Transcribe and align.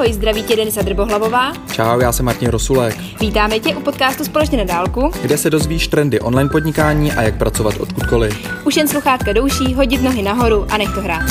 Ahoj, 0.00 0.12
zdraví 0.12 0.42
tě 0.42 0.56
Denisa 0.56 0.82
Drbohlavová. 0.82 1.52
Čau, 1.72 2.00
já 2.00 2.12
jsem 2.12 2.26
Martin 2.26 2.48
Rosulek. 2.48 2.96
Vítáme 3.20 3.60
tě 3.60 3.76
u 3.76 3.80
podcastu 3.80 4.24
Společně 4.24 4.58
na 4.58 4.64
dálku, 4.64 5.10
kde 5.22 5.38
se 5.38 5.50
dozvíš 5.50 5.88
trendy 5.88 6.20
online 6.20 6.50
podnikání 6.50 7.12
a 7.12 7.22
jak 7.22 7.38
pracovat 7.38 7.74
odkudkoliv. 7.80 8.64
Už 8.66 8.76
jen 8.76 8.88
sluchátka 8.88 9.32
douší, 9.32 9.74
hodit 9.74 10.02
nohy 10.02 10.22
nahoru 10.22 10.66
a 10.70 10.78
nech 10.78 10.94
to 10.94 11.00
hrát. 11.00 11.30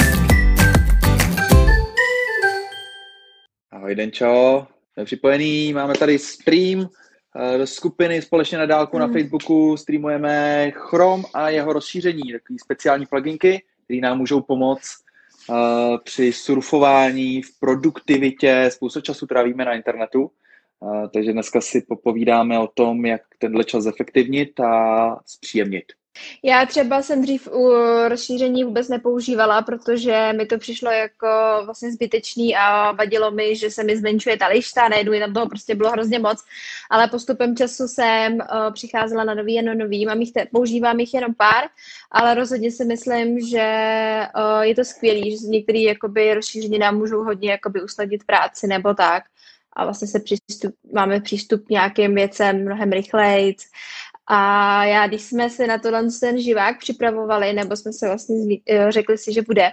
Ahoj 3.71 3.95
Denčo, 3.95 4.67
jsme 4.93 5.05
připojený, 5.05 5.73
máme 5.73 5.93
tady 5.93 6.19
stream 6.19 6.89
eh, 7.35 7.57
do 7.57 7.67
skupiny 7.67 8.21
společně 8.21 8.57
na 8.57 8.65
dálku 8.65 8.97
mm. 8.97 9.01
na 9.01 9.07
Facebooku, 9.07 9.77
streamujeme 9.77 10.71
Chrome 10.71 11.23
a 11.33 11.49
jeho 11.49 11.73
rozšíření, 11.73 12.31
takový 12.31 12.59
speciální 12.59 13.05
pluginky, 13.05 13.63
které 13.85 13.99
nám 13.99 14.17
můžou 14.17 14.41
pomoct 14.41 15.08
uh, 15.49 15.97
při 16.03 16.33
surfování, 16.33 17.41
v 17.41 17.59
produktivitě, 17.59 18.69
spoustu 18.73 19.01
času 19.01 19.27
trávíme 19.27 19.65
na 19.65 19.73
internetu, 19.73 20.31
uh, 20.79 21.07
takže 21.13 21.33
dneska 21.33 21.61
si 21.61 21.81
popovídáme 21.81 22.59
o 22.59 22.67
tom, 22.67 23.05
jak 23.05 23.21
tenhle 23.37 23.63
čas 23.63 23.85
efektivnit 23.85 24.59
a 24.59 25.19
zpříjemnit. 25.25 25.98
Já 26.43 26.65
třeba 26.65 27.01
jsem 27.01 27.21
dřív 27.21 27.47
u 27.47 27.73
rozšíření 28.07 28.63
vůbec 28.63 28.89
nepoužívala, 28.89 29.61
protože 29.61 30.33
mi 30.37 30.45
to 30.45 30.57
přišlo 30.57 30.91
jako 30.91 31.27
vlastně 31.65 31.91
zbytečný 31.91 32.55
a 32.55 32.91
vadilo 32.91 33.31
mi, 33.31 33.55
že 33.55 33.71
se 33.71 33.83
mi 33.83 33.97
zmenšuje 33.97 34.37
ta 34.37 34.47
lišta, 34.47 34.89
najednou 34.89 35.19
tam 35.19 35.33
toho 35.33 35.49
prostě 35.49 35.75
bylo 35.75 35.91
hrozně 35.91 36.19
moc, 36.19 36.45
ale 36.89 37.07
postupem 37.07 37.55
času 37.55 37.87
jsem 37.87 38.33
uh, 38.33 38.73
přicházela 38.73 39.23
na 39.23 39.33
nový 39.33 39.59
a 39.59 39.61
na 39.61 39.73
nový, 39.73 40.05
mám 40.05 40.21
jich 40.21 40.31
te, 40.31 40.45
používám 40.51 40.99
jich 40.99 41.13
jenom 41.13 41.33
pár, 41.33 41.63
ale 42.11 42.33
rozhodně 42.33 42.71
si 42.71 42.85
myslím, 42.85 43.39
že 43.39 43.67
uh, 44.35 44.61
je 44.61 44.75
to 44.75 44.83
skvělý, 44.83 45.37
že 45.37 45.47
některé 45.47 45.79
jakoby 45.79 46.33
rozšíření 46.33 46.79
nám 46.79 46.97
můžou 46.97 47.23
hodně 47.23 47.51
jakoby 47.51 47.83
usnadnit 47.83 48.23
práci 48.23 48.67
nebo 48.67 48.93
tak. 48.93 49.23
A 49.73 49.83
vlastně 49.83 50.07
se 50.07 50.19
přístup, 50.19 50.75
máme 50.93 51.21
přístup 51.21 51.65
k 51.65 51.69
nějakým 51.69 52.15
věcem 52.15 52.61
mnohem 52.65 52.91
rychleji 52.91 53.55
a 54.31 54.85
já, 54.85 55.07
když 55.07 55.21
jsme 55.21 55.49
se 55.49 55.67
na 55.67 55.77
tohle 55.77 56.07
ten 56.19 56.41
živák 56.41 56.79
připravovali, 56.79 57.53
nebo 57.53 57.75
jsme 57.75 57.93
se 57.93 58.07
vlastně 58.07 58.57
eh, 58.69 58.91
řekli 58.91 59.17
si, 59.17 59.33
že 59.33 59.41
bude, 59.41 59.71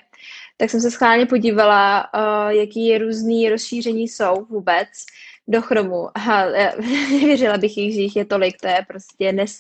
tak 0.57 0.71
jsem 0.71 0.81
se 0.81 0.91
schválně 0.91 1.27
podívala, 1.27 2.11
uh, 2.15 2.51
jaký 2.51 2.99
různý 2.99 3.51
rozšíření 3.51 4.09
jsou 4.09 4.45
vůbec 4.45 4.89
do 5.49 5.63
chromu. 5.63 6.09
A 6.15 6.47
nevěřila 7.11 7.59
bych 7.59 7.79
jich, 7.79 7.95
že 7.95 8.01
jich 8.01 8.17
je 8.17 8.25
tolik, 8.25 8.61
to 8.61 8.69
je 8.69 8.85
prostě 8.89 9.33
nes, 9.33 9.59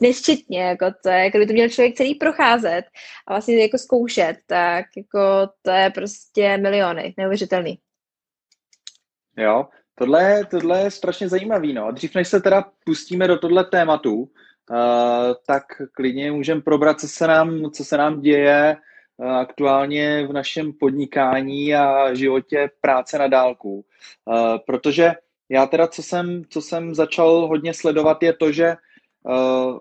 nesčetně, 0.00 0.62
jako 0.62 0.86
to 1.02 1.08
je, 1.08 1.30
kdyby 1.30 1.46
to 1.46 1.52
měl 1.52 1.68
člověk 1.68 1.96
celý 1.96 2.14
procházet 2.14 2.84
a 3.26 3.32
vlastně 3.32 3.62
jako 3.62 3.78
zkoušet, 3.78 4.36
tak 4.46 4.86
jako 4.96 5.18
to 5.62 5.70
je 5.70 5.90
prostě 5.90 6.56
miliony, 6.56 7.14
neuvěřitelný. 7.16 7.78
Jo, 9.36 9.68
Tohle, 9.94 10.44
tohle 10.44 10.80
je 10.80 10.90
strašně 10.90 11.28
zajímavý. 11.28 11.72
No. 11.72 11.92
Dřív 11.92 12.14
než 12.14 12.28
se 12.28 12.40
teda 12.40 12.64
pustíme 12.84 13.28
do 13.28 13.38
tohle 13.38 13.64
tématu, 13.64 14.14
uh, 14.14 14.28
tak 15.46 15.64
klidně 15.92 16.32
můžeme 16.32 16.60
probrat, 16.60 17.00
co 17.00 17.08
se 17.08 17.26
nám, 17.26 17.70
co 17.70 17.84
se 17.84 17.96
nám 17.96 18.20
děje 18.20 18.76
uh, 19.16 19.30
aktuálně 19.30 20.26
v 20.26 20.32
našem 20.32 20.72
podnikání 20.72 21.74
a 21.74 22.14
životě 22.14 22.70
práce 22.80 23.18
na 23.18 23.26
dálku. 23.26 23.84
Uh, 24.24 24.58
protože 24.66 25.12
já 25.48 25.66
teda, 25.66 25.86
co 25.86 26.02
jsem, 26.02 26.42
co 26.48 26.62
jsem 26.62 26.94
začal 26.94 27.46
hodně 27.46 27.74
sledovat, 27.74 28.22
je 28.22 28.32
to, 28.32 28.52
že 28.52 28.76
uh, 29.22 29.78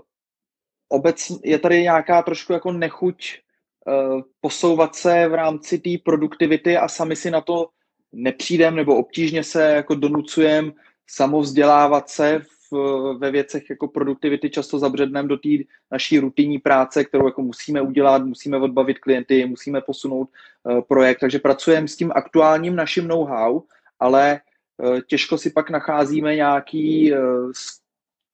obec, 0.89 1.31
je 1.43 1.59
tady 1.59 1.81
nějaká 1.81 2.21
trošku 2.21 2.53
jako 2.53 2.71
nechuť 2.71 3.39
uh, 3.87 4.21
posouvat 4.41 4.95
se 4.95 5.27
v 5.27 5.33
rámci 5.33 5.79
té 5.79 5.89
produktivity 6.05 6.77
a 6.77 6.87
sami 6.87 7.15
si 7.15 7.31
na 7.31 7.41
to 7.41 7.69
nepřijdem 8.13 8.75
nebo 8.75 8.95
obtížně 8.95 9.43
se 9.43 9.63
jako 9.63 9.95
donucujem 9.95 10.73
samovzdělávat 11.07 12.09
se 12.09 12.41
v, 12.71 12.73
ve 13.17 13.31
věcech 13.31 13.69
jako 13.69 13.87
produktivity, 13.87 14.49
často 14.49 14.79
zabředneme 14.79 15.27
do 15.27 15.37
té 15.37 15.49
naší 15.91 16.19
rutinní 16.19 16.59
práce, 16.59 17.03
kterou 17.05 17.25
jako 17.25 17.41
musíme 17.41 17.81
udělat, 17.81 18.25
musíme 18.25 18.57
odbavit 18.57 18.99
klienty, 18.99 19.45
musíme 19.45 19.81
posunout 19.81 20.29
uh, 20.63 20.81
projekt, 20.81 21.19
takže 21.19 21.39
pracujeme 21.39 21.87
s 21.87 21.95
tím 21.95 22.11
aktuálním 22.15 22.75
naším 22.75 23.07
know-how, 23.07 23.61
ale 23.99 24.41
uh, 24.77 24.99
těžko 25.07 25.37
si 25.37 25.49
pak 25.49 25.69
nacházíme 25.69 26.35
nějaký 26.35 27.13
uh, 27.13 27.19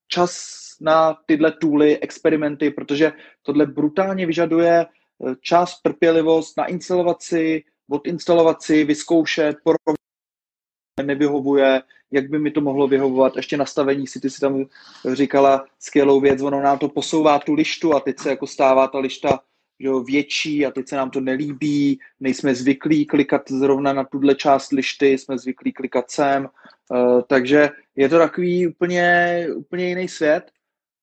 čas 0.08 0.60
na 0.82 1.18
tyhle 1.26 1.52
tooly, 1.52 2.00
experimenty, 2.00 2.72
protože 2.72 3.12
tohle 3.42 3.66
brutálně 3.66 4.26
vyžaduje 4.26 4.86
čas, 5.42 5.82
trpělivost, 5.82 6.58
nainstalovat 6.58 7.22
si 7.22 7.64
odinstalovat 7.90 8.62
si, 8.62 8.84
vyzkoušet, 8.84 9.58
porovnat, 9.64 10.00
nevyhovuje, 11.04 11.82
jak 12.12 12.30
by 12.30 12.40
mi 12.40 12.52
to 12.52 12.62
mohlo 12.62 12.88
vyhovovat, 12.88 13.36
ještě 13.36 13.58
nastavení 13.58 14.08
si, 14.08 14.20
ty 14.20 14.30
si 14.30 14.40
tam 14.40 14.66
říkala 15.14 15.66
skvělou 15.80 16.20
věc, 16.20 16.42
ono 16.42 16.62
nám 16.62 16.78
to 16.78 16.90
posouvá 16.90 17.40
tu 17.40 17.54
lištu 17.54 17.96
a 17.96 18.00
teď 18.00 18.20
se 18.20 18.30
jako 18.30 18.48
stává 18.48 18.88
ta 18.88 19.00
lišta 19.00 19.40
že 19.80 19.90
větší 20.06 20.66
a 20.66 20.72
teď 20.72 20.88
se 20.88 20.96
nám 20.96 21.10
to 21.10 21.20
nelíbí, 21.20 22.00
nejsme 22.20 22.56
zvyklí 22.56 23.06
klikat 23.06 23.42
zrovna 23.50 23.94
na 23.94 24.04
tuhle 24.04 24.36
část 24.36 24.72
lišty, 24.72 25.18
jsme 25.18 25.38
zvyklí 25.38 25.74
klikat 25.74 26.12
sem, 26.12 26.50
uh, 26.90 27.22
takže 27.28 27.70
je 27.96 28.10
to 28.10 28.18
takový 28.18 28.68
úplně, 28.68 29.46
úplně 29.56 29.90
jiný 29.90 30.08
svět 30.08 30.52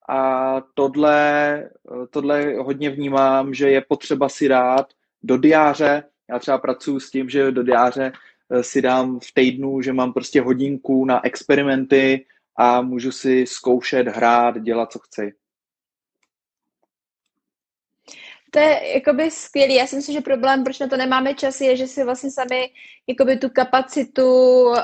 a 0.09 0.61
tohle, 0.75 1.71
tohle 2.11 2.55
hodně 2.55 2.91
vnímám, 2.91 3.55
že 3.55 3.71
je 3.71 3.81
potřeba 3.81 4.29
si 4.29 4.49
dát 4.49 4.87
do 5.23 5.37
diáře 5.37 6.03
já 6.31 6.39
třeba 6.39 6.59
pracuji 6.59 7.01
s 7.01 7.11
tím, 7.11 7.29
že 7.29 7.51
do 7.51 7.63
diáře 7.63 8.13
eh, 8.51 8.63
si 8.63 8.83
dám 8.83 9.21
v 9.21 9.33
týdnu, 9.35 9.83
že 9.83 9.93
mám 9.93 10.13
prostě 10.13 10.41
hodinku 10.41 11.05
na 11.05 11.27
experimenty 11.27 12.27
a 12.57 12.83
můžu 12.83 13.13
si 13.13 13.47
zkoušet, 13.47 14.09
hrát, 14.09 14.63
dělat, 14.63 14.93
co 14.93 14.99
chci. 14.99 15.33
To 18.51 18.59
je 18.59 18.95
jakoby 18.95 19.31
skvělý. 19.31 19.75
Já 19.75 19.87
si 19.87 19.97
myslím, 19.97 20.15
že 20.15 20.21
problém, 20.21 20.65
proč 20.65 20.79
na 20.79 20.87
to 20.87 20.97
nemáme 20.97 21.35
čas, 21.35 21.61
je, 21.61 21.77
že 21.77 21.87
si 21.87 22.05
vlastně 22.05 22.31
sami 22.31 22.71
jakoby 23.07 23.37
tu 23.37 23.49
kapacitu 23.49 24.63
uh, 24.63 24.77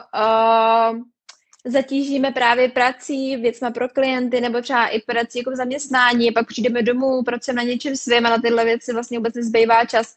zatížíme 1.65 2.31
právě 2.31 2.69
prací, 2.69 3.37
věcma 3.37 3.71
pro 3.71 3.89
klienty 3.89 4.41
nebo 4.41 4.61
třeba 4.61 4.87
i 4.87 5.01
prací 5.01 5.39
jako 5.39 5.51
v 5.51 5.57
zaměstnání, 5.57 6.33
pak 6.33 6.47
přijdeme 6.47 6.83
domů, 6.83 7.23
pracujeme 7.23 7.63
na 7.65 7.69
něčem 7.69 7.97
svém 7.97 8.27
a 8.27 8.31
na 8.31 8.39
tyhle 8.39 8.65
věci 8.65 8.93
vlastně 8.93 9.19
vůbec 9.19 9.35
nezbývá 9.35 9.85
čas. 9.85 10.17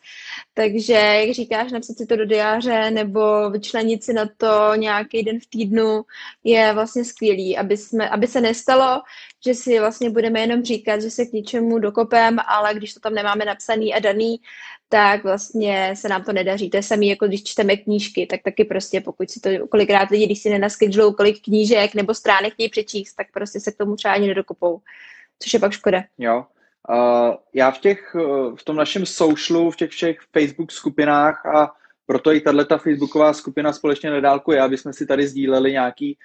Takže, 0.54 0.94
jak 0.94 1.36
říkáš, 1.36 1.72
napsat 1.72 1.98
si 1.98 2.06
to 2.06 2.16
do 2.16 2.26
diáře 2.26 2.92
nebo 2.92 3.50
vyčlenit 3.50 4.04
si 4.04 4.14
na 4.14 4.30
to 4.38 4.76
nějaký 4.76 5.24
den 5.24 5.40
v 5.40 5.46
týdnu 5.46 6.02
je 6.44 6.74
vlastně 6.74 7.06
skvělý, 7.06 7.58
aby, 7.58 7.78
jsme, 7.78 8.10
aby 8.10 8.28
se 8.28 8.42
nestalo, 8.42 9.02
že 9.46 9.54
si 9.54 9.80
vlastně 9.80 10.10
budeme 10.10 10.40
jenom 10.40 10.64
říkat, 10.64 11.02
že 11.02 11.10
se 11.10 11.26
k 11.26 11.34
něčemu 11.34 11.80
dokopem, 11.80 12.38
ale 12.48 12.74
když 12.74 12.94
to 12.94 13.00
tam 13.00 13.14
nemáme 13.14 13.46
napsaný 13.46 13.94
a 13.94 14.00
daný, 14.00 14.38
tak 14.90 15.24
vlastně 15.24 15.94
se 15.96 16.10
nám 16.10 16.24
to 16.24 16.34
nedaří. 16.34 16.70
To 16.70 16.78
je 16.78 16.84
samé, 16.84 17.06
jako 17.06 17.28
když 17.28 17.44
čteme 17.44 17.78
knížky, 17.78 18.28
tak 18.28 18.40
taky 18.44 18.66
prostě, 18.66 19.02
pokud 19.02 19.30
si 19.30 19.40
to 19.40 19.68
kolikrát 19.68 20.10
lidi, 20.10 20.26
když 20.26 20.42
si 20.42 20.50
nenaskedžujou 20.50 21.14
kolik 21.14 21.44
knížek 21.44 21.96
nebo 21.96 22.14
stránek 22.14 22.54
chtějí 22.54 22.70
přečíst, 22.70 23.14
tak 23.14 23.28
prostě 23.34 23.60
se 23.60 23.72
k 23.72 23.78
tomu 23.78 23.96
třeba 23.96 24.14
ani 24.14 24.28
nedokopou, 24.28 24.82
což 25.40 25.54
je 25.54 25.60
pak 25.60 25.72
škoda. 25.72 26.04
Jo. 26.18 26.46
Uh, 26.90 27.36
já 27.54 27.72
v 27.72 27.80
těch, 27.80 28.16
v 28.56 28.64
tom 28.64 28.76
našem 28.76 29.06
socialu, 29.06 29.72
v 29.72 29.76
těch 29.76 29.90
všech 29.90 30.18
Facebook 30.34 30.72
skupinách 30.72 31.46
a 31.46 31.74
proto 32.06 32.34
i 32.34 32.42
tato 32.42 32.78
facebooková 32.78 33.34
skupina 33.34 33.74
společně 33.74 34.12
na 34.12 34.20
dálku 34.20 34.52
je, 34.52 34.62
aby 34.62 34.78
jsme 34.78 34.94
si 34.94 35.06
tady 35.06 35.28
sdíleli 35.28 35.72
nějaký 35.72 36.18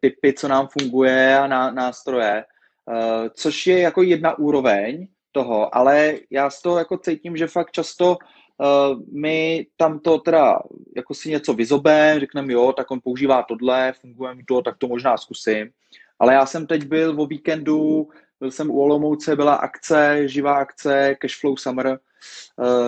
typy, 0.00 0.32
co 0.32 0.48
nám 0.48 0.68
funguje 0.78 1.38
a 1.38 1.46
ná, 1.46 1.70
nástroje, 1.70 2.44
uh, 2.86 3.28
což 3.34 3.66
je 3.66 3.78
jako 3.78 4.02
jedna 4.02 4.38
úroveň, 4.38 5.08
toho, 5.32 5.76
ale 5.76 6.14
já 6.30 6.50
z 6.50 6.62
toho 6.62 6.78
jako 6.78 6.98
cítím, 6.98 7.36
že 7.36 7.46
fakt 7.46 7.70
často 7.70 8.16
uh, 8.16 9.02
my 9.12 9.66
tam 9.76 9.98
to 9.98 10.18
teda 10.18 10.58
jako 10.96 11.14
si 11.14 11.30
něco 11.30 11.54
vyzobem, 11.54 12.20
řekneme 12.20 12.52
jo, 12.52 12.72
tak 12.72 12.90
on 12.90 13.00
používá 13.04 13.42
tohle, 13.42 13.92
funguje 14.00 14.34
mi 14.34 14.44
to, 14.44 14.62
tak 14.62 14.78
to 14.78 14.88
možná 14.88 15.16
zkusím. 15.16 15.70
Ale 16.18 16.34
já 16.34 16.46
jsem 16.46 16.66
teď 16.66 16.84
byl 16.84 17.20
o 17.20 17.26
víkendu, 17.26 18.08
byl 18.40 18.50
jsem 18.50 18.70
u 18.70 18.80
Olomouce, 18.80 19.36
byla 19.36 19.54
akce, 19.54 20.28
živá 20.28 20.54
akce 20.54 21.16
Cashflow 21.20 21.56
Summer. 21.56 21.98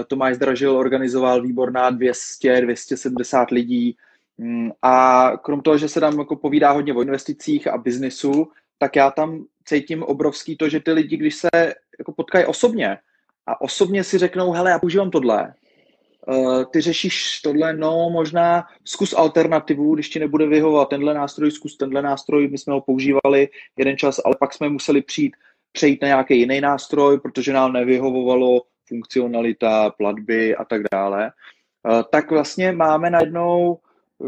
Tomáš 0.08 0.34
Zdražil 0.34 0.76
organizoval 0.76 1.42
výborná 1.42 1.90
200, 1.90 2.60
270 2.60 3.50
lidí. 3.50 3.96
Um, 4.38 4.72
a 4.82 5.32
krom 5.42 5.60
toho, 5.60 5.78
že 5.78 5.88
se 5.88 6.00
tam 6.00 6.18
jako 6.18 6.36
povídá 6.36 6.70
hodně 6.70 6.94
o 6.94 7.02
investicích 7.02 7.66
a 7.66 7.78
biznisu, 7.78 8.48
tak 8.78 8.96
já 8.96 9.10
tam 9.10 9.44
cítím 9.64 10.02
obrovský 10.02 10.56
to, 10.56 10.68
že 10.68 10.80
ty 10.80 10.92
lidi, 10.92 11.16
když 11.16 11.34
se 11.34 11.48
jako 11.98 12.12
potkají 12.12 12.44
osobně 12.44 12.98
a 13.46 13.60
osobně 13.60 14.04
si 14.04 14.18
řeknou, 14.18 14.52
hele, 14.52 14.70
já 14.70 14.78
používám 14.78 15.10
tohle, 15.10 15.54
uh, 16.26 16.64
ty 16.64 16.80
řešíš 16.80 17.40
tohle, 17.40 17.76
no 17.76 18.10
možná 18.10 18.66
zkus 18.84 19.12
alternativu, 19.12 19.94
když 19.94 20.08
ti 20.08 20.18
nebude 20.18 20.46
vyhovovat 20.46 20.88
tenhle 20.88 21.14
nástroj, 21.14 21.50
zkus 21.50 21.76
tenhle 21.76 22.02
nástroj, 22.02 22.48
my 22.48 22.58
jsme 22.58 22.72
ho 22.72 22.80
používali 22.80 23.48
jeden 23.76 23.96
čas, 23.96 24.20
ale 24.24 24.36
pak 24.40 24.54
jsme 24.54 24.68
museli 24.68 25.02
přijít, 25.02 25.36
přejít 25.72 26.02
na 26.02 26.08
nějaký 26.08 26.38
jiný 26.38 26.60
nástroj, 26.60 27.20
protože 27.20 27.52
nám 27.52 27.72
nevyhovovalo 27.72 28.62
funkcionalita, 28.88 29.90
platby 29.90 30.56
a 30.56 30.64
tak 30.64 30.82
dále. 30.92 31.32
Uh, 31.88 32.02
tak 32.10 32.30
vlastně 32.30 32.72
máme 32.72 33.10
najednou 33.10 33.78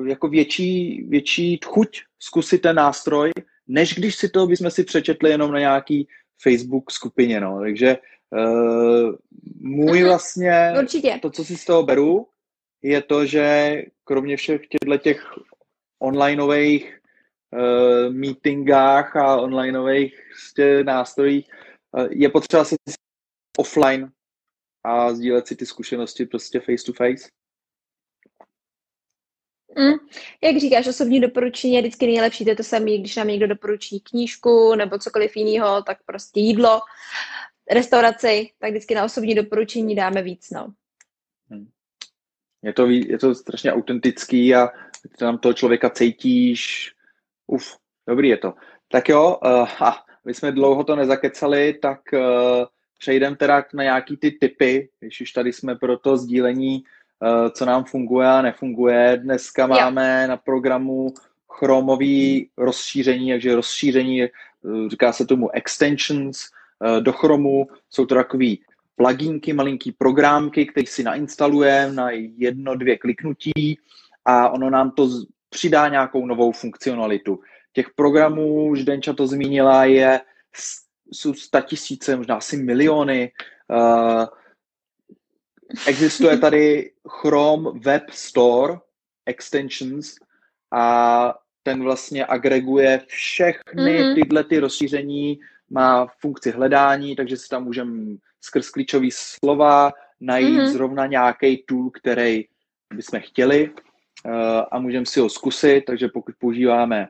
jako 0.05 0.29
větší, 0.29 1.03
větší 1.09 1.61
chuť 1.65 2.03
zkusit 2.19 2.59
ten 2.59 2.77
nástroj, 2.77 3.33
než 3.67 3.95
když 3.95 4.17
si 4.17 4.29
to 4.29 4.47
bychom 4.47 4.71
si 4.71 4.85
přečetli 4.85 5.31
jenom 5.31 5.53
na 5.53 5.59
nějaký 5.59 6.09
Facebook 6.43 6.91
skupině, 6.91 7.41
no. 7.41 7.61
Takže 7.61 7.99
uh, 8.31 9.15
můj 9.61 9.99
mhm. 9.99 10.09
vlastně, 10.09 10.75
Určitě. 10.79 11.19
to, 11.23 11.31
co 11.31 11.45
si 11.45 11.57
z 11.57 11.65
toho 11.65 11.83
beru, 11.83 12.29
je 12.83 13.03
to, 13.03 13.27
že 13.27 13.75
kromě 14.05 14.37
všech 14.37 14.61
těchto 14.67 14.99
těch 14.99 15.33
onlineových 15.99 17.01
uh, 17.53 18.15
meetingách 18.15 19.17
a 19.17 19.37
onlineových 19.37 20.21
prostě 20.31 20.85
nástrojích 20.85 21.49
uh, 21.93 22.07
je 22.11 22.29
potřeba 22.29 22.65
se 22.65 22.77
offline 23.59 24.11
a 24.85 25.15
sdílet 25.15 25.47
si 25.47 25.57
ty 25.57 25.67
zkušenosti 25.67 26.27
prostě 26.27 26.61
face 26.61 26.85
to 26.87 26.93
face. 26.93 27.29
Mm. 29.79 29.93
Jak 30.43 30.57
říkáš, 30.57 30.87
osobní 30.87 31.21
doporučení 31.21 31.75
je 31.75 31.81
vždycky 31.81 32.07
nejlepší, 32.07 32.45
to 32.45 32.51
je 32.51 32.57
to 32.57 32.63
samé, 32.63 32.99
když 32.99 33.17
nám 33.17 33.29
někdo 33.29 33.47
doporučí 33.47 34.01
knížku 34.01 34.75
nebo 34.75 34.99
cokoliv 34.99 35.37
jiného, 35.37 35.83
tak 35.83 35.99
prostě 36.07 36.41
jídlo, 36.41 36.81
restauraci, 37.71 38.51
tak 38.59 38.71
vždycky 38.71 38.95
na 38.95 39.05
osobní 39.05 39.35
doporučení 39.35 39.95
dáme 39.95 40.23
víc, 40.23 40.51
no. 40.51 40.73
Hmm. 41.51 41.69
Je 42.63 42.73
to, 42.73 42.87
je 42.91 43.19
to 43.19 43.35
strašně 43.35 43.73
autentický 43.73 44.55
a 44.55 44.69
tam 45.19 45.39
toho 45.39 45.53
člověka 45.53 45.91
cítíš, 45.91 46.93
uf, 47.47 47.77
dobrý 48.09 48.29
je 48.29 48.37
to. 48.37 48.55
Tak 48.89 49.09
jo, 49.09 49.39
uh, 49.45 49.83
a 49.83 50.05
my 50.25 50.35
jsme 50.35 50.53
dlouho 50.53 50.85
to 50.85 50.97
nezakecali, 50.97 51.75
tak 51.83 52.01
uh, 52.13 52.21
přejdeme 52.99 53.37
teda 53.37 53.65
na 53.75 53.83
nějaký 53.83 54.17
ty 54.17 54.31
typy, 54.31 54.89
když 55.01 55.21
už 55.21 55.33
tady 55.33 55.53
jsme 55.53 55.77
pro 55.77 55.99
to 55.99 56.17
sdílení 56.17 56.83
co 57.51 57.65
nám 57.65 57.85
funguje 57.85 58.29
a 58.29 58.43
nefunguje. 58.43 59.17
Dneska 59.23 59.67
máme 59.67 60.23
jo. 60.23 60.29
na 60.29 60.37
programu 60.37 61.15
chromový 61.53 62.51
rozšíření, 62.57 63.31
takže 63.31 63.55
rozšíření, 63.55 64.23
eh, 64.23 64.31
říká 64.89 65.13
se 65.13 65.27
tomu 65.27 65.51
extensions 65.51 66.41
eh, 66.41 67.01
do 67.01 67.13
chromu, 67.13 67.69
jsou 67.91 68.07
to 68.07 68.15
takový 68.15 68.61
pluginky, 68.97 69.53
malinký 69.53 69.93
programky, 69.93 70.67
které 70.67 70.87
si 70.87 71.03
nainstalujeme 71.03 71.95
na 71.95 72.11
jedno, 72.37 72.75
dvě 72.75 72.99
kliknutí 72.99 73.79
a 74.25 74.49
ono 74.49 74.71
nám 74.71 74.91
to 74.91 75.09
přidá 75.49 75.89
nějakou 75.89 76.27
novou 76.27 76.53
funkcionalitu. 76.53 77.41
Těch 77.73 77.91
programů, 77.95 78.69
už 78.69 78.85
Denča 78.85 79.13
to 79.13 79.27
zmínila, 79.27 79.85
je 79.85 80.21
jsou 81.13 81.33
tisíce, 81.67 82.17
možná 82.17 82.37
asi 82.37 82.57
miliony. 82.57 83.33
Uh, 83.71 84.25
Existuje 85.87 86.39
tady 86.39 86.93
Chrome 87.09 87.71
Web 87.81 88.11
Store 88.11 88.79
Extensions 89.27 90.17
a 90.73 91.35
ten 91.63 91.83
vlastně 91.83 92.27
agreguje 92.27 93.03
všechny 93.07 93.99
mm-hmm. 93.99 94.15
tyhle 94.15 94.45
ty 94.45 94.59
rozšíření, 94.59 95.39
má 95.71 96.07
funkci 96.21 96.51
hledání, 96.51 97.17
takže 97.17 97.37
si 97.37 97.49
tam 97.49 97.65
můžeme 97.65 98.17
skrz 98.41 98.71
klíčový 98.71 99.11
slova 99.13 99.93
najít 100.21 100.59
mm-hmm. 100.59 100.73
zrovna 100.73 101.07
nějaký 101.07 101.65
tool, 101.67 101.91
který 101.91 102.45
bychom 102.95 103.21
chtěli 103.21 103.71
uh, 103.71 104.33
a 104.71 104.79
můžeme 104.79 105.07
si 105.07 105.21
ho 105.21 105.29
zkusit, 105.29 105.85
takže 105.87 106.09
pokud 106.09 106.35
používáme 106.39 107.09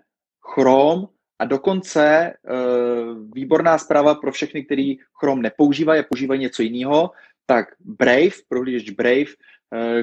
Chrome 0.54 1.06
a 1.38 1.44
dokonce 1.44 2.32
uh, 2.32 3.32
výborná 3.34 3.78
zpráva 3.78 4.14
pro 4.14 4.32
všechny, 4.32 4.64
kteří 4.64 5.00
Chrome 5.20 5.42
nepoužívají 5.42 6.00
a 6.00 6.06
používají 6.08 6.40
něco 6.40 6.62
jiného, 6.62 7.10
tak 7.46 7.66
Brave, 7.80 8.42
prohlížeč 8.48 8.90
Brave, 8.90 9.32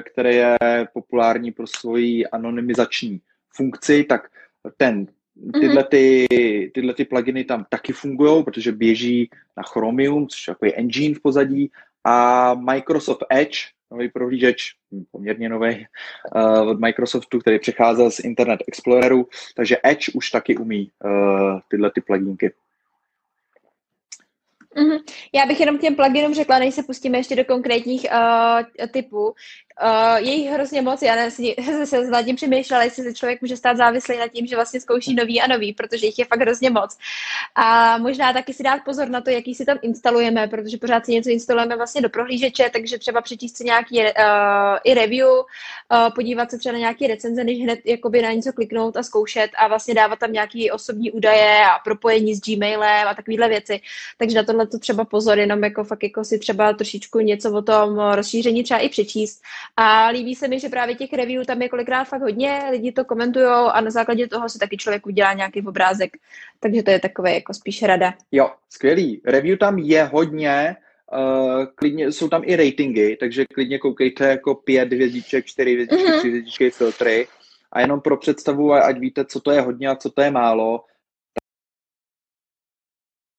který 0.00 0.34
je 0.36 0.56
populární 0.92 1.52
pro 1.52 1.66
svoji 1.66 2.26
anonymizační 2.26 3.20
funkci, 3.56 4.04
tak 4.04 4.30
ten, 4.76 5.06
tyhle, 5.52 5.82
mhm. 5.82 5.88
ty, 5.90 6.26
tyhle 6.74 6.94
ty 6.94 7.04
pluginy 7.04 7.44
tam 7.44 7.66
taky 7.68 7.92
fungují, 7.92 8.44
protože 8.44 8.72
běží 8.72 9.30
na 9.56 9.62
Chromium, 9.62 10.28
což 10.28 10.48
je 10.48 10.54
takový 10.54 10.74
engine 10.74 11.14
v 11.14 11.20
pozadí, 11.20 11.70
a 12.04 12.54
Microsoft 12.54 13.24
Edge, 13.30 13.58
nový 13.90 14.08
prohlížeč, 14.08 14.74
poměrně 15.10 15.48
nový 15.48 15.86
uh, 16.34 16.68
od 16.68 16.80
Microsoftu, 16.80 17.38
který 17.38 17.58
přecházel 17.58 18.10
z 18.10 18.18
Internet 18.18 18.60
Exploreru, 18.68 19.28
takže 19.56 19.76
Edge 19.82 20.12
už 20.14 20.30
taky 20.30 20.56
umí 20.56 20.90
uh, 21.04 21.60
tyhle 21.68 21.90
ty 21.90 22.00
pluginky. 22.00 22.52
Mm-hmm. 24.76 24.98
Já 25.32 25.46
bych 25.46 25.60
jenom 25.60 25.78
těm 25.78 25.94
pluginům 25.94 26.34
řekla, 26.34 26.58
než 26.58 26.74
se 26.74 26.82
pustíme 26.82 27.18
ještě 27.18 27.36
do 27.36 27.44
konkrétních 27.44 28.06
uh, 28.12 28.88
typů. 28.88 29.34
Uh, 29.82 30.16
je 30.16 30.32
jich 30.34 30.50
hrozně 30.50 30.82
moc, 30.82 31.02
já 31.02 31.16
ne, 31.16 31.30
se 31.86 32.10
nad 32.10 32.22
tím 32.22 32.36
přemýšlela, 32.36 32.82
jestli 32.82 33.02
se 33.02 33.14
člověk 33.14 33.40
může 33.42 33.56
stát 33.56 33.76
závislý 33.76 34.18
na 34.18 34.28
tím, 34.28 34.46
že 34.46 34.56
vlastně 34.56 34.80
zkouší 34.80 35.14
nový 35.14 35.40
a 35.40 35.46
nový, 35.46 35.72
protože 35.72 36.06
jich 36.06 36.18
je 36.18 36.24
fakt 36.24 36.40
hrozně 36.40 36.70
moc. 36.70 36.98
A 37.54 37.98
možná 37.98 38.32
taky 38.32 38.52
si 38.52 38.62
dát 38.62 38.80
pozor 38.84 39.08
na 39.08 39.20
to, 39.20 39.30
jaký 39.30 39.54
si 39.54 39.64
tam 39.64 39.78
instalujeme, 39.82 40.48
protože 40.48 40.78
pořád 40.78 41.04
si 41.06 41.12
něco 41.12 41.30
instalujeme 41.30 41.76
vlastně 41.76 42.02
do 42.02 42.08
prohlížeče, 42.08 42.70
takže 42.72 42.98
třeba 42.98 43.20
přečíst 43.20 43.56
si 43.56 43.64
nějaký 43.64 43.98
uh, 43.98 44.04
i 44.84 44.94
review, 44.94 45.28
uh, 45.28 45.44
podívat 46.14 46.50
se 46.50 46.58
třeba 46.58 46.72
na 46.72 46.78
nějaký 46.78 47.06
recenze, 47.06 47.44
než 47.44 47.58
hned 47.58 47.80
jakoby 47.84 48.22
na 48.22 48.32
něco 48.32 48.52
kliknout 48.52 48.96
a 48.96 49.02
zkoušet 49.02 49.50
a 49.58 49.68
vlastně 49.68 49.94
dávat 49.94 50.18
tam 50.18 50.32
nějaký 50.32 50.70
osobní 50.70 51.12
údaje 51.12 51.64
a 51.64 51.78
propojení 51.84 52.34
s 52.34 52.40
Gmailem 52.40 53.08
a 53.08 53.14
takovéhle 53.14 53.48
věci. 53.48 53.80
Takže 54.18 54.36
na 54.36 54.42
tohle 54.42 54.63
to 54.66 54.78
třeba 54.78 55.04
pozor, 55.04 55.38
jenom 55.38 55.64
jako 55.64 55.84
fakt 55.84 56.02
jako 56.02 56.24
si 56.24 56.38
třeba 56.38 56.72
trošičku 56.72 57.20
něco 57.20 57.52
o 57.52 57.62
tom 57.62 57.98
rozšíření 58.14 58.62
třeba 58.62 58.80
i 58.80 58.88
přečíst 58.88 59.42
a 59.76 60.08
líbí 60.08 60.34
se 60.34 60.48
mi, 60.48 60.60
že 60.60 60.68
právě 60.68 60.94
těch 60.94 61.12
review 61.12 61.44
tam 61.44 61.62
je 61.62 61.68
kolikrát 61.68 62.04
fakt 62.04 62.20
hodně, 62.20 62.62
lidi 62.70 62.92
to 62.92 63.04
komentují 63.04 63.46
a 63.46 63.80
na 63.80 63.90
základě 63.90 64.28
toho 64.28 64.48
si 64.48 64.58
taky 64.58 64.76
člověk 64.76 65.06
udělá 65.06 65.32
nějaký 65.32 65.62
obrázek. 65.62 66.16
Takže 66.60 66.82
to 66.82 66.90
je 66.90 67.00
takové 67.00 67.34
jako 67.34 67.54
spíš 67.54 67.82
rada. 67.82 68.14
Jo, 68.32 68.50
skvělý. 68.70 69.20
Review 69.24 69.58
tam 69.58 69.78
je 69.78 70.04
hodně, 70.04 70.76
Uh, 71.12 71.64
klidně, 71.74 72.12
jsou 72.12 72.28
tam 72.28 72.42
i 72.44 72.56
ratingy, 72.56 73.16
takže 73.20 73.44
klidně 73.44 73.78
koukejte 73.78 74.28
jako 74.28 74.54
pět 74.54 74.92
hvězdiček, 74.92 75.46
čtyři 75.46 75.72
hvězdičky, 75.72 76.04
mm-hmm. 76.04 76.18
tři 76.18 76.28
hvězdičky, 76.28 76.70
filtry. 76.70 77.26
A 77.72 77.80
jenom 77.80 78.00
pro 78.00 78.16
představu, 78.16 78.72
ať 78.72 78.98
víte, 78.98 79.24
co 79.24 79.40
to 79.40 79.50
je 79.50 79.60
hodně 79.60 79.88
a 79.88 79.96
co 79.96 80.10
to 80.10 80.22
je 80.22 80.30
málo, 80.30 80.84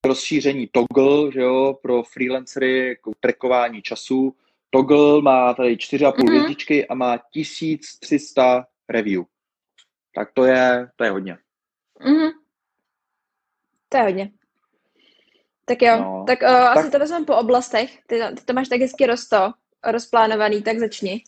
rozšíření 0.05 0.69
toggle, 0.71 1.31
že 1.31 1.41
jo, 1.41 1.77
pro 1.81 2.03
freelancery, 2.03 2.87
jako 2.87 3.11
trackování 3.19 3.81
času, 3.81 4.35
Toggle 4.75 5.21
má 5.21 5.53
tady 5.53 5.75
4,5 5.75 6.11
mm-hmm. 6.11 6.29
hvězdičky 6.29 6.87
a 6.87 6.95
má 6.95 7.17
1300 7.17 8.65
review. 8.89 9.23
Tak 10.15 10.31
to 10.33 10.45
je, 10.45 10.89
to 10.95 11.03
je 11.03 11.11
hodně. 11.11 11.37
Mm-hmm. 12.01 12.31
To 13.89 13.97
je 13.97 14.03
hodně. 14.03 14.31
Tak 15.65 15.81
jo, 15.81 15.97
no, 15.97 16.23
tak, 16.27 16.41
uh, 16.41 16.47
tak 16.47 16.77
asi 16.77 16.91
to 16.91 16.99
vezmeme 16.99 17.25
po 17.25 17.35
oblastech. 17.35 17.99
Ty, 18.07 18.21
ty 18.35 18.45
to 18.45 18.53
máš 18.53 18.67
tak 18.67 18.81
hezky 18.81 19.05
rosto, 19.05 19.53
rozplánovaný, 19.83 20.63
tak 20.63 20.79
začni. 20.79 21.23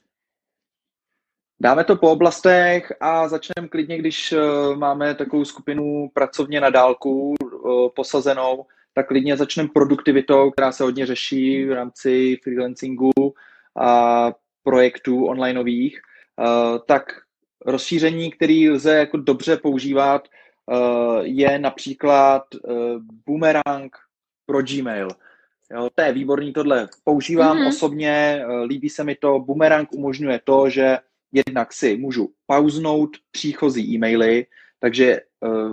Dáme 1.60 1.84
to 1.84 1.96
po 1.96 2.12
oblastech 2.12 2.94
a 3.00 3.28
začneme 3.28 3.68
klidně, 3.68 3.98
když 3.98 4.32
uh, 4.32 4.76
máme 4.76 5.16
takovou 5.16 5.46
skupinu 5.46 6.10
pracovně 6.14 6.62
na 6.62 6.70
dálku 6.70 7.36
uh, 7.42 7.90
posazenou, 7.96 8.66
tak 8.98 9.08
klidně 9.08 9.38
začneme 9.38 9.70
produktivitou, 9.74 10.52
která 10.52 10.72
se 10.72 10.84
hodně 10.84 11.06
řeší 11.06 11.66
v 11.66 11.72
rámci 11.72 12.38
freelancingu 12.44 13.12
a 13.80 14.32
projektů 14.64 15.26
onlineových, 15.26 16.02
tak 16.86 17.04
rozšíření, 17.66 18.32
který 18.32 18.70
lze 18.70 18.98
jako 18.98 19.18
dobře 19.18 19.58
používat, 19.58 20.28
je 21.22 21.60
například 21.60 22.44
Boomerang 23.26 23.98
pro 24.46 24.62
Gmail. 24.62 25.08
Jo, 25.72 25.90
to 25.96 26.02
je 26.02 26.14
výborný 26.14 26.54
tohle. 26.54 26.90
Používám 27.04 27.58
mm-hmm. 27.58 27.68
osobně, 27.68 28.46
líbí 28.66 28.90
se 28.90 29.04
mi 29.04 29.16
to. 29.16 29.40
Boomerang 29.40 29.94
umožňuje 29.94 30.42
to, 30.44 30.70
že 30.70 30.98
jednak 31.32 31.74
si 31.74 31.98
můžu 31.98 32.30
pauznout 32.46 33.10
příchozí 33.32 33.94
e-maily, 33.94 34.46
takže 34.80 35.22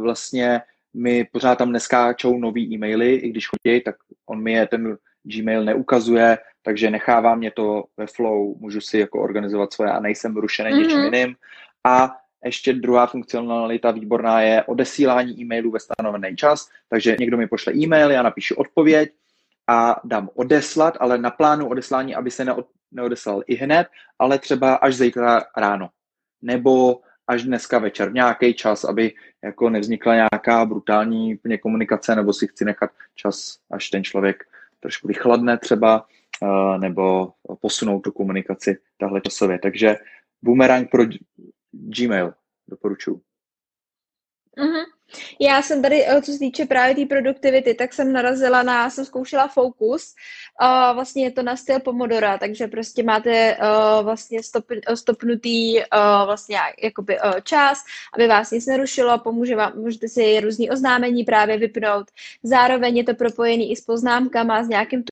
vlastně 0.00 0.60
mi 0.94 1.24
pořád 1.32 1.58
tam 1.58 1.72
neskáčou 1.72 2.38
nový 2.38 2.74
e-maily, 2.74 3.14
i 3.14 3.28
když 3.30 3.48
chodí, 3.48 3.80
tak 3.80 3.96
on 4.26 4.42
mi 4.42 4.52
je 4.52 4.66
ten 4.66 4.96
Gmail 5.24 5.64
neukazuje, 5.64 6.38
takže 6.62 6.90
nechává 6.90 7.34
mě 7.34 7.50
to 7.50 7.84
ve 7.96 8.06
flow, 8.06 8.54
můžu 8.58 8.80
si 8.80 8.98
jako 8.98 9.22
organizovat 9.22 9.72
svoje 9.72 9.90
a 9.90 10.00
nejsem 10.00 10.36
rušený 10.36 10.70
mm-hmm. 10.70 10.82
něčím 10.82 10.98
jiným. 10.98 11.36
A 11.84 12.16
ještě 12.44 12.72
druhá 12.72 13.06
funkcionalita 13.06 13.90
výborná 13.90 14.40
je 14.40 14.62
odesílání 14.62 15.40
e-mailů 15.40 15.70
ve 15.70 15.80
stanovený 15.80 16.36
čas, 16.36 16.68
takže 16.88 17.16
někdo 17.20 17.36
mi 17.36 17.46
pošle 17.46 17.74
e-mail, 17.74 18.10
já 18.10 18.22
napíšu 18.22 18.54
odpověď 18.54 19.12
a 19.66 20.00
dám 20.04 20.28
odeslat, 20.34 20.96
ale 21.00 21.18
na 21.18 21.30
plánu 21.30 21.68
odeslání, 21.68 22.14
aby 22.14 22.30
se 22.30 22.44
neod, 22.44 22.66
neodeslal 22.92 23.42
i 23.46 23.54
hned, 23.54 23.86
ale 24.18 24.38
třeba 24.38 24.74
až 24.74 24.94
zítra 24.94 25.42
ráno. 25.56 25.88
Nebo 26.42 27.00
až 27.26 27.42
dneska 27.42 27.78
večer, 27.78 28.12
nějaký 28.12 28.54
čas, 28.54 28.84
aby 28.84 29.12
jako 29.44 29.70
nevznikla 29.70 30.14
nějaká 30.14 30.64
brutální 30.64 31.34
úplně 31.34 31.58
komunikace, 31.58 32.16
nebo 32.16 32.32
si 32.32 32.46
chci 32.46 32.64
nechat 32.64 32.90
čas, 33.14 33.58
až 33.70 33.90
ten 33.90 34.04
člověk 34.04 34.44
trošku 34.80 35.08
vychladne 35.08 35.58
třeba, 35.58 36.06
eh, 36.42 36.78
nebo 36.78 37.32
posunout 37.60 38.00
tu 38.00 38.12
komunikaci 38.12 38.78
tahle 38.98 39.20
časově. 39.20 39.58
Takže 39.58 39.96
Boomerang 40.42 40.90
pro 40.90 41.04
Gmail. 41.72 42.34
Doporučuji. 42.68 43.20
Mm-hmm. 44.58 44.93
Já 45.40 45.62
jsem 45.62 45.82
tady, 45.82 46.04
eh, 46.06 46.22
co 46.22 46.32
se 46.32 46.38
týče 46.38 46.66
právě 46.66 46.94
té 46.94 47.06
produktivity, 47.06 47.74
tak 47.74 47.92
jsem 47.92 48.12
narazila 48.12 48.62
na, 48.62 48.90
jsem 48.90 49.04
zkoušela 49.04 49.48
Focus, 49.48 50.14
uh, 50.62 50.94
vlastně 50.94 51.24
je 51.24 51.30
to 51.30 51.42
na 51.42 51.56
styl 51.56 51.80
Pomodora, 51.80 52.38
takže 52.38 52.66
prostě 52.66 53.02
máte 53.02 53.56
uh, 53.56 54.04
vlastně 54.04 54.42
stop, 54.42 54.64
stopnutý 54.94 55.76
uh, 55.76 55.82
vlastně 56.26 56.58
jakoby 56.82 57.18
uh, 57.20 57.32
čas, 57.42 57.78
aby 58.14 58.26
vás 58.26 58.50
nic 58.50 58.66
nerušilo, 58.66 59.18
pomůže 59.18 59.56
vám, 59.56 59.72
můžete 59.76 60.08
si 60.08 60.40
různý 60.40 60.70
oznámení 60.70 61.24
právě 61.24 61.58
vypnout, 61.58 62.06
zároveň 62.42 62.96
je 62.96 63.04
to 63.04 63.14
propojený 63.14 63.72
i 63.72 63.76
s 63.76 63.80
poznámkama, 63.80 64.64
s 64.64 64.68
nějakým 64.68 65.04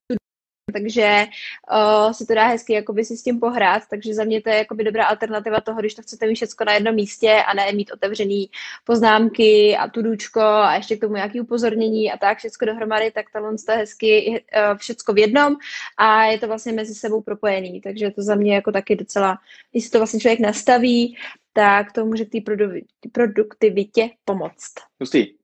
takže 0.73 1.27
uh, 1.73 2.13
se 2.13 2.27
to 2.27 2.35
dá 2.35 2.47
hezky 2.47 2.73
jakoby 2.73 3.05
si 3.05 3.17
s 3.17 3.23
tím 3.23 3.41
pohrát, 3.41 3.83
takže 3.91 4.15
za 4.15 4.25
mě 4.25 4.43
to 4.43 4.49
je 4.51 4.57
jakoby 4.57 4.85
dobrá 4.85 5.05
alternativa 5.05 5.61
toho, 5.61 5.81
když 5.81 5.95
to 5.95 6.03
chcete 6.03 6.27
mít 6.27 6.35
všechno 6.35 6.67
na 6.67 6.75
jednom 6.75 6.95
místě 6.95 7.43
a 7.47 7.55
ne 7.55 7.73
mít 7.73 7.93
otevřený 7.93 8.51
poznámky 8.85 9.77
a 9.77 9.89
tudučko 9.89 10.41
a 10.41 10.75
ještě 10.75 10.97
k 10.97 11.01
tomu 11.01 11.15
nějaké 11.15 11.41
upozornění 11.41 12.13
a 12.13 12.19
tak 12.19 12.39
všechno 12.39 12.67
dohromady, 12.67 13.11
tak 13.11 13.27
tohle 13.33 13.55
je 13.71 13.77
hezky 13.77 14.31
uh, 14.31 14.79
všecko 14.79 15.13
v 15.13 15.19
jednom 15.19 15.57
a 15.97 16.25
je 16.25 16.39
to 16.39 16.47
vlastně 16.47 16.73
mezi 16.73 16.95
sebou 16.95 17.21
propojený, 17.21 17.81
takže 17.81 18.11
to 18.11 18.23
za 18.23 18.35
mě 18.35 18.55
jako 18.55 18.73
taky 18.73 18.97
docela, 18.97 19.39
když 19.71 19.91
to 19.91 19.99
vlastně 19.99 20.21
člověk 20.21 20.41
nastaví, 20.41 21.17
tak 21.53 21.93
to 21.93 22.07
může 22.07 22.25
k 22.25 22.31
té 22.31 22.39
produktivitě 23.13 24.11
pomoct. 24.25 24.75
Hustý. 25.01 25.42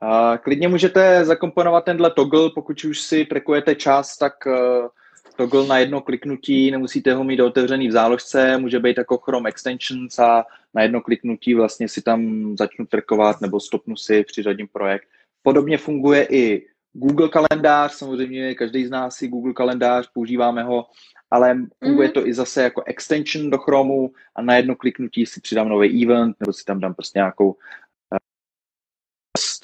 A 0.00 0.38
klidně 0.38 0.68
můžete 0.68 1.24
zakomponovat 1.24 1.84
tenhle 1.84 2.10
toggle, 2.10 2.50
pokud 2.54 2.84
už 2.84 3.00
si 3.00 3.24
trackujete 3.24 3.74
čas, 3.74 4.16
tak 4.16 4.32
uh, 4.46 4.88
toggle 5.36 5.66
na 5.66 5.78
jedno 5.78 6.00
kliknutí, 6.00 6.70
nemusíte 6.70 7.14
ho 7.14 7.24
mít 7.24 7.40
otevřený 7.40 7.88
v 7.88 7.92
záložce, 7.92 8.58
může 8.58 8.78
být 8.78 8.98
jako 8.98 9.18
Chrome 9.18 9.48
Extensions 9.48 10.18
a 10.18 10.44
na 10.74 10.82
jedno 10.82 11.00
kliknutí 11.00 11.54
vlastně 11.54 11.88
si 11.88 12.02
tam 12.02 12.50
začnu 12.58 12.86
trackovat 12.86 13.40
nebo 13.40 13.60
stopnu 13.60 13.96
si, 13.96 14.24
přiřadím 14.24 14.68
projekt. 14.72 15.08
Podobně 15.42 15.78
funguje 15.78 16.26
i 16.30 16.66
Google 16.92 17.28
kalendář, 17.28 17.92
samozřejmě 17.92 18.54
každý 18.54 18.86
z 18.86 18.90
nás 18.90 19.16
si 19.16 19.28
Google 19.28 19.52
kalendář, 19.52 20.10
používáme 20.14 20.62
ho, 20.62 20.86
ale 21.30 21.58
funguje 21.84 22.08
mm-hmm. 22.08 22.12
to 22.12 22.26
i 22.26 22.34
zase 22.34 22.62
jako 22.62 22.82
extension 22.86 23.50
do 23.50 23.58
Chromu 23.58 24.12
a 24.36 24.42
na 24.42 24.56
jedno 24.56 24.76
kliknutí 24.76 25.26
si 25.26 25.40
přidám 25.40 25.68
nový 25.68 26.04
event 26.04 26.36
nebo 26.40 26.52
si 26.52 26.64
tam 26.64 26.80
dám 26.80 26.94
prostě 26.94 27.18
nějakou 27.18 27.56
Eh, 27.56 27.83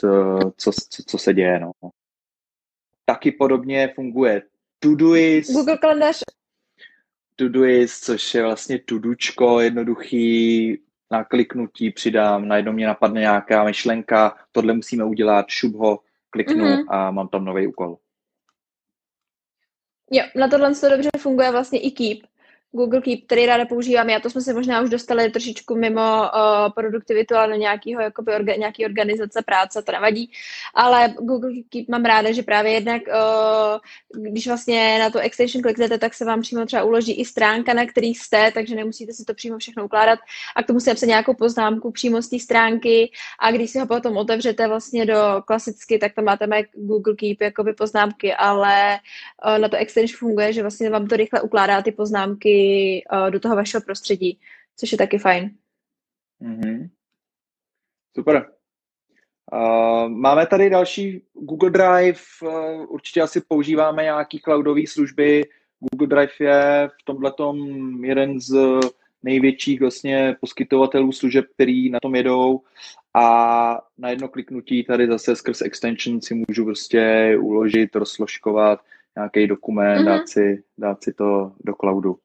co, 0.01 0.53
co, 0.57 1.03
co 1.07 1.19
se 1.19 1.35
děje. 1.35 1.61
No. 1.61 1.73
Taky 3.05 3.33
podobně 3.33 3.93
funguje 3.95 4.43
Todoist. 4.79 5.53
Google 5.53 5.79
kalendář. 5.79 6.23
Todoist, 7.37 8.05
což 8.05 8.35
je 8.35 8.43
vlastně 8.43 8.79
tudučko, 8.79 9.61
jednoduchý, 9.61 10.79
na 11.11 11.25
kliknutí 11.25 11.91
přidám, 11.91 12.49
najednou 12.49 12.73
mě 12.73 12.87
napadne 12.87 13.21
nějaká 13.21 13.65
myšlenka, 13.65 14.37
tohle 14.53 14.75
musíme 14.75 15.05
udělat, 15.05 15.47
šup 15.49 15.75
ho, 15.75 16.01
kliknu 16.31 16.65
mm-hmm. 16.65 16.85
a 16.89 17.11
mám 17.11 17.29
tam 17.29 17.45
nový 17.45 17.67
úkol. 17.67 17.99
Jo, 20.11 20.25
na 20.37 20.49
tohle 20.49 20.75
to 20.75 20.89
dobře 20.89 21.11
funguje 21.19 21.51
vlastně 21.51 21.81
i 21.81 21.91
Keep. 21.91 22.30
Google 22.73 23.01
Keep, 23.01 23.25
který 23.27 23.47
ráda 23.47 23.65
používám. 23.65 24.11
Já 24.11 24.21
to 24.21 24.31
jsme 24.31 24.41
se 24.41 24.55
možná 24.55 24.81
už 24.81 24.91
dostali 24.91 25.31
trošičku 25.31 25.77
mimo 25.77 26.01
uh, 26.01 26.73
produktivitu, 26.75 27.35
ale 27.37 27.59
nějakýho, 27.59 28.01
jakoby 28.01 28.35
orga, 28.35 28.55
nějaký 28.55 28.85
organizace 28.85 29.43
práce, 29.43 29.83
to 29.83 29.93
nevadí. 29.93 30.31
Ale 30.75 31.15
Google 31.21 31.51
Keep 31.69 31.89
mám 31.89 32.05
ráda, 32.05 32.33
že 32.33 32.43
právě 32.43 32.73
jednak, 32.73 33.03
uh, 34.15 34.23
když 34.23 34.47
vlastně 34.47 34.99
na 34.99 35.11
to 35.11 35.19
extension 35.19 35.63
kliknete, 35.63 35.99
tak 35.99 36.15
se 36.15 36.25
vám 36.25 36.41
přímo 36.41 36.67
třeba 36.67 36.83
uloží 36.83 37.13
i 37.13 37.25
stránka, 37.25 37.75
na 37.75 37.87
který 37.87 38.15
jste, 38.15 38.51
takže 38.55 38.75
nemusíte 38.75 39.13
si 39.13 39.25
to 39.25 39.35
přímo 39.35 39.59
všechno 39.59 39.85
ukládat. 39.85 40.19
A 40.57 40.63
k 40.63 40.67
tomu 40.67 40.79
napsat 40.87 41.07
nějakou 41.07 41.35
poznámku 41.35 41.91
přímo 41.91 42.23
z 42.23 42.29
té 42.29 42.39
stránky 42.39 43.11
a 43.39 43.51
když 43.51 43.71
si 43.71 43.79
ho 43.79 43.87
potom 43.87 44.17
otevřete 44.17 44.69
vlastně 44.69 45.07
do 45.07 45.43
klasicky, 45.47 45.99
tak 45.99 46.15
tam 46.15 46.25
máte 46.25 46.47
jak 46.57 46.67
Google 46.75 47.15
Keep 47.15 47.41
jakoby 47.41 47.73
poznámky, 47.73 48.35
ale 48.35 48.99
uh, 49.47 49.59
na 49.59 49.69
to 49.69 49.77
extension 49.77 50.19
funguje, 50.19 50.53
že 50.53 50.63
vlastně 50.63 50.91
vám 50.91 51.07
to 51.07 51.17
rychle 51.17 51.41
ukládá 51.41 51.83
ty 51.83 51.93
poznámky 51.93 52.60
uh, 53.13 53.31
do 53.31 53.41
toho 53.41 53.57
vašeho 53.57 53.81
prostředí, 53.81 54.41
což 54.77 54.93
je 54.93 54.99
taky 54.99 55.19
fajn. 55.19 55.51
Mm-hmm. 56.43 56.91
Super. 58.17 58.51
Uh, 59.53 60.09
máme 60.09 60.47
tady 60.47 60.71
další 60.71 61.23
Google 61.35 61.71
Drive, 61.71 62.21
uh, 62.43 62.87
určitě 62.89 63.23
asi 63.23 63.41
používáme 63.49 64.03
nějaký 64.03 64.41
cloudové 64.41 64.87
služby. 64.87 65.45
Google 65.81 66.07
Drive 66.07 66.33
je 66.41 66.91
v 67.01 67.05
tomhle 67.05 67.33
jeden 68.03 68.41
z 68.41 68.81
největších 69.23 69.81
vlastně 69.81 70.37
poskytovatelů 70.41 71.13
služeb, 71.13 71.45
který 71.55 71.91
na 71.91 72.01
tom 72.01 72.15
jedou 72.15 72.61
a 73.15 73.79
na 73.99 74.11
jedno 74.11 74.29
kliknutí 74.29 74.85
tady 74.85 75.07
zase 75.07 75.37
skrz 75.37 75.63
extension 75.63 76.21
si 76.21 76.45
můžu 76.49 76.65
prostě 76.65 77.37
uložit, 77.41 77.97
rozsložkovat 77.97 78.81
nějaký 79.17 79.47
dokument, 79.47 79.99
mm-hmm. 79.99 80.05
dát, 80.05 80.29
si, 80.29 80.63
dát 80.79 81.03
si 81.03 81.13
to 81.13 81.53
do 81.65 81.75
cloudu. 81.75 82.19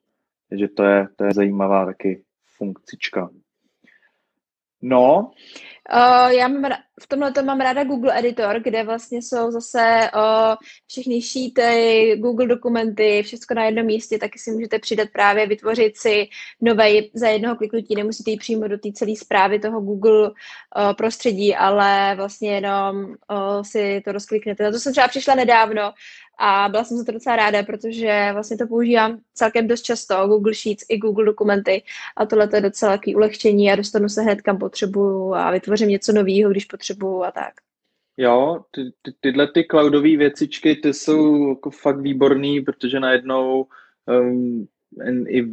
Takže 0.55 0.67
to 0.67 0.83
je, 0.83 1.07
to 1.15 1.24
je 1.24 1.33
zajímavá 1.33 1.85
taky 1.85 2.24
funkcička. 2.57 3.29
No. 4.81 5.31
Uh, 5.93 6.31
já 6.31 6.47
mám, 6.47 6.71
v 7.01 7.07
tomhle 7.07 7.31
to 7.31 7.43
mám 7.43 7.59
ráda 7.59 7.83
Google 7.83 8.19
Editor, 8.19 8.59
kde 8.59 8.83
vlastně 8.83 9.21
jsou 9.21 9.51
zase 9.51 10.09
uh, 10.15 10.55
všechny 10.88 11.21
sheety, 11.21 12.15
Google 12.17 12.47
dokumenty, 12.47 13.24
všechno 13.24 13.55
na 13.55 13.65
jednom 13.65 13.85
místě, 13.85 14.17
taky 14.17 14.39
si 14.39 14.51
můžete 14.51 14.79
přidat 14.79 15.09
právě, 15.13 15.47
vytvořit 15.47 15.97
si 15.97 16.27
nové 16.62 16.89
za 17.13 17.27
jednoho 17.27 17.55
kliknutí, 17.55 17.95
nemusíte 17.95 18.31
jít 18.31 18.38
přímo 18.38 18.67
do 18.67 18.77
té 18.77 18.91
celé 18.91 19.15
zprávy 19.15 19.59
toho 19.59 19.81
Google 19.81 20.29
uh, 20.29 20.33
prostředí, 20.97 21.55
ale 21.55 22.15
vlastně 22.15 22.55
jenom 22.55 23.05
uh, 23.05 23.62
si 23.62 24.01
to 24.05 24.12
rozkliknete. 24.12 24.63
Na 24.63 24.71
to 24.71 24.79
jsem 24.79 24.91
třeba 24.91 25.07
přišla 25.07 25.35
nedávno 25.35 25.91
a 26.38 26.70
byla 26.70 26.84
jsem 26.84 26.98
za 26.98 27.04
to 27.04 27.12
docela 27.12 27.36
ráda, 27.36 27.63
protože 27.63 28.30
vlastně 28.34 28.58
to 28.58 28.68
používám 28.68 29.20
celkem 29.34 29.68
dost 29.68 29.82
často, 29.82 30.27
Google 30.27 30.54
Sheets 30.54 30.86
i 30.89 30.98
Google 30.98 31.25
dokumenty 31.25 31.84
a 32.15 32.25
tohle 32.25 32.50
je 32.54 32.62
docela 32.62 32.98
takový 32.98 33.15
ulehčení 33.15 33.72
a 33.72 33.75
dostanu 33.75 34.10
se 34.10 34.22
hned 34.22 34.42
kam 34.42 34.58
potřebuju 34.58 35.34
a 35.34 35.51
vytvořím 35.51 35.89
něco 35.89 36.13
nového, 36.13 36.51
když 36.51 36.65
potřebuju 36.65 37.24
a 37.24 37.32
tak. 37.32 37.54
Jo, 38.18 38.63
ty, 38.72 38.82
ty, 39.01 39.13
tyhle 39.20 39.48
ty 39.48 39.68
cloudové 39.72 40.18
věcičky, 40.18 40.75
ty 40.75 40.94
jsou 40.94 41.50
jako 41.50 41.70
fakt 41.70 42.00
výborný, 42.00 42.62
protože 42.62 43.00
najednou 43.00 43.68
um, 44.22 44.68
i 45.27 45.46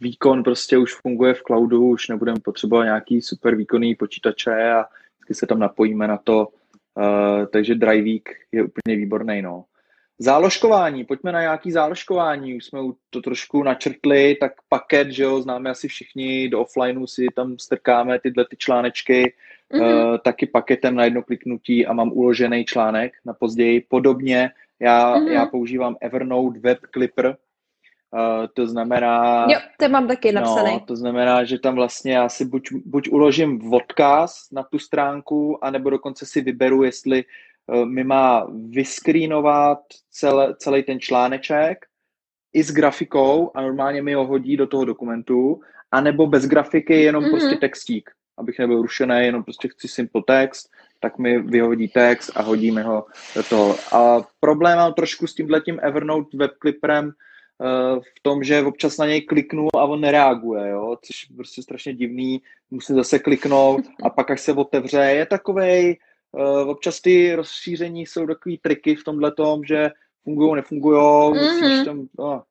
výkon 0.00 0.42
prostě 0.42 0.78
už 0.78 0.94
funguje 0.94 1.34
v 1.34 1.42
cloudu, 1.42 1.88
už 1.88 2.08
nebudeme 2.08 2.40
potřebovat 2.40 2.84
nějaký 2.84 3.22
super 3.22 3.54
výkonný 3.54 3.94
počítače 3.94 4.70
a 4.70 4.84
vždycky 5.16 5.34
se 5.34 5.46
tam 5.46 5.58
napojíme 5.58 6.08
na 6.08 6.16
to, 6.16 6.48
uh, 6.48 7.46
takže 7.46 7.74
Driveek 7.74 8.28
je 8.52 8.62
úplně 8.62 8.96
výborný, 8.96 9.42
no. 9.42 9.64
Záložkování, 10.18 11.04
pojďme 11.04 11.32
na 11.32 11.40
nějaký 11.40 11.72
záložkování, 11.72 12.56
už 12.56 12.64
jsme 12.64 12.80
to 13.10 13.20
trošku 13.20 13.62
načrtli, 13.62 14.36
tak 14.40 14.52
paket, 14.68 15.10
že 15.10 15.22
jo, 15.22 15.40
známe 15.40 15.70
asi 15.70 15.88
všichni, 15.88 16.48
do 16.48 16.60
offlineu 16.60 17.06
si 17.06 17.26
tam 17.34 17.58
strkáme 17.58 18.18
tyhle 18.18 18.46
ty 18.50 18.56
článečky, 18.56 19.34
mm-hmm. 19.72 20.10
uh, 20.10 20.18
taky 20.18 20.46
paketem 20.46 20.94
na 20.94 21.04
jedno 21.04 21.22
kliknutí 21.22 21.86
a 21.86 21.92
mám 21.92 22.12
uložený 22.12 22.64
článek 22.64 23.12
na 23.24 23.34
později. 23.34 23.80
Podobně 23.80 24.50
já, 24.80 25.16
mm-hmm. 25.16 25.32
já 25.32 25.46
používám 25.46 25.96
Evernote 26.00 26.58
Web 26.58 26.78
Clipper, 26.92 27.26
uh, 27.26 28.46
to 28.54 28.66
znamená... 28.66 29.46
Jo, 29.50 29.58
to 29.78 29.88
mám 29.88 30.08
taky 30.08 30.32
napsaný. 30.32 30.72
No, 30.72 30.80
to 30.80 30.96
znamená, 30.96 31.44
že 31.44 31.58
tam 31.58 31.74
vlastně 31.74 32.12
já 32.12 32.28
si 32.28 32.44
buď, 32.44 32.68
buď 32.84 33.08
uložím 33.08 33.72
odkaz 33.72 34.50
na 34.52 34.62
tu 34.62 34.78
stránku, 34.78 35.64
anebo 35.64 35.90
dokonce 35.90 36.26
si 36.26 36.40
vyberu, 36.40 36.82
jestli 36.82 37.24
Eh, 37.24 37.55
mi 37.84 38.04
má 38.04 38.46
vyskrínovat 38.68 39.78
celé, 40.10 40.54
celý 40.58 40.82
ten 40.82 41.00
článeček 41.00 41.86
i 42.52 42.62
s 42.62 42.72
grafikou 42.72 43.50
a 43.54 43.62
normálně 43.62 44.02
mi 44.02 44.14
ho 44.14 44.26
hodí 44.26 44.56
do 44.56 44.66
toho 44.66 44.84
dokumentu, 44.84 45.60
anebo 45.90 46.26
bez 46.26 46.46
grafiky 46.46 47.02
jenom 47.02 47.24
mm-hmm. 47.24 47.30
prostě 47.30 47.56
textík, 47.56 48.10
abych 48.38 48.58
nebyl 48.58 48.82
rušený, 48.82 49.24
jenom 49.24 49.44
prostě 49.44 49.68
chci 49.68 49.88
simple 49.88 50.22
text, 50.26 50.70
tak 51.00 51.18
mi 51.18 51.38
vyhodí 51.42 51.88
text 51.88 52.30
a 52.34 52.42
hodíme 52.42 52.82
ho 52.82 53.04
do 53.34 53.42
toho. 53.42 53.76
A 53.92 54.20
problém 54.40 54.78
mám 54.78 54.94
trošku 54.94 55.26
s 55.26 55.34
tímhletím 55.34 55.78
Evernote 55.82 56.36
webclipperem 56.36 57.06
uh, 57.06 58.00
v 58.00 58.20
tom, 58.22 58.44
že 58.44 58.62
občas 58.62 58.98
na 58.98 59.06
něj 59.06 59.22
kliknu 59.22 59.68
a 59.76 59.84
on 59.84 60.00
nereaguje, 60.00 60.70
jo? 60.70 60.96
což 61.02 61.30
je 61.30 61.36
prostě 61.36 61.62
strašně 61.62 61.94
divný, 61.94 62.42
musím 62.70 62.96
zase 62.96 63.18
kliknout 63.18 63.84
a 64.02 64.10
pak 64.10 64.30
až 64.30 64.40
se 64.40 64.52
otevře, 64.52 64.98
je 64.98 65.26
takovej, 65.26 65.96
občas 66.66 67.00
ty 67.00 67.34
rozšíření 67.34 68.06
jsou 68.06 68.26
takový 68.26 68.58
triky 68.58 68.96
v 68.96 69.04
tomhle 69.04 69.32
tom, 69.32 69.64
že 69.64 69.90
fungují, 70.24 70.54
nefungují, 70.54 71.00
mm-hmm. 71.00 71.84
tam, 71.84 72.08
no, 72.18 72.44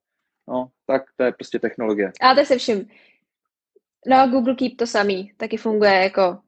no, 0.47 0.71
tak 0.85 1.03
to 1.17 1.23
je 1.23 1.31
prostě 1.31 1.59
technologie. 1.59 2.11
A 2.21 2.33
to 2.33 2.39
je 2.39 2.45
se 2.45 2.57
vším. 2.57 2.89
No, 4.07 4.27
Google 4.27 4.55
Keep 4.55 4.77
to 4.77 4.87
samý, 4.87 5.31
taky 5.37 5.57
funguje 5.57 5.93
jako, 5.93 6.39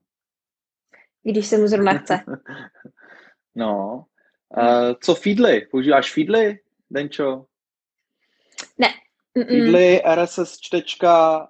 když 1.24 1.48
se 1.48 1.58
mu 1.58 1.68
zrovna 1.68 1.94
chce. 1.94 2.20
no. 3.56 4.06
Uh, 4.58 4.94
co 5.04 5.16
Feedly? 5.16 5.62
Používáš 5.72 6.14
Feedly, 6.14 6.60
Denčo? 6.90 7.46
Ne. 8.78 8.88
Mm-mm. 9.38 9.48
Feedly, 9.48 10.02
RSS 10.16 10.60
čtečka, 10.60 11.48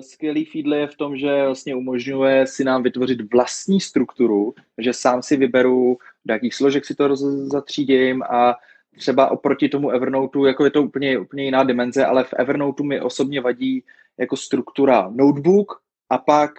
skvělý 0.00 0.44
Feedly 0.44 0.78
je 0.80 0.86
v 0.86 0.96
tom, 0.96 1.16
že 1.16 1.44
vlastně 1.44 1.74
umožňuje 1.74 2.46
si 2.46 2.64
nám 2.64 2.82
vytvořit 2.82 3.32
vlastní 3.32 3.80
strukturu, 3.80 4.54
že 4.78 4.92
sám 4.92 5.22
si 5.22 5.36
vyberu, 5.36 5.98
do 6.24 6.34
jakých 6.34 6.54
složek 6.54 6.84
si 6.84 6.94
to 6.94 7.08
roz, 7.08 7.20
zatřídím 7.52 8.22
a 8.22 8.54
třeba 8.96 9.30
oproti 9.30 9.68
tomu 9.68 9.90
Evernoteu, 9.90 10.44
jako 10.44 10.64
je 10.64 10.70
to 10.70 10.82
úplně, 10.82 11.18
úplně 11.18 11.44
jiná 11.44 11.64
dimenze, 11.64 12.06
ale 12.06 12.24
v 12.24 12.32
Evernoteu 12.32 12.84
mi 12.84 13.00
osobně 13.00 13.40
vadí 13.40 13.84
jako 14.18 14.36
struktura 14.36 15.10
notebook 15.14 15.80
a 16.10 16.18
pak 16.18 16.50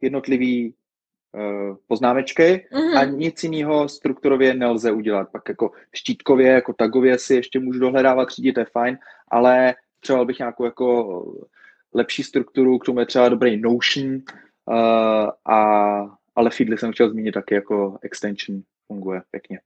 jednotlivý 0.00 0.74
uh, 1.34 1.76
poznámečky 1.86 2.66
mm-hmm. 2.72 2.98
a 2.98 3.04
nic 3.04 3.44
jiného 3.44 3.88
strukturově 3.88 4.54
nelze 4.54 4.92
udělat. 4.92 5.28
Pak 5.32 5.48
jako 5.48 5.70
štítkově, 5.94 6.48
jako 6.48 6.72
tagově 6.72 7.18
si 7.18 7.34
ještě 7.34 7.58
můžu 7.60 7.80
dohledávat, 7.80 8.30
řídit, 8.30 8.52
to 8.52 8.60
je 8.60 8.66
fajn, 8.72 8.98
ale 9.28 9.74
třeba 10.00 10.24
bych 10.24 10.38
nějakou 10.38 10.64
jako 10.64 11.24
lepší 11.94 12.22
strukturu, 12.22 12.78
k 12.78 12.84
tomu 12.84 13.00
je 13.00 13.06
třeba 13.06 13.28
dobrý 13.28 13.60
Notion, 13.60 14.14
uh, 14.14 15.30
a, 15.54 16.00
ale 16.36 16.50
Feedly 16.50 16.78
jsem 16.78 16.92
chtěl 16.92 17.10
zmínit 17.10 17.32
taky 17.32 17.54
jako 17.54 17.98
extension, 18.02 18.62
funguje 18.86 19.22
pěkně. 19.30 19.60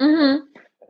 Mm-hmm. 0.00 0.38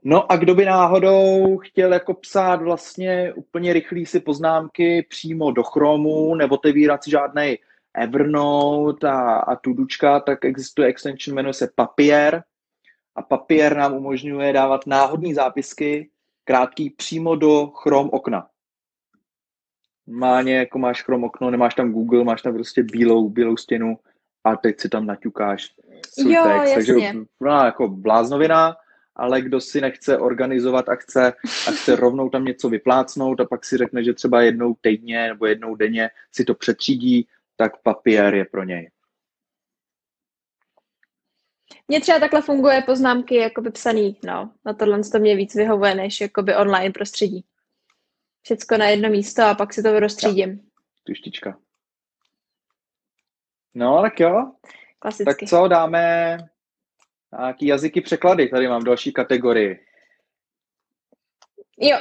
No 0.05 0.33
a 0.33 0.37
kdo 0.37 0.55
by 0.55 0.65
náhodou 0.65 1.59
chtěl 1.59 1.93
jako 1.93 2.15
psát 2.15 2.63
vlastně 2.63 3.33
úplně 3.33 3.73
rychlý 3.73 4.07
si 4.07 4.21
poznámky 4.21 5.07
přímo 5.11 5.51
do 5.51 5.63
Chromu, 5.63 6.35
nebo 6.35 6.55
otevírat 6.55 7.05
si 7.05 7.11
žádnej 7.11 7.59
Evernote 7.95 9.09
a, 9.09 9.37
a 9.37 9.57
Tudučka, 9.57 10.21
tak 10.21 10.45
existuje 10.45 10.89
extension, 10.89 11.35
jmenuje 11.35 11.53
se 11.53 11.69
Papier 11.75 12.43
a 13.17 13.23
Papier 13.23 13.77
nám 13.77 13.95
umožňuje 13.95 14.53
dávat 14.53 14.87
náhodné 14.87 15.35
zápisky 15.35 16.11
krátký 16.45 16.91
přímo 16.91 17.37
do 17.37 17.67
Chrome 17.67 18.11
okna. 18.11 18.49
Má 20.07 20.41
jako 20.41 20.79
máš 20.79 21.03
Chrome 21.03 21.27
okno, 21.27 21.51
nemáš 21.51 21.75
tam 21.75 21.93
Google, 21.93 22.25
máš 22.25 22.43
tam 22.43 22.55
prostě 22.55 22.83
bílou, 22.83 23.29
bílou 23.29 23.57
stěnu 23.57 23.99
a 24.45 24.57
teď 24.57 24.81
si 24.81 24.89
tam 24.89 25.07
naťukáš 25.07 25.75
svůj 26.09 26.33
jo, 26.33 26.45
text. 26.45 26.75
Takže 26.75 26.95
no, 27.41 27.51
jako 27.51 27.89
bláznovina, 27.89 28.77
ale 29.17 29.43
kdo 29.43 29.61
si 29.61 29.81
nechce 29.81 30.19
organizovat 30.19 30.89
a 30.89 30.95
chce, 30.95 31.33
a 31.69 31.71
chce 31.71 31.97
rovnou 31.97 32.29
tam 32.29 32.45
něco 32.45 32.69
vyplácnout 32.69 33.41
a 33.41 33.45
pak 33.45 33.65
si 33.65 33.77
řekne, 33.77 34.05
že 34.05 34.15
třeba 34.15 34.43
jednou 34.43 34.77
týdně 34.81 35.29
nebo 35.29 35.47
jednou 35.47 35.75
denně 35.75 36.11
si 36.33 36.45
to 36.45 36.55
přetřídí, 36.55 37.29
tak 37.57 37.83
papír 37.83 38.35
je 38.35 38.45
pro 38.45 38.65
něj. 38.65 38.91
Mně 41.89 42.01
třeba 42.01 42.19
takhle 42.19 42.43
funguje 42.43 42.83
poznámky 42.87 43.37
jako 43.37 43.63
vypsaný, 43.63 44.17
no. 44.25 44.51
Na 44.65 44.73
tohle 44.73 45.01
to 45.13 45.19
mě 45.19 45.37
víc 45.37 45.55
vyhovuje, 45.55 45.95
než 45.95 46.21
jakoby 46.21 46.57
online 46.57 46.93
prostředí. 46.93 47.45
Všecko 48.45 48.77
na 48.77 48.87
jedno 48.87 49.11
místo 49.11 49.43
a 49.43 49.55
pak 49.55 49.75
si 49.75 49.83
to 49.83 50.01
rozstřídím. 50.01 50.71
Tuštička. 51.05 51.59
No, 53.75 54.03
tak 54.03 54.21
jo. 54.21 54.53
Klasicky. 54.99 55.25
Tak 55.25 55.49
co, 55.49 55.69
dáme 55.69 56.39
nějaký 57.39 57.67
jazyky 57.67 58.01
překlady, 58.01 58.49
tady 58.49 58.69
mám 58.69 58.85
další 58.85 59.13
kategorii. 59.13 59.87
Jo, 61.79 61.99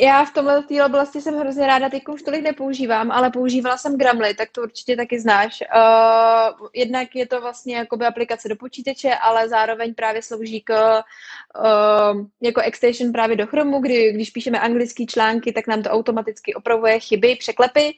já 0.00 0.24
v 0.24 0.32
tomhle 0.32 0.62
té 0.62 0.84
oblasti 0.84 1.20
jsem 1.20 1.38
hrozně 1.38 1.66
ráda, 1.66 1.88
teď 1.88 2.08
už 2.08 2.22
tolik 2.22 2.42
nepoužívám, 2.42 3.10
ale 3.10 3.30
používala 3.30 3.76
jsem 3.76 3.98
Gramly, 3.98 4.34
tak 4.34 4.48
to 4.52 4.62
určitě 4.62 4.96
taky 4.96 5.20
znáš. 5.20 5.62
Uh, 5.76 6.68
jednak 6.74 7.16
je 7.16 7.26
to 7.26 7.40
vlastně 7.40 7.76
jakoby 7.76 8.06
aplikace 8.06 8.48
do 8.48 8.56
počítače, 8.56 9.14
ale 9.14 9.48
zároveň 9.48 9.94
právě 9.94 10.22
slouží 10.22 10.60
k, 10.60 10.94
uh, 10.94 12.26
jako 12.40 12.60
extension 12.60 13.12
právě 13.12 13.36
do 13.36 13.46
Chromu, 13.46 13.80
kdy 13.80 14.12
když 14.12 14.30
píšeme 14.30 14.60
anglické 14.60 15.06
články, 15.06 15.52
tak 15.52 15.66
nám 15.66 15.82
to 15.82 15.90
automaticky 15.90 16.54
opravuje 16.54 17.00
chyby, 17.00 17.36
překlepy 17.36 17.94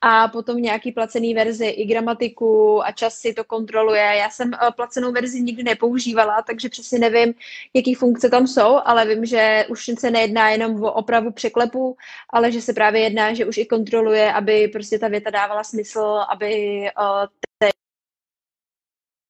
a 0.00 0.28
potom 0.28 0.62
nějaký 0.62 0.92
placený 0.92 1.34
verzi 1.34 1.66
i 1.66 1.86
gramatiku 1.86 2.84
a 2.86 2.92
čas 2.92 3.14
si 3.14 3.34
to 3.34 3.44
kontroluje. 3.44 4.02
Já 4.02 4.30
jsem 4.30 4.48
uh, 4.48 4.70
placenou 4.70 5.12
verzi 5.12 5.40
nikdy 5.40 5.62
nepoužívala, 5.62 6.42
takže 6.46 6.68
přesně 6.68 6.98
nevím, 6.98 7.34
jaký 7.74 7.94
funkce 7.94 8.30
tam 8.30 8.46
jsou, 8.46 8.78
ale 8.84 9.06
vím, 9.06 9.24
že 9.24 9.64
už 9.68 9.90
se 9.98 10.10
nejedná 10.10 10.50
jenom 10.50 10.84
o 10.84 10.92
opravu 10.92 11.30
překlepu, 11.42 11.96
ale 12.30 12.52
že 12.52 12.60
se 12.60 12.72
právě 12.72 13.00
jedná, 13.02 13.34
že 13.34 13.46
už 13.46 13.56
i 13.58 13.66
kontroluje, 13.66 14.32
aby 14.32 14.68
prostě 14.68 14.98
ta 14.98 15.08
věta 15.08 15.30
dávala 15.30 15.64
smysl, 15.64 16.22
aby 16.30 16.52
uh, 16.98 17.26
te... 17.58 17.68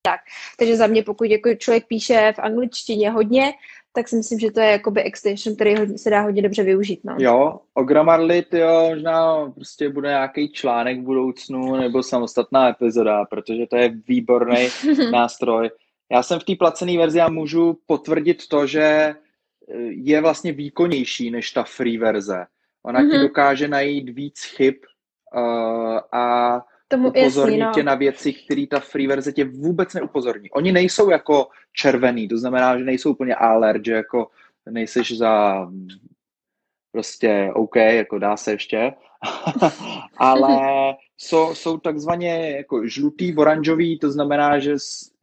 tak. 0.02 0.20
Takže 0.58 0.76
za 0.76 0.86
mě, 0.86 1.02
pokud 1.02 1.24
jako 1.24 1.54
člověk 1.54 1.86
píše 1.86 2.32
v 2.36 2.38
angličtině 2.38 3.10
hodně, 3.10 3.52
tak 3.94 4.08
si 4.08 4.16
myslím, 4.16 4.38
že 4.38 4.50
to 4.50 4.60
je 4.60 4.70
jakoby 4.70 5.02
extension, 5.02 5.54
který 5.54 5.98
se 5.98 6.10
dá 6.10 6.20
hodně 6.20 6.42
dobře 6.42 6.62
využít. 6.62 7.00
No. 7.04 7.16
Jo, 7.18 7.60
o 7.74 7.84
Grammarly, 7.84 8.44
jo, 8.52 8.86
možná 8.90 9.50
prostě 9.54 9.88
bude 9.88 10.08
nějaký 10.08 10.52
článek 10.52 10.98
v 10.98 11.02
budoucnu 11.02 11.76
nebo 11.76 12.02
samostatná 12.02 12.68
epizoda, 12.68 13.24
protože 13.24 13.66
to 13.70 13.76
je 13.76 13.94
výborný 14.08 14.68
nástroj. 15.12 15.70
Já 16.12 16.22
jsem 16.22 16.40
v 16.40 16.44
té 16.44 16.52
placené 16.58 16.98
verzi 16.98 17.20
a 17.20 17.28
můžu 17.28 17.78
potvrdit 17.86 18.48
to, 18.48 18.66
že 18.66 19.14
je 19.88 20.20
vlastně 20.20 20.52
výkonnější 20.52 21.30
než 21.30 21.50
ta 21.50 21.62
free 21.62 21.98
verze. 21.98 22.46
Ona 22.82 23.00
mm-hmm. 23.00 23.10
ti 23.10 23.16
mhm. 23.16 23.26
dokáže 23.26 23.68
najít 23.68 24.08
víc 24.08 24.44
chyb 24.44 24.74
uh, 25.34 25.98
a 26.12 26.64
Tomu 26.88 27.08
upozorní 27.08 27.58
jasný, 27.58 27.68
no. 27.68 27.72
tě 27.74 27.82
na 27.82 27.94
věci, 27.94 28.32
které 28.32 28.66
ta 28.70 28.80
free 28.80 29.06
verze 29.06 29.32
tě 29.32 29.44
vůbec 29.44 29.94
neupozorní. 29.94 30.50
Oni 30.50 30.72
nejsou 30.72 31.10
jako 31.10 31.48
červený, 31.72 32.28
to 32.28 32.38
znamená, 32.38 32.78
že 32.78 32.84
nejsou 32.84 33.10
úplně 33.10 33.34
alert, 33.34 33.84
že 33.84 33.92
jako 33.92 34.28
nejseš 34.70 35.18
za 35.18 35.66
prostě 36.92 37.50
OK, 37.54 37.76
jako 37.76 38.18
dá 38.18 38.36
se 38.36 38.52
ještě, 38.52 38.92
ale 40.16 40.58
jsou, 41.16 41.54
jsou 41.54 41.78
takzvaně 41.78 42.50
jako 42.56 42.86
žlutý, 42.86 43.36
oranžový, 43.36 43.98
to 43.98 44.10
znamená, 44.10 44.58
že, 44.58 44.74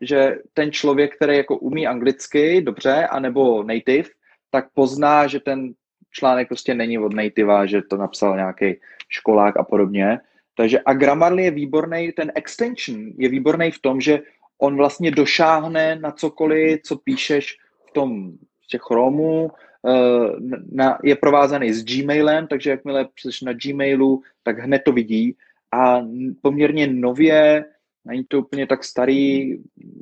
že 0.01 0.35
ten 0.53 0.71
člověk, 0.71 1.15
který 1.15 1.37
jako 1.37 1.57
umí 1.57 1.87
anglicky 1.87 2.61
dobře, 2.61 3.07
anebo 3.07 3.63
native, 3.63 4.09
tak 4.49 4.73
pozná, 4.73 5.27
že 5.27 5.39
ten 5.39 5.73
článek 6.11 6.47
prostě 6.47 6.73
není 6.73 6.99
od 6.99 7.13
nativa, 7.13 7.65
že 7.65 7.81
to 7.81 7.97
napsal 7.97 8.35
nějaký 8.35 8.79
školák 9.09 9.57
a 9.57 9.63
podobně. 9.63 10.19
Takže 10.55 10.79
a 10.85 10.93
Grammarly 10.93 11.43
je 11.43 11.51
výborný, 11.51 12.11
ten 12.11 12.31
extension 12.35 13.11
je 13.17 13.29
výborný 13.29 13.71
v 13.71 13.81
tom, 13.81 14.01
že 14.01 14.21
on 14.57 14.75
vlastně 14.75 15.11
došáhne 15.11 15.95
na 15.95 16.11
cokoliv, 16.11 16.81
co 16.81 16.97
píšeš 16.97 17.57
v 17.89 17.91
tom 17.91 18.31
těch 18.67 18.81
Chromu, 18.81 19.51
eh, 19.87 20.29
na, 20.71 20.99
je 21.03 21.15
provázaný 21.15 21.73
s 21.73 21.83
Gmailem, 21.83 22.47
takže 22.47 22.69
jakmile 22.69 23.07
přeš 23.15 23.41
na 23.41 23.53
Gmailu, 23.53 24.21
tak 24.43 24.59
hned 24.59 24.81
to 24.85 24.91
vidí 24.91 25.35
a 25.71 26.01
poměrně 26.41 26.87
nově, 26.87 27.65
není 28.05 28.23
to 28.27 28.39
úplně 28.39 28.67
tak 28.67 28.83
starý 28.83 29.53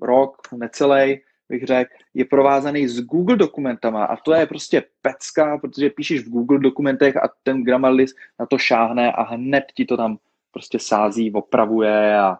rok, 0.01 0.38
necelý, 0.57 1.19
bych 1.49 1.63
řekl, 1.63 1.91
je 2.13 2.25
provázaný 2.25 2.88
s 2.88 3.01
Google 3.01 3.36
dokumentama 3.36 4.05
a 4.05 4.15
to 4.15 4.33
je 4.33 4.45
prostě 4.45 4.83
pecka, 5.01 5.57
protože 5.57 5.89
píšeš 5.89 6.19
v 6.19 6.29
Google 6.29 6.60
dokumentech 6.60 7.17
a 7.17 7.29
ten 7.43 7.63
Grammarly 7.63 8.05
na 8.39 8.45
to 8.45 8.57
šáhne 8.57 9.12
a 9.12 9.23
hned 9.23 9.63
ti 9.75 9.86
to 9.86 9.97
tam 9.97 10.17
prostě 10.51 10.79
sází, 10.79 11.31
opravuje 11.31 12.19
a, 12.19 12.39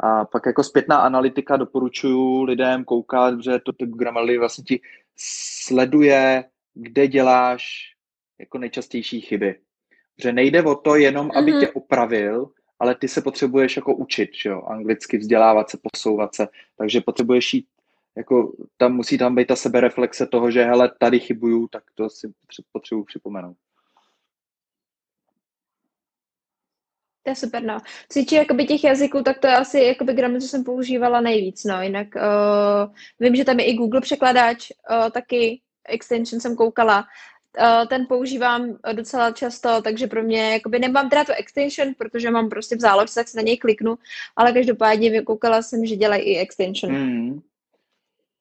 a 0.00 0.24
pak 0.24 0.46
jako 0.46 0.62
zpětná 0.62 0.96
analytika 0.96 1.56
doporučuju 1.56 2.42
lidem 2.42 2.84
koukat, 2.84 3.42
že 3.42 3.58
to, 3.58 3.72
to 3.72 3.86
Grammarly 3.86 4.38
vlastně 4.38 4.64
ti 4.64 4.80
sleduje, 5.16 6.44
kde 6.74 7.08
děláš 7.08 7.92
jako 8.38 8.58
nejčastější 8.58 9.20
chyby. 9.20 9.58
Že 10.22 10.32
nejde 10.32 10.62
o 10.62 10.74
to 10.74 10.96
jenom, 10.96 11.30
aby 11.34 11.52
mm-hmm. 11.52 11.60
tě 11.60 11.70
opravil, 11.70 12.48
ale 12.78 12.94
ty 12.94 13.08
se 13.08 13.22
potřebuješ 13.22 13.76
jako 13.76 13.94
učit, 13.94 14.30
že 14.42 14.48
jo, 14.48 14.62
anglicky 14.62 15.18
vzdělávat 15.18 15.70
se, 15.70 15.78
posouvat 15.92 16.34
se, 16.34 16.48
takže 16.78 17.00
potřebuješ 17.00 17.54
jít 17.54 17.66
jako 18.16 18.52
tam 18.76 18.92
musí 18.92 19.18
tam 19.18 19.34
být 19.34 19.46
ta 19.46 19.56
sebereflexe 19.56 20.26
toho, 20.26 20.50
že 20.50 20.64
hele, 20.64 20.92
tady 20.98 21.20
chybuju, 21.20 21.68
tak 21.68 21.82
to 21.94 22.10
si 22.10 22.32
potřebuji 22.72 23.04
připomenout. 23.04 23.56
To 27.22 27.30
je 27.30 27.36
super, 27.36 27.62
no. 27.62 27.78
Co 28.08 28.18
týče 28.18 28.36
jakoby 28.36 28.66
těch 28.66 28.84
jazyků, 28.84 29.22
tak 29.22 29.38
to 29.38 29.46
je 29.46 29.56
asi 29.56 29.78
jakoby 29.78 30.16
co 30.40 30.48
jsem 30.48 30.64
používala 30.64 31.20
nejvíc, 31.20 31.64
no. 31.64 31.82
Jinak 31.82 32.08
uh, 32.14 32.94
vím, 33.20 33.36
že 33.36 33.44
tam 33.44 33.60
je 33.60 33.66
i 33.66 33.74
Google 33.74 34.00
překladač, 34.00 34.70
uh, 34.90 35.10
taky 35.10 35.60
extension 35.88 36.40
jsem 36.40 36.56
koukala. 36.56 37.04
Uh, 37.58 37.88
ten 37.88 38.06
používám 38.06 38.78
docela 38.92 39.30
často, 39.30 39.82
takže 39.82 40.06
pro 40.06 40.22
mě, 40.22 40.52
jakoby 40.52 40.78
nemám 40.78 41.10
teda 41.10 41.24
tu 41.24 41.32
extension, 41.32 41.94
protože 41.98 42.30
mám 42.30 42.48
prostě 42.48 42.76
v 42.76 42.80
záložce, 42.80 43.20
tak 43.20 43.28
se 43.28 43.36
na 43.36 43.42
něj 43.42 43.58
kliknu, 43.58 43.98
ale 44.36 44.52
každopádně 44.52 45.22
koukala 45.22 45.62
jsem, 45.62 45.86
že 45.86 45.96
dělají 45.96 46.22
i 46.22 46.38
extension. 46.38 46.92
Mm. 46.92 47.40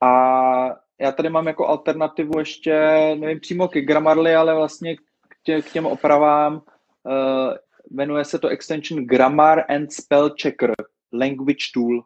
A 0.01 0.75
já 0.99 1.11
tady 1.11 1.29
mám 1.29 1.47
jako 1.47 1.67
alternativu 1.67 2.39
ještě, 2.39 2.71
nevím 3.19 3.39
přímo 3.39 3.67
ke 3.67 3.81
Grammarly, 3.81 4.35
ale 4.35 4.55
vlastně 4.55 4.95
k, 4.95 5.01
tě, 5.43 5.61
k 5.61 5.71
těm 5.71 5.85
opravám. 5.85 6.53
Uh, 6.53 7.53
jmenuje 7.91 8.25
se 8.25 8.39
to 8.39 8.47
extension 8.47 9.05
Grammar 9.05 9.71
and 9.71 9.93
Spell 9.93 10.29
Checker 10.41 10.73
Language 11.13 11.65
Tool 11.73 12.03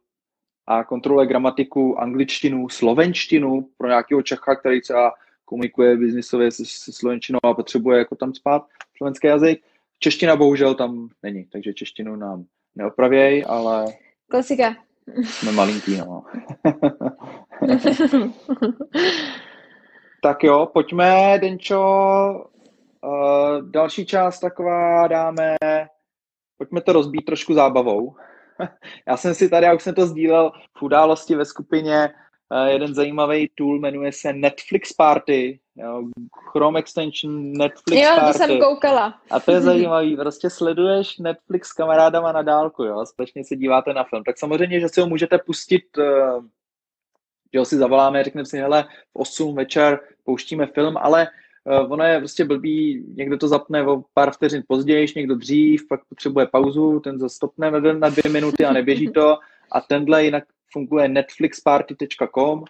a 0.67 0.83
kontroluje 0.83 1.27
gramatiku, 1.27 2.01
angličtinu, 2.01 2.69
slovenštinu 2.69 3.69
pro 3.77 3.87
nějakého 3.87 4.21
Čecha, 4.21 4.55
který 4.55 4.81
třeba 4.81 5.13
komunikuje 5.45 5.97
biznisově 5.97 6.51
se, 6.51 6.65
se 6.65 6.91
slovenštinou 6.93 7.39
a 7.43 7.53
potřebuje 7.53 7.97
jako 7.97 8.15
tam 8.15 8.33
spát 8.33 8.67
slovenský 8.97 9.27
jazyk, 9.27 9.61
Čeština 9.99 10.35
bohužel 10.35 10.75
tam 10.75 11.09
není, 11.23 11.45
takže 11.45 11.73
češtinu 11.73 12.15
nám 12.15 12.45
neopravěj, 12.75 13.45
ale... 13.47 13.85
Klasika. 14.31 14.75
Jsme 15.23 15.51
malinký, 15.51 15.97
no. 15.97 16.23
tak 20.23 20.43
jo, 20.43 20.65
pojďme, 20.73 21.39
Denčo. 21.41 21.83
Uh, 23.01 23.61
další 23.71 24.05
část 24.05 24.39
taková 24.39 25.07
dáme, 25.07 25.55
pojďme 26.57 26.81
to 26.81 26.93
rozbít 26.93 27.25
trošku 27.25 27.53
zábavou. 27.53 28.15
Já 29.07 29.17
jsem 29.17 29.33
si 29.33 29.49
tady, 29.49 29.65
já 29.65 29.73
už 29.73 29.83
jsem 29.83 29.95
to 29.95 30.07
sdílel 30.07 30.51
v 30.77 30.83
události 30.83 31.35
ve 31.35 31.45
skupině, 31.45 32.09
jeden 32.67 32.93
zajímavý 32.93 33.49
tool, 33.55 33.79
jmenuje 33.79 34.11
se 34.11 34.33
Netflix 34.33 34.93
Party, 34.93 35.59
jo, 35.75 36.03
Chrome 36.51 36.79
extension 36.79 37.53
Netflix 37.53 38.01
jo, 38.01 38.09
Party. 38.15 38.25
Jo, 38.25 38.33
to 38.33 38.37
jsem 38.37 38.59
koukala. 38.59 39.21
A 39.31 39.39
to 39.39 39.51
je 39.51 39.61
zajímavý, 39.71 40.17
prostě 40.17 40.49
sleduješ 40.49 41.17
Netflix 41.17 41.69
s 41.69 41.73
kamarádama 41.73 42.31
na 42.31 42.41
dálku, 42.41 42.83
jo, 42.83 43.05
společně 43.05 43.45
se 43.45 43.55
díváte 43.55 43.93
na 43.93 44.03
film. 44.03 44.23
Tak 44.23 44.37
samozřejmě, 44.37 44.79
že 44.79 44.89
si 44.89 45.01
ho 45.01 45.07
můžete 45.07 45.37
pustit, 45.37 45.83
že 47.53 47.59
ho 47.59 47.65
si 47.65 47.77
zavoláme, 47.77 48.23
řekneme 48.23 48.45
si, 48.45 48.57
hele, 48.57 48.83
v 48.83 49.19
8 49.19 49.55
večer 49.55 49.99
pouštíme 50.23 50.65
film, 50.65 50.97
ale 50.97 51.27
uh, 51.63 51.91
ono 51.91 52.03
je 52.03 52.19
prostě 52.19 52.45
blbý, 52.45 53.05
někdo 53.17 53.37
to 53.37 53.47
zapne 53.47 53.87
o 53.87 54.03
pár 54.13 54.31
vteřin 54.31 54.63
později, 54.67 55.07
někdo 55.15 55.35
dřív, 55.35 55.87
pak 55.89 56.01
potřebuje 56.09 56.47
pauzu, 56.47 56.99
ten 56.99 57.19
zastopne 57.19 57.71
na 57.71 58.09
dvě 58.09 58.31
minuty 58.31 58.65
a 58.65 58.73
neběží 58.73 59.11
to. 59.11 59.37
A 59.71 59.81
tenhle 59.81 60.23
jinak 60.23 60.43
funguje 60.71 61.07
netflixparty.com 61.07 62.63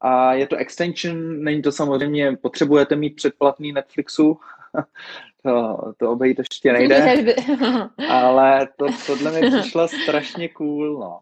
a 0.00 0.34
je 0.34 0.46
to 0.46 0.56
extension, 0.56 1.44
není 1.44 1.62
to 1.62 1.72
samozřejmě, 1.72 2.36
potřebujete 2.36 2.96
mít 2.96 3.16
předplatný 3.16 3.72
Netflixu, 3.72 4.40
to, 5.42 5.78
to 5.96 6.10
obejít 6.10 6.38
ještě 6.38 6.72
nejde, 6.72 7.16
ale 8.10 8.68
to, 8.78 8.86
tohle 9.06 9.40
mi 9.40 9.60
přišlo 9.60 9.88
strašně 9.88 10.48
cool, 10.48 10.98
no. 10.98 11.20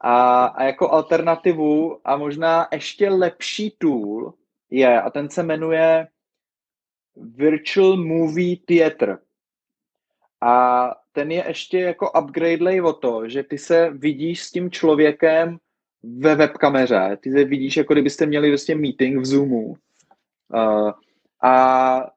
A, 0.00 0.44
a 0.44 0.64
jako 0.64 0.90
alternativu 0.90 2.00
a 2.04 2.16
možná 2.16 2.68
ještě 2.72 3.10
lepší 3.10 3.76
tool 3.78 4.34
je, 4.70 5.02
a 5.02 5.10
ten 5.10 5.30
se 5.30 5.42
jmenuje 5.42 6.08
Virtual 7.16 7.96
Movie 7.96 8.56
Theater. 8.56 9.18
A 10.40 11.01
ten 11.12 11.30
je 11.30 11.44
ještě 11.48 11.80
jako 11.80 12.10
upgrade 12.10 12.82
o 12.82 12.92
to, 12.92 13.28
že 13.28 13.42
ty 13.42 13.58
se 13.58 13.90
vidíš 13.90 14.42
s 14.42 14.50
tím 14.50 14.70
člověkem 14.70 15.58
ve 16.02 16.34
webkameře. 16.34 17.18
Ty 17.20 17.32
se 17.32 17.44
vidíš, 17.44 17.76
jako 17.76 17.92
kdybyste 17.92 18.26
měli 18.26 18.48
vlastně 18.48 18.74
meeting 18.74 19.20
v 19.20 19.26
Zoomu. 19.26 19.76
Uh, 20.54 20.90
a 21.42 22.10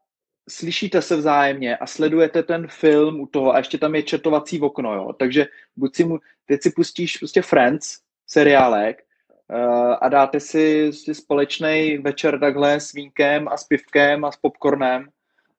slyšíte 0.50 1.02
se 1.02 1.16
vzájemně 1.16 1.78
a 1.78 1.88
sledujete 1.88 2.44
ten 2.44 2.68
film 2.68 3.20
u 3.20 3.28
toho 3.28 3.54
a 3.54 3.58
ještě 3.58 3.78
tam 3.78 3.96
je 3.96 4.04
četovací 4.04 4.62
okno, 4.62 4.94
jo. 4.94 5.14
Takže 5.14 5.48
buď 5.76 5.96
si 5.96 6.04
mu, 6.04 6.20
teď 6.46 6.62
si 6.62 6.72
pustíš 6.72 7.18
prostě 7.18 7.42
Friends, 7.42 8.00
seriálek, 8.28 9.04
uh, 9.50 9.96
a 10.02 10.10
dáte 10.10 10.40
si, 10.40 10.94
si 10.94 11.16
společný 11.16 11.98
večer 11.98 12.40
takhle 12.40 12.80
s 12.80 12.94
vínkem 12.94 13.48
a 13.48 13.58
s 13.58 13.64
pivkem 13.64 14.26
a 14.26 14.32
s 14.32 14.36
popcornem 14.38 15.10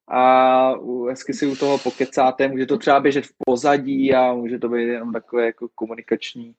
a 0.09 0.73
hezky 1.09 1.35
si 1.35 1.47
u 1.47 1.57
toho 1.57 1.79
pokecáte, 1.79 2.49
může 2.49 2.67
to 2.67 2.79
třeba 2.79 3.01
běžet 3.01 3.27
v 3.27 3.33
pozadí 3.47 4.15
a 4.15 4.35
může 4.35 4.59
to 4.59 4.69
být 4.69 4.83
jenom 4.83 5.13
takové 5.13 5.47
jako 5.47 5.69
komunikační 5.75 6.55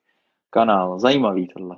kanál. 0.50 0.98
Zajímavý 0.98 1.48
tohle. 1.48 1.76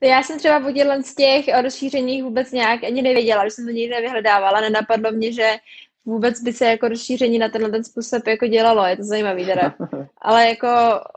Já 0.00 0.22
jsem 0.22 0.38
třeba 0.38 0.58
o 0.58 1.02
z 1.02 1.14
těch 1.14 1.44
rozšířeních 1.62 2.22
vůbec 2.22 2.52
nějak 2.52 2.84
ani 2.84 3.02
nevěděla, 3.02 3.44
že 3.44 3.50
jsem 3.50 3.64
to 3.64 3.70
nikdy 3.70 3.94
nevyhledávala, 3.94 4.60
nenapadlo 4.60 5.12
mě, 5.12 5.32
že 5.32 5.56
vůbec 6.04 6.40
by 6.40 6.52
se 6.52 6.66
jako 6.66 6.88
rozšíření 6.88 7.38
na 7.38 7.48
tenhle 7.48 7.70
ten 7.70 7.84
způsob 7.84 8.26
jako 8.26 8.46
dělalo, 8.46 8.86
je 8.86 8.96
to 8.96 9.04
zajímavý 9.04 9.46
teda. 9.46 9.74
Ale 10.18 10.48
jako 10.48 10.68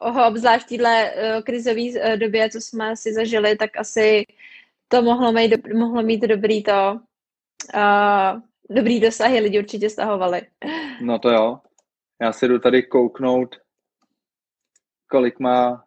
ho 0.02 0.28
obzvlášť 0.28 0.66
v 0.66 0.70
téhle 0.70 1.12
uh, 1.12 1.42
krizové 1.44 1.82
uh, 1.82 2.18
době, 2.18 2.50
co 2.50 2.62
jsme 2.62 2.96
si 2.96 3.14
zažili, 3.14 3.56
tak 3.56 3.78
asi 3.78 4.26
to 4.88 5.02
mohlo 5.02 5.32
mít, 5.32 5.74
mohlo 5.74 6.04
mít 6.04 6.22
dobrý 6.22 6.64
to, 6.64 7.00
uh, 7.76 8.42
dobrý 8.70 9.00
dosahy, 9.00 9.40
lidi 9.40 9.60
určitě 9.60 9.90
stahovali. 9.90 10.42
No 11.02 11.20
to 11.20 11.30
jo. 11.30 11.60
Já 12.22 12.34
si 12.34 12.48
jdu 12.48 12.60
tady 12.60 12.84
kouknout, 12.84 13.56
kolik 15.10 15.40
má... 15.40 15.86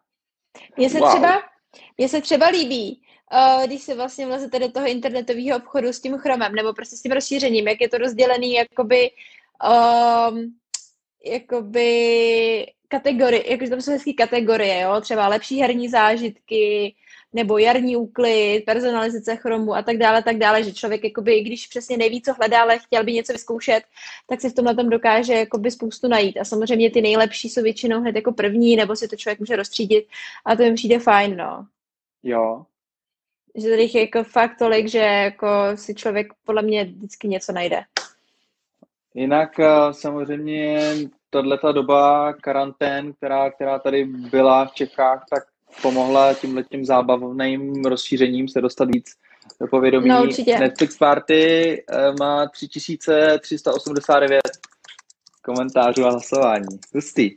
Mně 0.77 0.89
se 0.89 0.99
wow. 0.99 1.09
třeba 1.09 1.49
mně 1.97 2.09
se 2.09 2.21
třeba 2.21 2.47
líbí, 2.47 3.01
uh, 3.33 3.65
když 3.65 3.81
se 3.81 3.95
vlastně 3.95 4.25
vlezete 4.25 4.59
do 4.59 4.71
toho 4.71 4.87
internetového 4.87 5.57
obchodu 5.57 5.87
s 5.87 6.01
tím 6.01 6.17
chromem, 6.17 6.55
nebo 6.55 6.73
prostě 6.73 6.95
s 6.95 7.01
tím 7.01 7.11
rozšířením, 7.11 7.67
jak 7.67 7.81
je 7.81 7.89
to 7.89 7.97
rozdělený, 7.97 8.53
jakoby, 8.53 9.11
um, 10.29 10.55
jakoby 11.25 12.65
kategorie, 12.89 13.51
jakože 13.51 13.69
tam 13.69 13.81
jsou 13.81 13.91
hezké 13.91 14.13
kategorie, 14.13 14.81
jo, 14.81 15.01
třeba 15.01 15.27
lepší 15.27 15.61
herní 15.61 15.89
zážitky, 15.89 16.95
nebo 17.33 17.57
jarní 17.57 17.95
úklid, 17.95 18.63
personalizace 18.65 19.35
chromu 19.35 19.75
a 19.75 19.81
tak 19.81 19.97
dále, 19.97 20.23
tak 20.23 20.37
dále, 20.37 20.63
že 20.63 20.73
člověk, 20.73 21.03
jakoby, 21.03 21.41
když 21.41 21.67
přesně 21.67 21.97
neví, 21.97 22.21
co 22.21 22.33
hledá, 22.33 22.61
ale 22.61 22.79
chtěl 22.79 23.03
by 23.03 23.13
něco 23.13 23.33
vyzkoušet, 23.33 23.83
tak 24.27 24.41
si 24.41 24.49
v 24.49 24.53
tomhle 24.53 24.75
tom 24.75 24.89
dokáže 24.89 25.33
jakoby 25.33 25.71
spoustu 25.71 26.07
najít. 26.07 26.37
A 26.37 26.45
samozřejmě 26.45 26.91
ty 26.91 27.01
nejlepší 27.01 27.49
jsou 27.49 27.61
většinou 27.61 28.01
hned 28.01 28.15
jako 28.15 28.31
první, 28.31 28.75
nebo 28.75 28.95
si 28.95 29.07
to 29.07 29.15
člověk 29.15 29.39
může 29.39 29.55
rozstřídit 29.55 30.07
a 30.45 30.55
to 30.55 30.63
mi 30.63 30.73
přijde 30.73 30.99
fajn, 30.99 31.37
no. 31.37 31.65
Jo. 32.23 32.65
Že 33.55 33.69
tady 33.69 33.89
je 33.93 34.01
jako 34.01 34.23
fakt 34.23 34.57
tolik, 34.57 34.87
že 34.87 34.99
jako 34.99 35.47
si 35.75 35.95
člověk 35.95 36.33
podle 36.45 36.61
mě 36.61 36.83
vždycky 36.85 37.27
něco 37.27 37.51
najde. 37.51 37.81
Jinak 39.13 39.59
eh, 39.59 39.93
samozřejmě 41.31 41.57
tato 41.57 41.73
doba 41.73 42.33
karantén, 42.33 43.13
která, 43.13 43.51
která 43.51 43.79
tady 43.79 44.05
byla 44.05 44.65
v 44.65 44.73
Čechách, 44.73 45.25
tak 45.29 45.43
pomohla 45.81 46.33
tímhle 46.33 46.63
tím 46.63 46.85
zábavným 46.85 47.85
rozšířením 47.85 48.47
se 48.47 48.61
dostat 48.61 48.87
víc 48.95 49.15
do 49.61 49.67
povědomí. 49.67 50.09
No, 50.09 50.23
určitě. 50.23 50.59
Netflix 50.59 50.97
Party 50.97 51.83
eh, 51.89 52.11
má 52.19 52.47
3389 52.47 54.41
komentářů 55.43 56.05
a 56.05 56.11
hlasování. 56.11 56.79
Hustý. 56.95 57.31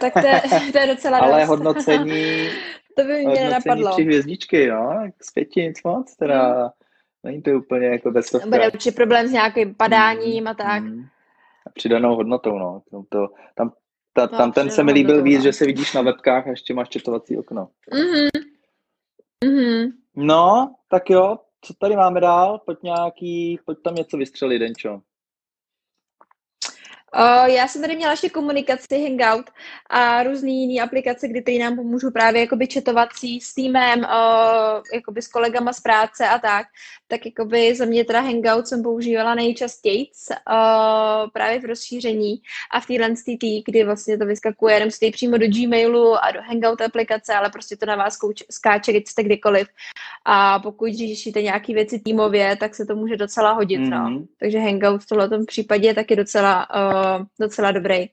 Tak 0.00 0.12
to 0.12 0.26
je, 0.26 0.42
to 0.72 0.78
je 0.78 0.86
docela 0.86 1.18
Ale 1.18 1.40
dost. 1.40 1.48
hodnocení 1.48 2.48
to 2.96 3.04
by 3.04 3.26
mě 3.26 3.40
nenapadlo. 3.40 3.92
tři 3.92 4.02
hvězdičky, 4.02 4.68
no, 4.68 5.10
z 5.22 5.30
pěti 5.30 5.60
nic 5.62 5.82
moc, 5.84 6.16
teda 6.16 6.52
hmm. 6.52 6.70
není 7.24 7.42
to 7.42 7.50
úplně 7.50 7.86
jako 7.86 8.10
bez 8.10 8.30
toho. 8.30 8.50
Bude 8.50 8.66
určitě 8.66 8.92
problém 8.92 9.28
s 9.28 9.32
nějakým 9.32 9.74
padáním 9.74 10.38
hmm. 10.38 10.48
a 10.48 10.54
tak. 10.54 10.82
Hmm. 10.82 11.04
Přidanou 11.74 12.16
hodnotou, 12.16 12.58
no. 12.58 12.82
To, 12.90 13.02
to, 13.08 13.28
tam 13.54 13.72
ta, 14.12 14.28
no, 14.32 14.38
tam 14.38 14.52
ten 14.52 14.70
se 14.70 14.82
mi 14.82 14.92
líbil 14.92 15.22
víc, 15.22 15.38
no. 15.38 15.42
že 15.42 15.52
se 15.52 15.66
vidíš 15.66 15.94
na 15.94 16.02
webkách 16.02 16.46
a 16.46 16.50
ještě 16.50 16.74
máš 16.74 16.88
četovací 16.88 17.38
okno. 17.38 17.68
Mm-hmm. 17.92 18.28
Mm-hmm. 19.44 19.92
No, 20.16 20.74
tak 20.88 21.10
jo, 21.10 21.38
co 21.60 21.74
tady 21.74 21.96
máme 21.96 22.20
dál? 22.20 22.58
Pojď 22.66 22.78
nějaký, 22.82 23.58
pojď 23.66 23.78
tam 23.84 23.94
něco 23.94 24.16
vystřelit, 24.16 24.60
Denčo. 24.60 25.00
Uh, 27.18 27.46
já 27.46 27.68
jsem 27.68 27.82
tady 27.82 27.96
měla 27.96 28.12
ještě 28.12 28.30
komunikaci 28.30 29.02
Hangout 29.02 29.50
a 29.90 30.22
různé 30.22 30.50
jiné 30.50 30.82
aplikace, 30.82 31.28
kdy 31.28 31.42
tady 31.42 31.58
nám 31.58 31.76
pomůžu 31.76 32.10
právě 32.10 32.40
jakoby 32.40 32.66
četovací 32.66 33.40
s 33.40 33.54
týmem, 33.54 34.00
uh, 34.00 34.82
jakoby 34.94 35.22
s 35.22 35.28
kolegama 35.28 35.72
z 35.72 35.80
práce 35.80 36.28
a 36.28 36.38
tak. 36.38 36.66
Tak 37.08 37.26
jakoby 37.26 37.74
za 37.74 37.84
mě 37.84 38.04
teda 38.04 38.20
Hangout 38.20 38.66
jsem 38.66 38.82
používala 38.82 39.34
nejčastěji 39.34 40.06
uh, 40.06 41.30
právě 41.32 41.60
v 41.60 41.64
rozšíření 41.64 42.34
a 42.70 42.80
v 42.80 42.86
téhle 42.86 43.14
tý, 43.40 43.62
kdy 43.62 43.84
vlastně 43.84 44.18
to 44.18 44.26
vyskakuje 44.26 44.74
jenom 44.74 44.90
si 44.90 45.10
přímo 45.10 45.38
do 45.38 45.46
Gmailu 45.46 46.24
a 46.24 46.30
do 46.30 46.40
Hangout 46.42 46.80
aplikace, 46.80 47.34
ale 47.34 47.50
prostě 47.50 47.76
to 47.76 47.86
na 47.86 47.96
vás 47.96 48.16
kouč, 48.16 48.42
skáče, 48.50 48.92
když 48.92 49.08
jste 49.08 49.22
kdykoliv. 49.22 49.68
A 50.24 50.58
pokud 50.58 50.94
řešíte 50.94 51.42
nějaké 51.42 51.74
věci 51.74 51.98
týmově, 51.98 52.56
tak 52.56 52.74
se 52.74 52.86
to 52.86 52.96
může 52.96 53.16
docela 53.16 53.52
hodit. 53.52 53.80
Mm-hmm. 53.80 53.90
No. 53.90 54.10
Mhm. 54.10 54.26
Takže 54.40 54.58
Hangout 54.58 55.02
v 55.02 55.06
tomto 55.06 55.44
případě 55.46 55.88
je 55.88 55.94
taky 55.94 56.16
docela 56.16 56.66
uh, 56.70 57.01
docela 57.40 57.72
dobrý. 57.72 58.06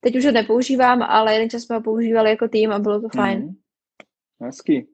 Teď 0.00 0.16
už 0.16 0.24
ho 0.24 0.32
nepoužívám, 0.32 1.02
ale 1.02 1.32
jeden 1.32 1.50
čas 1.50 1.62
jsme 1.62 1.76
ho 1.76 1.82
používali 1.82 2.30
jako 2.30 2.48
tým 2.48 2.72
a 2.72 2.78
bylo 2.78 3.00
to 3.00 3.08
fajn. 3.08 3.38
Mm. 3.38 3.54
Hezký. 4.40 4.86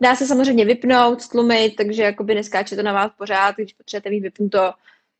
Dá 0.00 0.14
se 0.14 0.26
samozřejmě 0.26 0.64
vypnout, 0.64 1.22
stlumit, 1.22 1.76
takže 1.76 2.02
jakoby 2.02 2.34
neskáče 2.34 2.76
to 2.76 2.82
na 2.82 2.92
vás 2.92 3.12
pořád, 3.18 3.56
když 3.56 3.72
potřebujete 3.72 4.10
mít 4.10 4.20
vypnuto, 4.20 4.72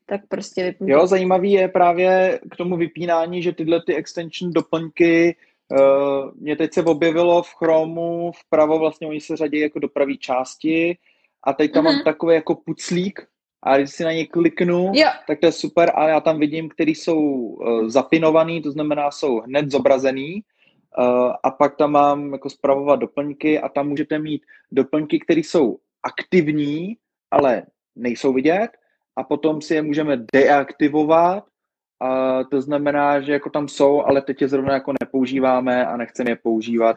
tak 0.05 0.21
prostě 0.27 0.63
vypnuto. 0.63 0.93
Jo, 0.93 1.07
zajímavý 1.07 1.51
je 1.51 1.67
právě 1.67 2.39
k 2.51 2.55
tomu 2.55 2.77
vypínání, 2.77 3.43
že 3.43 3.51
tyhle 3.51 3.81
ty 3.85 3.95
extension 3.95 4.53
doplňky 4.53 5.35
Uh, 5.71 6.31
mě 6.35 6.55
teď 6.55 6.73
se 6.73 6.83
objevilo 6.83 7.43
v 7.43 7.53
Chromu 7.55 8.31
vpravo, 8.31 8.79
vlastně 8.79 9.07
oni 9.07 9.21
se 9.21 9.37
řadí 9.37 9.59
jako 9.59 9.79
do 9.79 9.87
pravé 9.87 10.15
části 10.15 10.97
a 11.43 11.53
teď 11.53 11.71
tam 11.71 11.81
mm-hmm. 11.81 11.85
mám 11.85 11.95
mhm. 11.95 12.03
takový 12.03 12.35
jako 12.35 12.55
puclík, 12.55 13.27
a 13.63 13.77
když 13.77 13.91
si 13.91 14.03
na 14.03 14.11
ně 14.11 14.27
kliknu, 14.27 14.91
jo. 14.95 15.07
tak 15.27 15.39
to 15.39 15.45
je 15.45 15.51
super 15.51 15.91
a 15.95 16.07
já 16.07 16.19
tam 16.19 16.39
vidím, 16.39 16.69
který 16.69 16.95
jsou 16.95 17.19
uh, 17.19 17.87
zapinovaný, 17.87 18.61
to 18.61 18.71
znamená, 18.71 19.11
jsou 19.11 19.39
hned 19.39 19.71
zobrazený 19.71 20.43
uh, 20.97 21.33
a 21.43 21.51
pak 21.51 21.75
tam 21.75 21.91
mám 21.91 22.33
jako 22.33 22.49
zpravovat 22.49 22.99
doplňky 22.99 23.59
a 23.59 23.69
tam 23.69 23.87
můžete 23.87 24.19
mít 24.19 24.41
doplňky, 24.71 25.19
které 25.19 25.39
jsou 25.39 25.77
aktivní, 26.03 26.97
ale 27.31 27.63
nejsou 27.95 28.33
vidět 28.33 28.69
a 29.15 29.23
potom 29.23 29.61
si 29.61 29.75
je 29.75 29.81
můžeme 29.81 30.17
deaktivovat, 30.33 31.43
a 31.99 32.43
to 32.43 32.61
znamená, 32.61 33.21
že 33.21 33.31
jako 33.31 33.49
tam 33.49 33.67
jsou, 33.67 34.03
ale 34.05 34.21
teď 34.21 34.41
je 34.41 34.47
zrovna 34.47 34.73
jako 34.73 34.93
nepoužíváme 35.01 35.85
a 35.85 35.97
nechceme 35.97 36.31
je 36.31 36.35
používat 36.35 36.95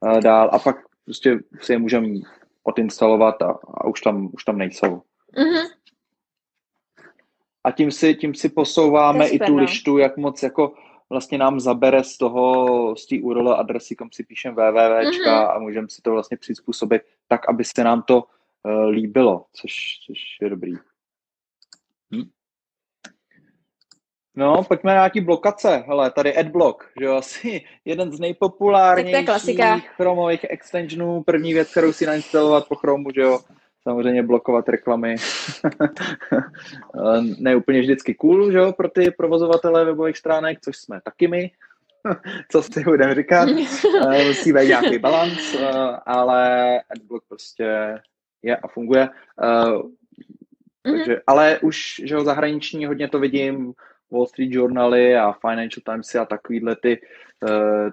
uh, 0.00 0.20
dál 0.20 0.50
a 0.52 0.58
pak 0.58 0.76
prostě 1.04 1.38
si 1.60 1.72
je 1.72 1.78
můžeme 1.78 2.08
odinstalovat 2.62 3.42
a, 3.42 3.58
a 3.74 3.86
už, 3.86 4.00
tam, 4.00 4.30
už 4.32 4.44
tam 4.44 4.58
nejsou. 4.58 5.02
Mm-hmm. 5.36 5.75
A 7.66 7.70
tím 7.70 7.90
si, 7.90 8.14
tím 8.14 8.34
si 8.34 8.48
posouváme 8.48 9.28
i 9.28 9.38
tu 9.38 9.52
no. 9.52 9.60
lištu, 9.60 9.98
jak 9.98 10.16
moc 10.16 10.42
jako 10.42 10.74
vlastně 11.10 11.38
nám 11.38 11.60
zabere 11.60 12.04
z 12.04 12.18
toho, 12.18 12.96
z 12.96 13.06
té 13.06 13.16
URL 13.22 13.54
adresy, 13.54 13.96
kam 13.96 14.08
si 14.12 14.24
píšem 14.24 14.54
www 14.54 15.02
mm-hmm. 15.02 15.50
a 15.50 15.58
můžeme 15.58 15.88
si 15.88 16.02
to 16.02 16.10
vlastně 16.10 16.36
přizpůsobit 16.36 17.02
tak, 17.28 17.48
aby 17.48 17.64
se 17.64 17.84
nám 17.84 18.02
to 18.02 18.22
uh, 18.22 18.84
líbilo, 18.88 19.44
což, 19.52 19.72
což 20.06 20.18
je 20.42 20.50
dobrý. 20.50 20.72
Hm? 22.14 22.30
No, 24.34 24.62
pojďme 24.68 24.90
na 24.90 24.94
nějaký 24.94 25.20
blokace. 25.20 25.84
Hele, 25.86 26.10
tady 26.10 26.36
AdBlock, 26.36 26.84
že 27.00 27.04
jo, 27.04 27.14
asi 27.16 27.64
jeden 27.84 28.12
z 28.12 28.20
nejpopulárnějších 28.20 29.88
chromových 29.88 30.46
extensionů. 30.50 31.22
První 31.22 31.54
věc, 31.54 31.70
kterou 31.70 31.92
si 31.92 32.06
nainstalovat 32.06 32.68
po 32.68 32.74
Chromu, 32.74 33.08
že 33.14 33.20
jo, 33.20 33.38
samozřejmě 33.86 34.22
blokovat 34.22 34.68
reklamy. 34.68 35.14
ne 37.38 37.56
úplně 37.56 37.80
vždycky 37.80 38.14
cool, 38.14 38.52
že 38.52 38.58
jo, 38.58 38.72
pro 38.72 38.88
ty 38.88 39.10
provozovatele 39.10 39.84
webových 39.84 40.16
stránek, 40.16 40.60
což 40.60 40.76
jsme 40.76 41.00
taky 41.04 41.28
my. 41.28 41.50
Co 42.50 42.62
si 42.62 42.84
budeme 42.84 43.14
říkat. 43.14 43.48
Eh, 44.10 44.24
musí 44.24 44.52
být 44.52 44.68
nějaký 44.68 44.98
balans, 44.98 45.54
eh, 45.54 45.70
ale 46.06 46.80
AdBlock 46.90 47.24
prostě 47.28 47.98
je 48.42 48.56
a 48.56 48.68
funguje. 48.68 49.08
Takže, 50.82 51.14
mm-hmm. 51.14 51.20
Ale 51.26 51.58
už, 51.58 52.00
že 52.04 52.14
jo, 52.14 52.24
zahraniční 52.24 52.86
hodně 52.86 53.08
to 53.08 53.18
vidím, 53.18 53.72
Wall 54.12 54.26
Street 54.26 54.52
Journaly 54.52 55.16
a 55.16 55.32
Financial 55.32 55.82
Timesy 55.84 56.18
a 56.18 56.24
takovýhle 56.24 56.76
ty, 56.76 57.00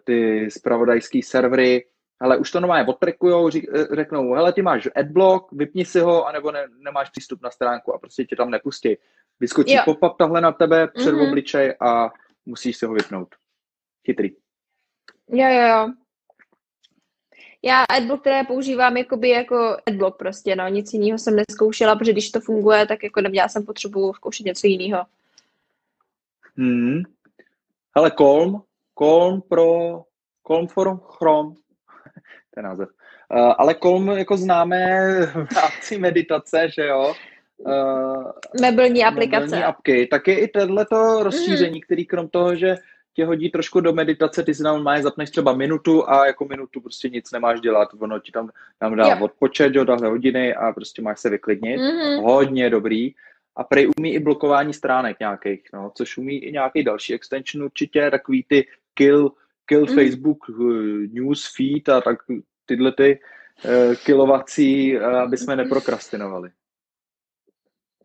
ty 0.03 0.47
spravodajský 0.51 1.21
servery, 1.21 1.85
ale 2.23 2.37
už 2.37 2.51
to 2.51 2.59
normálně 2.59 2.87
odtrekujou, 2.87 3.49
řeknou, 3.93 4.33
hele, 4.33 4.53
ty 4.53 4.61
máš 4.61 4.89
adblock, 4.95 5.51
vypni 5.51 5.85
si 5.85 5.99
ho, 5.99 6.27
anebo 6.27 6.51
ne, 6.51 6.67
nemáš 6.77 7.09
přístup 7.09 7.41
na 7.41 7.51
stránku 7.51 7.93
a 7.93 7.99
prostě 7.99 8.25
tě 8.25 8.35
tam 8.35 8.49
nepustí. 8.49 8.95
Vyskočí 9.39 9.77
pop-up 9.85 10.17
tahle 10.17 10.41
na 10.41 10.51
tebe 10.51 10.87
před 10.87 11.11
mm-hmm. 11.11 11.29
obličej 11.29 11.75
a 11.79 12.11
musíš 12.45 12.77
si 12.77 12.85
ho 12.85 12.93
vypnout. 12.93 13.35
Chytrý. 14.05 14.29
Jo, 15.29 15.47
jo, 15.49 15.67
jo. 15.67 15.89
Já 17.61 17.83
adblock 17.83 18.21
které 18.21 18.43
používám 18.43 18.97
jakoby 18.97 19.29
jako 19.29 19.77
adblock 19.87 20.17
prostě, 20.17 20.55
no, 20.55 20.67
nic 20.67 20.93
jiného 20.93 21.17
jsem 21.17 21.35
neskoušela, 21.35 21.95
protože 21.95 22.11
když 22.11 22.31
to 22.31 22.39
funguje, 22.39 22.85
tak 22.85 23.03
jako 23.03 23.21
neměla 23.21 23.47
jsem 23.47 23.65
potřebu 23.65 24.13
zkoušet 24.13 24.45
něco 24.45 24.67
jiného. 24.67 25.05
Hmm. 26.57 27.01
Hele, 27.95 28.11
Calm, 28.11 28.63
Calm 28.99 29.41
pro, 29.41 30.01
Calm 30.47 30.67
for 30.67 30.99
Chrome, 31.17 31.55
je 32.57 32.63
název. 32.63 32.89
Uh, 32.89 33.53
ale 33.57 33.75
Calm 33.75 34.09
jako 34.09 34.37
známe 34.37 34.87
v 35.25 35.55
rámci 35.55 35.97
meditace, 35.97 36.69
že 36.69 36.85
jo? 36.85 37.13
Uh, 37.57 38.31
mobilní 38.61 39.03
aplikace. 39.03 39.45
Mobilní 39.45 39.63
apky. 39.63 40.07
Tak 40.07 40.27
je 40.27 40.39
i 40.39 40.47
tohleto 40.47 41.23
rozšíření, 41.23 41.75
mm. 41.75 41.81
který 41.81 42.05
krom 42.05 42.27
toho, 42.27 42.55
že 42.55 42.75
tě 43.15 43.25
hodí 43.25 43.49
trošku 43.49 43.79
do 43.79 43.93
meditace, 43.93 44.43
ty 44.43 44.53
si 44.53 44.63
tam 44.63 44.83
máš, 44.83 45.01
zapneš 45.01 45.29
třeba 45.29 45.53
minutu 45.53 46.09
a 46.09 46.25
jako 46.25 46.45
minutu 46.45 46.81
prostě 46.81 47.09
nic 47.09 47.31
nemáš 47.31 47.61
dělat. 47.61 47.89
Ono 47.99 48.19
ti 48.19 48.31
tam, 48.31 48.49
tam 48.79 48.95
dá 48.95 49.07
yep. 49.07 49.21
odpočet, 49.21 49.75
jo, 49.75 49.85
tahle 49.85 50.09
hodiny 50.09 50.55
a 50.55 50.71
prostě 50.71 51.01
máš 51.01 51.19
se 51.19 51.29
vyklidnit. 51.29 51.79
Mm-hmm. 51.79 52.21
Hodně 52.23 52.69
dobrý. 52.69 53.13
A 53.55 53.63
prej 53.63 53.89
umí 53.97 54.13
i 54.13 54.19
blokování 54.19 54.73
stránek 54.73 55.19
nějakých, 55.19 55.61
no, 55.73 55.91
což 55.95 56.17
umí 56.17 56.37
i 56.37 56.51
nějaký 56.51 56.83
další 56.83 57.13
extension 57.13 57.65
určitě, 57.65 58.11
takový 58.11 58.45
ty 58.47 58.67
kill, 58.93 59.31
kill 59.65 59.85
mm. 59.89 59.95
Facebook 59.95 60.49
uh, 60.49 60.65
news 61.11 61.55
feed 61.55 61.89
a 61.89 62.01
tak 62.01 62.17
tyhle 62.65 62.91
ty 62.91 63.19
uh, 63.65 63.95
killovací, 63.95 64.97
uh, 64.97 65.03
aby 65.03 65.37
jsme 65.37 65.55
neprokrastinovali. 65.55 66.49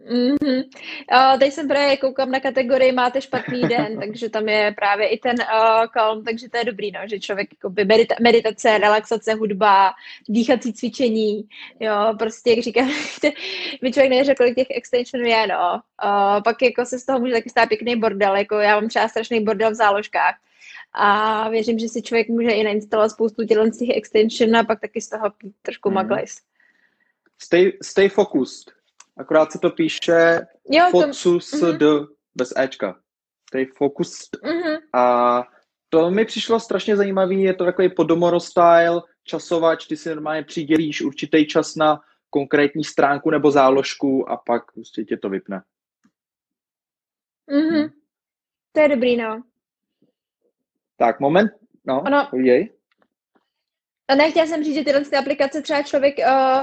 Mm-hmm. 0.06 0.64
Uh, 1.12 1.38
teď 1.38 1.52
jsem 1.52 1.68
právě 1.68 1.96
koukám 1.96 2.30
na 2.30 2.40
kategorii 2.40 2.92
máte 2.92 3.20
špatný 3.20 3.60
den, 3.60 3.98
takže 4.00 4.30
tam 4.30 4.48
je 4.48 4.74
právě 4.76 5.08
i 5.08 5.18
ten 5.18 5.36
uh, 6.04 6.24
takže 6.24 6.48
to 6.48 6.56
je 6.56 6.64
dobrý, 6.64 6.90
no, 6.92 7.00
že 7.10 7.20
člověk 7.20 7.48
jakoby 7.52 7.84
medita- 7.84 8.16
meditace, 8.20 8.78
relaxace, 8.78 9.34
hudba, 9.34 9.92
dýchací 10.28 10.72
cvičení, 10.72 11.48
jo, 11.80 12.14
prostě 12.18 12.50
jak 12.50 12.58
říkám, 12.58 12.90
by 13.82 13.92
člověk 13.92 14.10
neřekl, 14.10 14.36
kolik 14.36 14.54
těch 14.54 14.70
extensionů 14.70 15.24
je, 15.24 15.46
no. 15.46 15.80
Uh, 16.04 16.42
pak 16.42 16.62
jako 16.62 16.84
se 16.84 16.98
z 16.98 17.06
toho 17.06 17.18
může 17.18 17.32
taky 17.32 17.50
stát 17.50 17.68
pěkný 17.68 17.96
bordel, 17.96 18.36
jako 18.36 18.58
já 18.58 18.74
mám 18.80 18.88
třeba 18.88 19.08
strašný 19.08 19.44
bordel 19.44 19.70
v 19.70 19.74
záložkách, 19.74 20.34
a 20.92 21.48
věřím, 21.48 21.78
že 21.78 21.88
si 21.88 22.02
člověk 22.02 22.28
může 22.28 22.50
i 22.50 22.64
nainstalovat 22.64 23.10
spoustu 23.10 23.44
těch 23.46 23.96
extension 23.96 24.56
a 24.56 24.64
pak 24.64 24.80
taky 24.80 25.00
z 25.00 25.08
toho 25.08 25.32
trošku 25.62 25.88
mm. 25.88 25.94
maglejs. 25.94 26.40
Stay, 27.42 27.72
stay 27.82 28.08
focused. 28.08 28.72
Akorát 29.16 29.52
se 29.52 29.58
to 29.58 29.70
píše 29.70 30.46
jo, 30.70 30.84
focus 30.90 31.50
to... 31.50 31.56
mm-hmm. 31.56 32.06
bez 32.34 32.52
Ečka. 32.56 33.00
Stay 33.48 33.66
focused. 33.66 34.28
Mm-hmm. 34.42 34.78
A 34.92 35.42
to 35.88 36.10
mi 36.10 36.24
přišlo 36.24 36.60
strašně 36.60 36.96
zajímavý, 36.96 37.42
je 37.42 37.54
to 37.54 37.64
takový 37.64 37.88
podomoro 37.88 38.40
style, 38.40 39.02
časovač, 39.24 39.86
ty 39.86 39.96
si 39.96 40.08
normálně 40.08 40.42
přidělíš 40.42 41.02
určitý 41.02 41.46
čas 41.46 41.76
na 41.76 42.00
konkrétní 42.30 42.84
stránku 42.84 43.30
nebo 43.30 43.50
záložku 43.50 44.30
a 44.30 44.36
pak 44.36 44.72
prostě 44.72 45.04
tě 45.04 45.16
to 45.16 45.28
vypne. 45.28 45.62
Mhm. 47.50 47.68
Hmm. 47.68 47.88
To 48.72 48.80
je 48.80 48.88
dobrý, 48.88 49.16
no. 49.16 49.42
Tak, 50.98 51.20
moment, 51.20 51.50
no, 51.86 52.06
ano. 52.06 52.26
povídej. 52.30 52.72
Ne, 54.16 54.30
chtěla 54.30 54.46
jsem 54.46 54.64
říct, 54.64 54.74
že 54.74 54.84
tyhle 54.84 55.00
ty 55.00 55.16
aplikace 55.16 55.62
třeba 55.62 55.82
člověk 55.82 56.18
uh, 56.18 56.62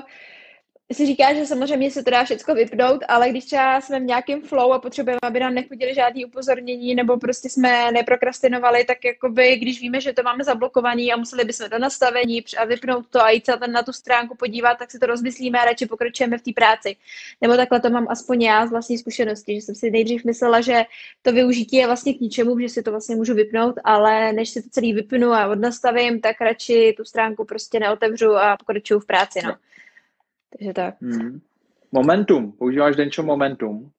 si 0.93 1.05
říká, 1.05 1.33
že 1.33 1.45
samozřejmě 1.45 1.91
se 1.91 2.03
to 2.03 2.11
dá 2.11 2.23
všechno 2.23 2.55
vypnout, 2.55 3.01
ale 3.07 3.29
když 3.29 3.45
třeba 3.45 3.81
jsme 3.81 3.99
v 3.99 4.03
nějakém 4.03 4.41
flow 4.41 4.73
a 4.73 4.79
potřebujeme, 4.79 5.19
aby 5.23 5.39
nám 5.39 5.53
nechodili 5.53 5.93
žádný 5.93 6.25
upozornění, 6.25 6.95
nebo 6.95 7.17
prostě 7.17 7.49
jsme 7.49 7.91
neprokrastinovali, 7.91 8.83
tak 8.83 9.05
jakoby, 9.05 9.55
když 9.55 9.81
víme, 9.81 10.01
že 10.01 10.13
to 10.13 10.23
máme 10.23 10.43
zablokovaný 10.43 11.13
a 11.13 11.17
museli 11.17 11.45
bychom 11.45 11.69
to 11.69 11.79
nastavení 11.79 12.43
a 12.57 12.65
vypnout 12.65 13.07
to 13.09 13.21
a 13.21 13.29
jít 13.29 13.45
se 13.45 13.57
na 13.67 13.83
tu 13.83 13.93
stránku 13.93 14.35
podívat, 14.35 14.77
tak 14.77 14.91
si 14.91 14.99
to 14.99 15.05
rozmyslíme 15.05 15.59
a 15.59 15.65
radši 15.65 15.85
pokračujeme 15.85 16.37
v 16.37 16.41
té 16.41 16.51
práci. 16.55 16.95
Nebo 17.41 17.55
takhle 17.55 17.79
to 17.79 17.89
mám 17.89 18.07
aspoň 18.09 18.41
já 18.41 18.67
z 18.67 18.71
vlastní 18.71 18.97
zkušenosti, 18.97 19.55
že 19.55 19.61
jsem 19.61 19.75
si 19.75 19.91
nejdřív 19.91 20.25
myslela, 20.25 20.61
že 20.61 20.83
to 21.21 21.31
využití 21.31 21.75
je 21.75 21.85
vlastně 21.85 22.13
k 22.13 22.19
ničemu, 22.19 22.59
že 22.59 22.69
si 22.69 22.83
to 22.83 22.91
vlastně 22.91 23.15
můžu 23.15 23.33
vypnout, 23.33 23.75
ale 23.83 24.33
než 24.33 24.49
si 24.49 24.63
to 24.63 24.69
celý 24.69 24.93
vypnu 24.93 25.31
a 25.31 25.47
odnastavím, 25.47 26.21
tak 26.21 26.41
radši 26.41 26.93
tu 26.97 27.05
stránku 27.05 27.45
prostě 27.45 27.79
neotevřu 27.79 28.35
a 28.35 28.57
pokračuju 28.57 28.99
v 28.99 29.05
práci. 29.05 29.39
No. 29.43 29.55
Takže 30.57 30.73
tak. 30.73 31.01
Hmm. 31.01 31.41
Momentum. 31.91 32.51
Používáš 32.51 32.95
Denčo 32.95 33.23
Momentum? 33.23 33.91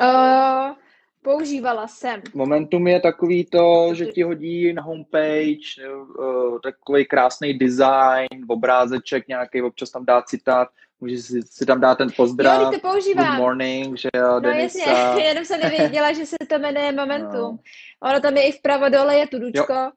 Uh, 0.00 0.74
používala 1.22 1.88
jsem. 1.88 2.22
Momentum 2.34 2.88
je 2.88 3.00
takový 3.00 3.44
to, 3.44 3.94
že 3.94 4.06
ti 4.06 4.22
hodí 4.22 4.72
na 4.72 4.82
homepage 4.82 5.88
uh, 6.18 6.58
takový 6.60 7.04
krásný 7.04 7.58
design, 7.58 8.28
obrázeček 8.48 9.28
nějaký, 9.28 9.62
občas 9.62 9.90
tam 9.90 10.04
dá 10.04 10.22
citát, 10.22 10.68
může 11.00 11.18
si, 11.18 11.42
si 11.42 11.66
tam 11.66 11.80
dát 11.80 11.94
ten 11.98 12.08
pozdrav. 12.16 12.62
Jo, 12.62 12.70
to 12.70 12.88
používám. 12.88 13.26
Good 13.26 13.38
morning, 13.38 13.98
že 13.98 14.08
jo, 14.16 14.28
No 14.28 14.40
Denisa. 14.40 14.90
jasně, 14.90 15.24
jenom 15.28 15.44
jsem 15.44 15.60
nevěděla, 15.60 16.12
že 16.12 16.26
se 16.26 16.36
to 16.48 16.58
jmenuje 16.58 16.92
Momentum. 16.96 17.32
No. 17.32 17.58
Ono 18.02 18.20
tam 18.20 18.36
je 18.36 18.48
i 18.48 18.52
vpravo 18.52 18.88
dole, 18.88 19.18
je 19.18 19.26
tudučko. 19.26 19.72
Jo. 19.72 19.90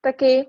Taky. 0.00 0.46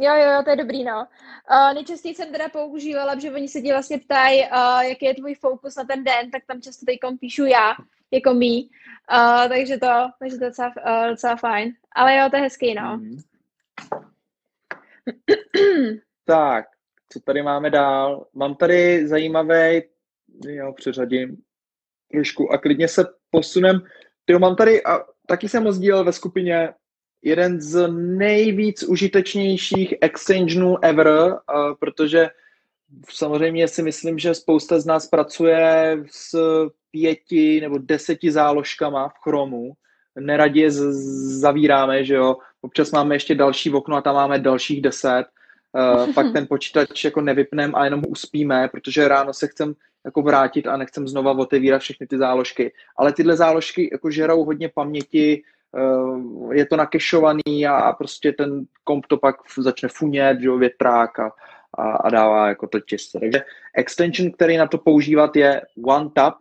Jo, 0.00 0.14
jo, 0.14 0.42
to 0.44 0.50
je 0.50 0.56
dobrý, 0.56 0.84
no. 0.84 1.06
Uh, 1.50 1.74
nejčastěji 1.74 2.14
jsem 2.14 2.32
teda 2.32 2.48
používala, 2.48 3.18
že 3.18 3.32
oni 3.32 3.48
se 3.48 3.60
ti 3.60 3.72
vlastně 3.72 3.98
ptají, 3.98 4.40
uh, 4.42 4.80
jaký 4.80 5.06
je 5.06 5.14
tvůj 5.14 5.34
fokus 5.34 5.76
na 5.76 5.84
ten 5.84 6.04
den, 6.04 6.30
tak 6.30 6.42
tam 6.46 6.60
často 6.60 6.86
teď 6.86 6.98
píšu 7.20 7.44
já, 7.44 7.72
jako 8.10 8.34
mý. 8.34 8.70
Uh, 9.12 9.48
takže 9.48 9.78
to, 9.78 9.86
takže 10.18 10.38
to 10.38 10.44
je 10.44 10.50
docela, 10.50 10.72
uh, 10.86 11.10
docela 11.10 11.36
fajn. 11.36 11.72
Ale 11.92 12.16
jo, 12.16 12.30
to 12.30 12.36
je 12.36 12.42
hezký, 12.42 12.74
no. 12.74 12.96
Mm. 12.96 13.18
tak, 16.24 16.64
co 17.12 17.20
tady 17.20 17.42
máme 17.42 17.70
dál? 17.70 18.26
Mám 18.34 18.54
tady 18.54 19.08
zajímavý, 19.08 19.82
jo, 20.44 20.72
přeřadím 20.72 21.36
trošku 22.12 22.52
a 22.52 22.58
klidně 22.58 22.88
se 22.88 23.04
posunem. 23.30 23.80
Tyjo, 24.24 24.38
mám 24.38 24.56
tady, 24.56 24.84
a 24.84 25.04
taky 25.26 25.48
jsem 25.48 25.64
ho 25.64 25.72
sdílel 25.72 26.04
ve 26.04 26.12
skupině 26.12 26.74
jeden 27.22 27.60
z 27.60 27.88
nejvíc 27.92 28.82
užitečnějších 28.82 29.94
extensionů 30.00 30.84
ever, 30.84 31.36
protože 31.80 32.28
samozřejmě 33.10 33.68
si 33.68 33.82
myslím, 33.82 34.18
že 34.18 34.34
spousta 34.34 34.80
z 34.80 34.86
nás 34.86 35.06
pracuje 35.06 35.98
s 36.10 36.36
pěti 36.90 37.60
nebo 37.60 37.78
deseti 37.78 38.32
záložkama 38.32 39.08
v 39.08 39.18
Chromu. 39.22 39.72
Neradě 40.20 40.60
je 40.60 40.70
zavíráme, 41.40 42.04
že 42.04 42.14
jo. 42.14 42.36
Občas 42.60 42.92
máme 42.92 43.14
ještě 43.14 43.34
další 43.34 43.70
okno 43.70 43.96
a 43.96 44.00
tam 44.00 44.14
máme 44.14 44.38
dalších 44.38 44.82
deset. 44.82 45.24
Uh, 45.72 46.12
pak 46.14 46.32
ten 46.32 46.46
počítač 46.46 47.04
jako 47.04 47.20
nevypneme 47.20 47.72
a 47.76 47.84
jenom 47.84 48.02
uspíme, 48.08 48.68
protože 48.68 49.08
ráno 49.08 49.32
se 49.32 49.46
chcem 49.48 49.74
jako 50.04 50.22
vrátit 50.22 50.66
a 50.66 50.76
nechcem 50.76 51.08
znova 51.08 51.32
otevírat 51.32 51.82
všechny 51.82 52.06
ty 52.06 52.18
záložky. 52.18 52.72
Ale 52.96 53.12
tyhle 53.12 53.36
záložky 53.36 53.88
jako 53.92 54.10
žerou 54.10 54.44
hodně 54.44 54.68
paměti, 54.68 55.42
eh, 55.42 55.57
je 56.52 56.66
to 56.66 56.76
nakešovaný 56.76 57.66
a 57.66 57.92
prostě 57.92 58.32
ten 58.32 58.64
komp 58.84 59.06
to 59.06 59.16
pak 59.16 59.36
začne 59.58 59.88
funět, 59.88 60.40
že 60.40 60.50
větrák 60.50 61.18
a, 61.18 61.32
a, 61.78 61.90
a 61.90 62.10
dává 62.10 62.48
jako 62.48 62.66
to 62.66 62.80
čistě. 62.80 63.20
Takže 63.20 63.44
extension, 63.74 64.32
který 64.32 64.56
na 64.56 64.66
to 64.66 64.78
používat 64.78 65.36
je 65.36 65.62
one 65.84 66.10
tap, 66.14 66.34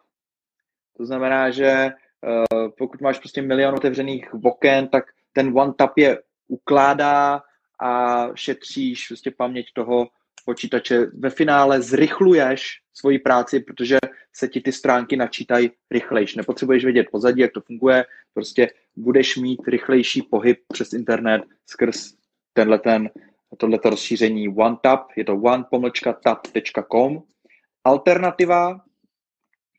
to 0.98 1.06
znamená, 1.06 1.50
že 1.50 1.92
uh, 1.92 2.72
pokud 2.78 3.02
máš 3.02 3.20
prostě 3.20 3.42
milion 3.42 3.76
otevřených 3.76 4.34
oken, 4.44 4.88
tak 4.88 5.04
ten 5.34 5.60
one 5.60 5.74
tap 5.74 5.98
je 5.98 6.22
ukládá 6.48 7.42
a 7.80 8.28
šetříš 8.36 9.08
prostě 9.08 9.32
paměť 9.32 9.66
toho 9.74 10.08
počítače. 10.46 11.06
Ve 11.13 11.30
finále 11.30 11.82
zrychluješ 11.82 12.82
svoji 12.94 13.20
práci, 13.20 13.60
protože 13.60 13.98
se 14.34 14.48
ti 14.48 14.62
ty 14.62 14.72
stránky 14.72 15.18
načítají 15.18 15.72
rychlejš. 15.92 16.36
Nepotřebuješ 16.36 16.84
vědět 16.84 17.08
pozadí, 17.12 17.42
jak 17.42 17.52
to 17.52 17.62
funguje, 17.62 18.06
prostě 18.38 18.71
budeš 18.95 19.38
mít 19.38 19.67
rychlejší 19.67 20.21
pohyb 20.21 20.60
přes 20.67 20.93
internet 20.93 21.43
skrz 21.65 22.13
tenhle 22.54 22.80
ten, 22.80 23.10
tohleto 23.58 23.89
rozšíření 23.89 24.50
OneTap, 24.50 25.12
je 25.15 25.26
to 25.26 25.34
one-tap.com. 25.34 27.23
Alternativa 27.84 28.82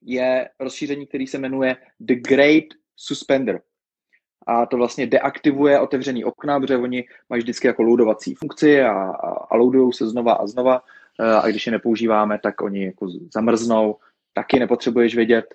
je 0.02 0.50
rozšíření, 0.60 1.06
který 1.06 1.26
se 1.26 1.38
jmenuje 1.38 1.76
The 2.00 2.14
Great 2.14 2.64
Suspender. 2.96 3.60
A 4.46 4.66
to 4.66 4.76
vlastně 4.76 5.06
deaktivuje 5.06 5.80
otevřený 5.80 6.24
okna, 6.24 6.60
protože 6.60 6.76
oni 6.76 7.04
mají 7.28 7.42
vždycky 7.42 7.66
jako 7.66 7.82
loadovací 7.82 8.34
funkci 8.34 8.82
a, 8.82 8.92
a, 8.92 9.30
a 9.50 9.56
loadují 9.56 9.92
se 9.92 10.08
znova 10.08 10.32
a 10.32 10.46
znova. 10.46 10.82
Eh, 11.20 11.34
a 11.34 11.46
když 11.48 11.66
je 11.66 11.72
nepoužíváme, 11.72 12.38
tak 12.42 12.60
oni 12.60 12.84
jako 12.84 13.08
zamrznou. 13.34 13.96
Taky 14.32 14.58
nepotřebuješ 14.58 15.14
vědět 15.14 15.54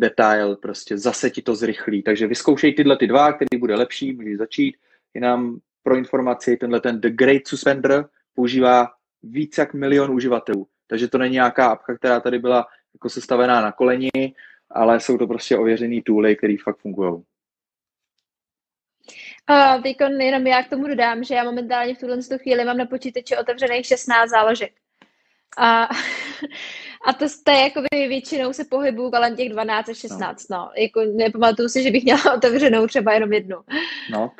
detail, 0.00 0.56
prostě 0.56 0.98
zase 0.98 1.30
ti 1.30 1.42
to 1.42 1.54
zrychlí. 1.54 2.02
Takže 2.02 2.26
vyzkoušej 2.26 2.74
tyhle 2.74 2.96
ty 2.96 3.06
dva, 3.06 3.32
který 3.32 3.60
bude 3.60 3.74
lepší, 3.74 4.12
můžeš 4.12 4.38
začít. 4.38 4.76
Je 5.14 5.20
nám 5.20 5.60
pro 5.82 5.96
informaci, 5.96 6.56
tenhle 6.56 6.80
ten 6.80 7.00
The 7.00 7.10
Great 7.10 7.46
Suspender 7.46 8.04
používá 8.34 8.88
víc 9.22 9.58
jak 9.58 9.74
milion 9.74 10.10
uživatelů. 10.10 10.66
Takže 10.86 11.08
to 11.08 11.18
není 11.18 11.34
nějaká 11.34 11.66
apka, 11.66 11.96
která 11.96 12.20
tady 12.20 12.38
byla 12.38 12.66
jako 12.94 13.08
sestavená 13.08 13.60
na 13.60 13.72
koleni, 13.72 14.10
ale 14.70 15.00
jsou 15.00 15.18
to 15.18 15.26
prostě 15.26 15.58
ověřený 15.58 16.02
tooly, 16.02 16.36
které 16.36 16.56
fakt 16.64 16.78
fungují. 16.78 17.22
A 19.46 19.78
teď 19.78 19.96
jenom 20.18 20.46
já 20.46 20.62
k 20.62 20.70
tomu 20.70 20.86
dodám, 20.86 21.24
že 21.24 21.34
já 21.34 21.44
momentálně 21.44 21.94
v 21.94 21.98
tuhle 21.98 22.18
chvíli 22.38 22.64
mám 22.64 22.76
na 22.76 22.86
počítači 22.86 23.36
otevřených 23.36 23.86
16 23.86 24.30
záložek. 24.30 24.72
A, 25.58 25.88
a 27.06 27.12
to, 27.12 27.26
to 27.44 27.50
je 27.50 27.60
jako 27.60 27.82
většinou 27.90 28.52
se 28.52 28.64
pohybuju 28.64 29.10
kolem 29.10 29.36
těch 29.36 29.48
12 29.48 29.88
a 29.88 29.94
16, 29.94 30.48
no. 30.50 30.56
no. 30.56 30.70
Jako 30.76 31.00
nepamatuju 31.04 31.68
si, 31.68 31.82
že 31.82 31.90
bych 31.90 32.04
měla 32.04 32.20
otevřenou 32.36 32.86
třeba 32.86 33.12
jenom 33.12 33.32
jednu. 33.32 33.56
No, 34.10 34.30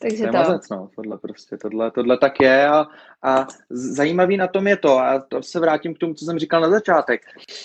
takže 0.00 0.16
to 0.16 0.24
je 0.24 0.32
to. 0.32 0.38
Mazec, 0.38 0.68
no, 0.68 0.90
tohle 0.96 1.18
prostě, 1.18 1.56
tohle, 1.56 1.90
tohle 1.90 2.18
tak 2.18 2.40
je 2.40 2.68
a, 2.68 2.86
a 3.22 3.46
zajímavý 3.70 4.36
na 4.36 4.46
tom 4.46 4.66
je 4.66 4.76
to, 4.76 4.98
a 4.98 5.18
to 5.20 5.42
se 5.42 5.60
vrátím 5.60 5.94
k 5.94 5.98
tomu, 5.98 6.14
co 6.14 6.24
jsem 6.24 6.38
říkal 6.38 6.60
na 6.60 6.70
začátek, 6.70 7.20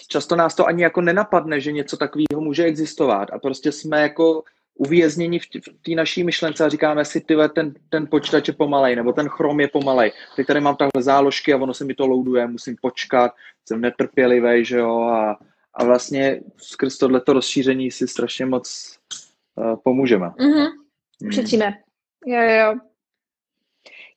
často 0.07 0.35
nás 0.35 0.55
to 0.55 0.65
ani 0.65 0.83
jako 0.83 1.01
nenapadne, 1.01 1.59
že 1.59 1.71
něco 1.71 1.97
takového 1.97 2.41
může 2.41 2.63
existovat 2.63 3.33
a 3.33 3.39
prostě 3.39 3.71
jsme 3.71 4.01
jako 4.01 4.43
uvězněni 4.75 5.39
v 5.39 5.47
té 5.85 5.91
naší 5.95 6.23
myšlence 6.23 6.65
a 6.65 6.69
říkáme 6.69 7.05
si, 7.05 7.21
ty 7.21 7.35
ten, 7.55 7.73
ten 7.89 8.07
počítač 8.07 8.47
je 8.47 8.53
pomalej, 8.53 8.95
nebo 8.95 9.13
ten 9.13 9.29
chrom 9.29 9.59
je 9.59 9.67
pomalej. 9.67 10.11
Teď 10.35 10.47
tady 10.47 10.61
mám 10.61 10.75
takhle 10.75 11.03
záložky 11.03 11.53
a 11.53 11.57
ono 11.57 11.73
se 11.73 11.85
mi 11.85 11.93
to 11.93 12.07
loaduje, 12.07 12.47
musím 12.47 12.75
počkat, 12.81 13.31
jsem 13.65 13.81
netrpělivý, 13.81 14.65
že 14.65 14.77
jo, 14.77 15.01
a, 15.01 15.39
a 15.73 15.83
vlastně 15.85 16.41
skrz 16.57 16.97
tohleto 16.97 17.33
rozšíření 17.33 17.91
si 17.91 18.07
strašně 18.07 18.45
moc 18.45 18.97
uh, 19.55 19.75
pomůžeme. 19.83 20.27
Mm-hmm. 20.27 20.69
Šetříme. 21.31 21.73
Jo, 22.25 22.41
jo. 22.41 22.90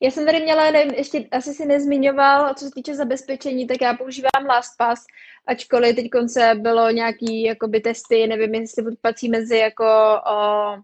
Já 0.00 0.10
jsem 0.10 0.26
tady 0.26 0.40
měla, 0.40 0.70
nevím, 0.70 0.94
ještě 0.94 1.28
asi 1.30 1.54
si 1.54 1.66
nezmiňoval, 1.66 2.54
co 2.54 2.64
se 2.64 2.70
týče 2.74 2.94
zabezpečení, 2.94 3.66
tak 3.66 3.80
já 3.80 3.94
používám 3.94 4.46
LastPass, 4.48 5.04
ačkoliv 5.46 5.96
teď 5.96 6.10
konce 6.10 6.52
bylo 6.54 6.90
nějaký 6.90 7.42
jakoby 7.42 7.80
testy, 7.80 8.26
nevím, 8.26 8.54
jestli 8.54 8.84
patří 9.00 9.28
mezi 9.28 9.56
jako 9.56 9.84
o, 10.30 10.76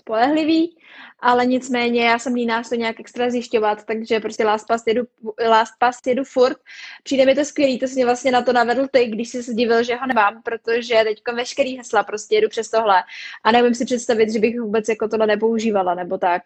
spolehlivý, 0.00 0.76
ale 1.20 1.46
nicméně 1.46 2.04
já 2.04 2.18
jsem 2.18 2.34
líná 2.34 2.62
to 2.62 2.74
nějak 2.74 3.00
extra 3.00 3.30
zjišťovat, 3.30 3.84
takže 3.84 4.20
prostě 4.20 4.44
LastPass 4.44 4.86
jedu, 4.86 5.02
LastPass 5.48 5.98
jedu 6.06 6.24
furt. 6.24 6.56
Přijde 7.02 7.26
mi 7.26 7.34
to 7.34 7.44
skvělý, 7.44 7.78
to 7.78 7.88
jsi 7.88 7.94
mě 7.94 8.04
vlastně 8.04 8.30
na 8.30 8.42
to 8.42 8.52
navedl 8.52 8.86
ty, 8.92 9.06
když 9.06 9.28
jsi 9.28 9.42
se 9.42 9.54
divil, 9.54 9.82
že 9.82 9.96
ho 9.96 10.06
nemám, 10.06 10.42
protože 10.42 11.00
teď 11.04 11.22
veškerý 11.34 11.76
hesla 11.76 12.02
prostě 12.04 12.34
jedu 12.34 12.48
přes 12.48 12.70
tohle 12.70 13.02
a 13.44 13.52
nevím 13.52 13.74
si 13.74 13.84
představit, 13.84 14.32
že 14.32 14.38
bych 14.38 14.60
vůbec 14.60 14.88
jako 14.88 15.08
tohle 15.08 15.26
nepoužívala 15.26 15.94
nebo 15.94 16.18
tak. 16.18 16.42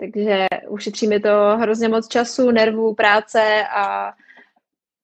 Takže 0.00 0.46
ušetří 0.68 1.08
mi 1.08 1.20
to 1.20 1.56
hrozně 1.60 1.88
moc 1.88 2.08
času, 2.08 2.50
nervů, 2.50 2.94
práce 2.94 3.64
a 3.70 4.12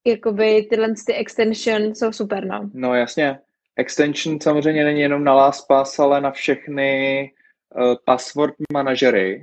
jakoby 0.06 0.66
tyhle 0.70 0.88
ty 1.06 1.14
extension 1.14 1.94
jsou 1.94 2.12
super, 2.12 2.46
no. 2.46 2.70
No 2.74 2.94
jasně. 2.94 3.38
Extension 3.76 4.40
samozřejmě 4.40 4.84
není 4.84 5.00
jenom 5.00 5.24
na 5.24 5.34
LastPass, 5.34 5.98
ale 5.98 6.20
na 6.20 6.30
všechny 6.30 7.32
uh, 7.74 7.94
password 8.04 8.54
manažery. 8.72 9.40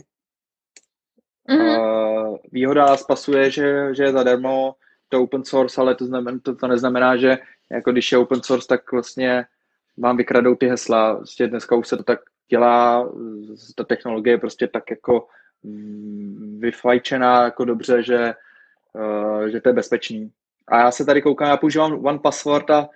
Mm-hmm. 1.49 1.79
Uh, 1.79 2.37
výhoda 2.51 2.85
LastPassu 2.85 3.37
je, 3.37 3.51
že, 3.51 3.95
že 3.95 4.03
je 4.03 4.11
zadarmo 4.11 4.75
to 5.09 5.21
open 5.21 5.43
source, 5.43 5.81
ale 5.81 5.95
to, 5.95 6.05
znamená, 6.05 6.39
to, 6.43 6.55
to 6.55 6.67
neznamená, 6.67 7.17
že 7.17 7.37
jako 7.71 7.91
když 7.91 8.11
je 8.11 8.17
open 8.17 8.43
source, 8.43 8.67
tak 8.67 8.91
vlastně 8.91 9.45
vám 9.97 10.17
vykradou 10.17 10.55
ty 10.55 10.67
hesla. 10.67 11.13
Vlastně 11.13 11.47
dneska 11.47 11.75
už 11.75 11.87
se 11.87 11.97
to 11.97 12.03
tak 12.03 12.19
dělá, 12.49 13.09
ta 13.75 13.83
technologie 13.83 14.33
je 14.33 14.37
prostě 14.37 14.67
tak 14.67 14.89
jako 14.89 15.27
vyfajčená 16.59 17.43
jako 17.43 17.65
dobře, 17.65 18.03
že, 18.03 18.33
uh, 18.93 19.45
že 19.45 19.61
to 19.61 19.69
je 19.69 19.73
bezpečný. 19.73 20.31
A 20.67 20.79
já 20.79 20.91
se 20.91 21.05
tady 21.05 21.21
koukám, 21.21 21.47
já 21.47 21.57
používám 21.57 22.05
One 22.05 22.19
Password 22.19 22.69
a 22.69 22.89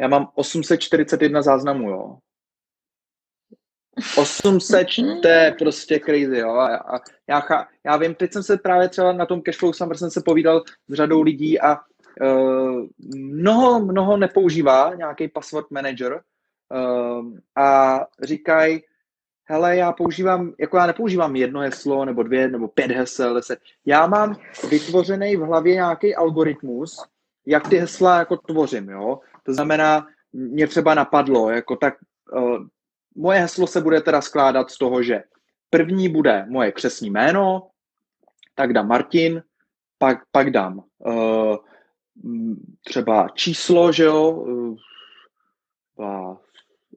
já 0.00 0.08
mám 0.08 0.30
841 0.34 1.42
záznamů, 1.42 1.90
jo. 1.90 2.18
800, 4.16 4.86
to 5.22 5.28
je 5.28 5.54
prostě 5.58 6.00
crazy, 6.04 6.38
jo. 6.38 6.50
A, 6.50 6.76
a 6.76 7.00
já, 7.28 7.42
já 7.84 7.96
vím, 7.96 8.14
teď 8.14 8.32
jsem 8.32 8.42
se 8.42 8.56
právě 8.56 8.88
třeba 8.88 9.12
na 9.12 9.26
tom 9.26 9.42
Cashflow 9.42 9.72
Summer 9.72 9.96
jsem 9.96 10.10
se 10.10 10.22
povídal 10.24 10.62
s 10.88 10.94
řadou 10.94 11.22
lidí 11.22 11.60
a 11.60 11.76
uh, 12.22 12.86
mnoho, 13.16 13.80
mnoho 13.80 14.16
nepoužívá 14.16 14.94
nějaký 14.94 15.28
password 15.28 15.70
manager 15.70 16.12
uh, 16.12 17.36
a 17.56 18.00
říkají, 18.22 18.82
hele, 19.50 19.76
já 19.76 19.92
používám, 19.92 20.52
jako 20.58 20.76
já 20.76 20.86
nepoužívám 20.86 21.36
jedno 21.36 21.60
heslo, 21.60 22.04
nebo 22.04 22.22
dvě, 22.22 22.48
nebo 22.48 22.68
pět 22.68 22.90
hesel, 22.90 23.34
deset. 23.34 23.58
Já 23.86 24.06
mám 24.06 24.36
vytvořený 24.70 25.36
v 25.36 25.40
hlavě 25.40 25.74
nějaký 25.74 26.14
algoritmus, 26.14 27.04
jak 27.46 27.68
ty 27.68 27.76
hesla 27.76 28.18
jako 28.18 28.36
tvořím, 28.36 28.88
jo. 28.88 29.20
To 29.42 29.54
znamená, 29.54 30.06
mě 30.32 30.66
třeba 30.66 30.94
napadlo, 30.94 31.50
jako 31.50 31.76
tak, 31.76 31.94
uh, 32.32 32.58
moje 33.16 33.40
heslo 33.40 33.66
se 33.66 33.80
bude 33.80 34.00
teda 34.00 34.20
skládat 34.20 34.70
z 34.70 34.78
toho, 34.78 35.02
že 35.02 35.22
první 35.70 36.08
bude 36.08 36.46
moje 36.48 36.72
křesní 36.72 37.10
jméno, 37.10 37.68
tak 38.54 38.72
dám 38.72 38.88
Martin, 38.88 39.42
pak, 39.98 40.18
pak 40.32 40.50
dám 40.50 40.82
uh, 40.98 41.56
třeba 42.84 43.28
číslo, 43.34 43.92
že 43.92 44.04
jo, 44.04 44.30
uh, 44.30 44.76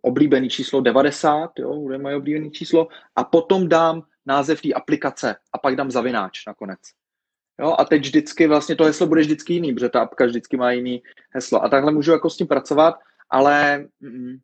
oblíbený 0.04 0.50
číslo 0.50 0.82
90, 0.82 1.52
jo, 1.60 1.76
bude 1.76 1.98
moje 1.98 2.16
oblíbené 2.16 2.50
číslo, 2.50 2.88
a 3.16 3.24
potom 3.24 3.70
dám 3.70 4.04
název 4.26 4.62
té 4.62 4.74
aplikace 4.74 5.36
a 5.54 5.58
pak 5.58 5.76
dám 5.76 5.92
zavináč 5.92 6.46
nakonec. 6.48 6.80
Jo, 7.60 7.76
a 7.80 7.86
teď 7.86 8.02
vždycky 8.02 8.48
vlastně 8.48 8.75
to 8.75 8.84
heslo 8.84 9.08
bude 9.08 9.21
vždycky 9.21 9.54
jiný, 9.54 9.73
protože 9.73 9.90
ta 9.90 10.02
apka 10.02 10.25
vždycky 10.25 10.58
má 10.58 10.71
jiný 10.71 11.04
heslo. 11.30 11.63
A 11.63 11.69
takhle 11.69 11.92
můžu 11.92 12.12
jako 12.12 12.30
s 12.30 12.38
tím 12.38 12.48
pracovat, 12.48 12.96
ale 13.30 13.86
mm, 14.00 14.38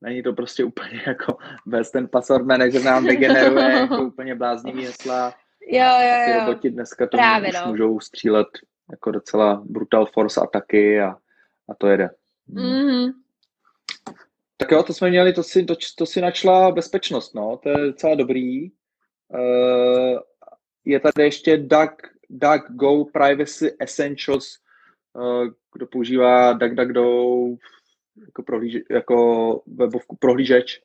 není 0.00 0.22
to 0.22 0.32
prostě 0.32 0.64
úplně 0.64 1.02
jako 1.06 1.36
bez 1.66 1.90
ten 1.90 2.08
password 2.08 2.46
manager 2.46 2.84
nám 2.84 3.04
vygeneruje 3.04 3.72
jako 3.72 4.02
úplně 4.06 4.34
bláznivý 4.34 4.84
hesla. 4.84 5.34
Jo, 5.66 5.84
jo, 5.84 6.18
jo. 6.18 6.24
Ty 6.26 6.40
roboti 6.40 6.70
dneska 6.70 7.06
to 7.06 7.16
Právě, 7.16 7.48
už 7.48 7.56
no. 7.64 7.70
můžou 7.70 8.00
střílet 8.00 8.48
jako 8.90 9.10
docela 9.10 9.62
brutal 9.64 10.06
force 10.06 10.40
ataky 10.40 11.00
a, 11.00 11.16
a 11.68 11.74
to 11.78 11.86
jede. 11.86 12.10
Mm-hmm. 12.52 13.12
Tak 14.60 14.70
jo, 14.70 14.82
to 14.82 14.94
jsme 14.94 15.10
měli, 15.10 15.32
to 15.32 15.42
si, 15.42 15.64
to, 15.64 15.74
to 15.98 16.06
si 16.06 16.20
načla 16.20 16.70
bezpečnost, 16.70 17.34
no, 17.34 17.60
to 17.62 17.68
je 17.68 17.76
docela 17.76 18.14
dobrý. 18.14 18.70
Uh, 19.28 20.18
je 20.84 21.00
tady 21.00 21.22
ještě 21.22 21.56
Duck, 21.56 21.92
DuckGo 22.30 23.04
Privacy 23.04 23.76
Essentials, 23.80 24.58
uh, 25.12 25.46
kdo 25.74 25.86
používá 25.86 26.52
DuckDuckGo 26.52 27.46
jako, 28.26 28.42
prohlíž, 28.42 28.76
jako 28.90 29.62
webovku 29.66 30.16
prohlížeč, 30.16 30.80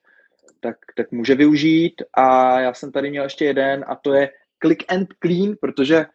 tak, 0.59 0.77
tak 0.97 1.11
může 1.11 1.35
využít. 1.35 2.01
A 2.13 2.59
já 2.59 2.73
jsem 2.73 2.91
tady 2.91 3.09
měl 3.09 3.23
ještě 3.23 3.45
jeden 3.45 3.85
a 3.87 3.95
to 3.95 4.13
je 4.13 4.31
Click 4.61 4.91
and 4.91 5.07
Clean, 5.21 5.55
protože 5.61 6.05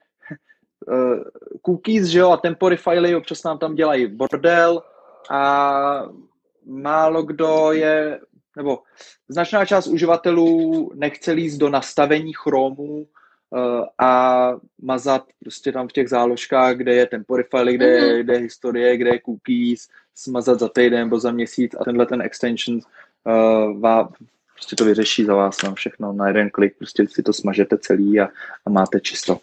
uh, 0.86 1.22
cookies, 1.66 2.06
že 2.06 2.18
jo, 2.18 2.30
a 2.30 2.36
temporary 2.36 2.76
filey 2.76 3.16
občas 3.16 3.44
nám 3.44 3.58
tam 3.58 3.74
dělají 3.74 4.06
bordel, 4.06 4.82
a 5.30 6.08
málo 6.66 7.22
kdo 7.22 7.72
je, 7.72 8.20
nebo 8.56 8.82
značná 9.28 9.66
část 9.66 9.86
uživatelů 9.86 10.92
nechce 10.94 11.32
líst 11.32 11.58
do 11.58 11.68
nastavení 11.68 12.32
Chromu 12.32 13.06
uh, 13.50 13.84
a 13.98 14.52
mazat 14.82 15.24
prostě 15.40 15.72
tam 15.72 15.88
v 15.88 15.92
těch 15.92 16.08
záložkách, 16.08 16.76
kde 16.76 16.94
je 16.94 17.06
temporary 17.06 17.48
file, 17.50 17.72
kde, 17.72 18.00
mm-hmm. 18.00 18.22
kde 18.22 18.32
je 18.32 18.40
historie, 18.40 18.96
kde 18.96 19.10
je 19.10 19.20
cookies, 19.24 19.88
smazat 20.14 20.58
za 20.58 20.68
týden 20.68 21.00
nebo 21.00 21.20
za 21.20 21.32
měsíc 21.32 21.74
a 21.80 21.84
tenhle 21.84 22.06
ten 22.06 22.22
extension 22.22 22.78
uh, 22.78 23.80
vá, 23.80 24.12
prostě 24.54 24.76
to 24.76 24.84
vyřeší 24.84 25.24
za 25.24 25.34
vás 25.34 25.62
no, 25.62 25.74
všechno 25.74 26.12
na 26.12 26.28
jeden 26.28 26.50
klik, 26.50 26.78
prostě 26.78 27.08
si 27.08 27.22
to 27.22 27.32
smažete 27.32 27.78
celý 27.78 28.20
a, 28.20 28.28
a 28.66 28.70
máte 28.70 29.00
čisto. 29.00 29.40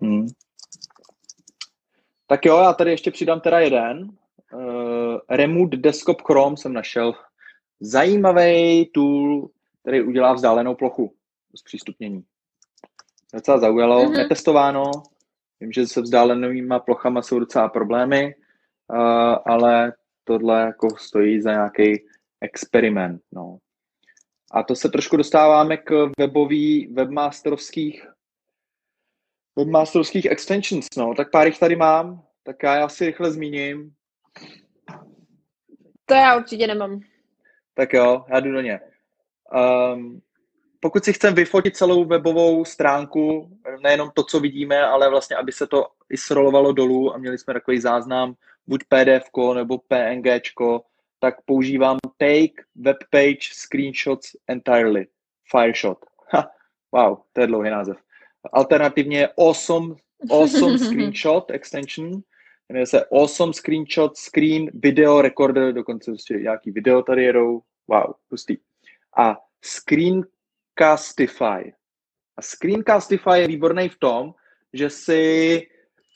Hmm. 0.00 0.28
Tak 2.26 2.44
jo, 2.44 2.58
já 2.58 2.72
tady 2.72 2.90
ještě 2.90 3.10
přidám 3.10 3.40
teda 3.40 3.60
jeden. 3.60 4.10
Uh, 4.56 5.18
Remote 5.28 5.76
Desktop 5.76 6.22
Chrome 6.22 6.56
jsem 6.56 6.72
našel. 6.72 7.14
Zajímavý 7.80 8.86
tool, 8.94 9.48
který 9.82 10.02
udělá 10.02 10.32
vzdálenou 10.32 10.74
plochu 10.74 11.14
z 11.56 11.62
přístupnění. 11.62 12.24
Docela 13.34 13.58
zaujalo, 13.58 14.04
mm-hmm. 14.04 14.16
netestováno. 14.16 14.90
Vím, 15.60 15.72
že 15.72 15.86
se 15.86 16.00
vzdálenými 16.00 16.68
plochama 16.84 17.22
jsou 17.22 17.38
docela 17.38 17.68
problémy, 17.68 18.34
uh, 18.92 19.36
ale 19.46 19.92
tohle 20.24 20.60
jako 20.60 20.96
stojí 20.96 21.40
za 21.40 21.50
nějaký 21.52 22.06
experiment. 22.40 23.22
No. 23.32 23.58
A 24.50 24.62
to 24.62 24.74
se 24.74 24.88
trošku 24.88 25.16
dostáváme 25.16 25.76
k 25.76 26.10
webový, 26.18 26.86
webmasterovských 26.86 28.06
webmasterovských 29.58 30.26
extensions, 30.26 30.86
no. 30.96 31.14
Tak 31.14 31.30
pár 31.30 31.46
jich 31.46 31.58
tady 31.58 31.76
mám, 31.76 32.22
tak 32.42 32.62
já 32.62 32.74
je 32.74 32.82
asi 32.82 33.06
rychle 33.06 33.30
zmíním. 33.30 33.92
To 36.06 36.14
já 36.14 36.36
určitě 36.36 36.66
nemám. 36.66 37.00
Tak 37.74 37.92
jo, 37.92 38.24
já 38.28 38.40
jdu 38.40 38.52
do 38.52 38.60
ně. 38.60 38.80
Um, 39.94 40.20
pokud 40.80 41.04
si 41.04 41.12
chcem 41.12 41.34
vyfotit 41.34 41.76
celou 41.76 42.04
webovou 42.04 42.64
stránku, 42.64 43.50
nejenom 43.82 44.10
to, 44.14 44.24
co 44.24 44.40
vidíme, 44.40 44.82
ale 44.82 45.10
vlastně, 45.10 45.36
aby 45.36 45.52
se 45.52 45.66
to 45.66 45.86
i 46.10 46.16
srolovalo 46.16 46.72
dolů 46.72 47.14
a 47.14 47.18
měli 47.18 47.38
jsme 47.38 47.54
takový 47.54 47.80
záznam, 47.80 48.34
buď 48.66 48.84
PDF 48.88 49.30
nebo 49.54 49.78
PNG, 49.78 50.26
tak 51.18 51.34
používám 51.44 51.98
Take 52.16 52.62
Web 52.74 52.96
Page 53.10 53.48
Screenshots 53.52 54.36
Entirely. 54.48 55.06
Fireshot. 55.50 55.98
Ha, 56.32 56.50
wow, 56.92 57.16
to 57.32 57.40
je 57.40 57.46
dlouhý 57.46 57.70
název. 57.70 57.96
Alternativně 58.52 59.28
Awesome, 59.28 59.94
awesome 60.30 60.78
Screenshot 60.86 61.50
Extension, 61.50 62.12
jmenuje 62.68 62.86
se 62.86 63.04
Awesome 63.04 63.52
Screenshot 63.52 64.16
Screen 64.16 64.70
Video 64.74 65.22
Recorder, 65.22 65.72
dokonce 65.72 66.10
prostě 66.10 66.34
nějaký 66.34 66.70
video 66.70 67.02
tady 67.02 67.24
jedou. 67.24 67.62
Wow, 67.88 68.12
pustý. 68.28 68.56
A 69.16 69.36
Screencastify. 69.64 71.72
A 72.36 72.42
Screencastify 72.42 73.38
je 73.38 73.48
výborný 73.48 73.88
v 73.88 73.98
tom, 73.98 74.34
že 74.72 74.90
si 74.90 75.62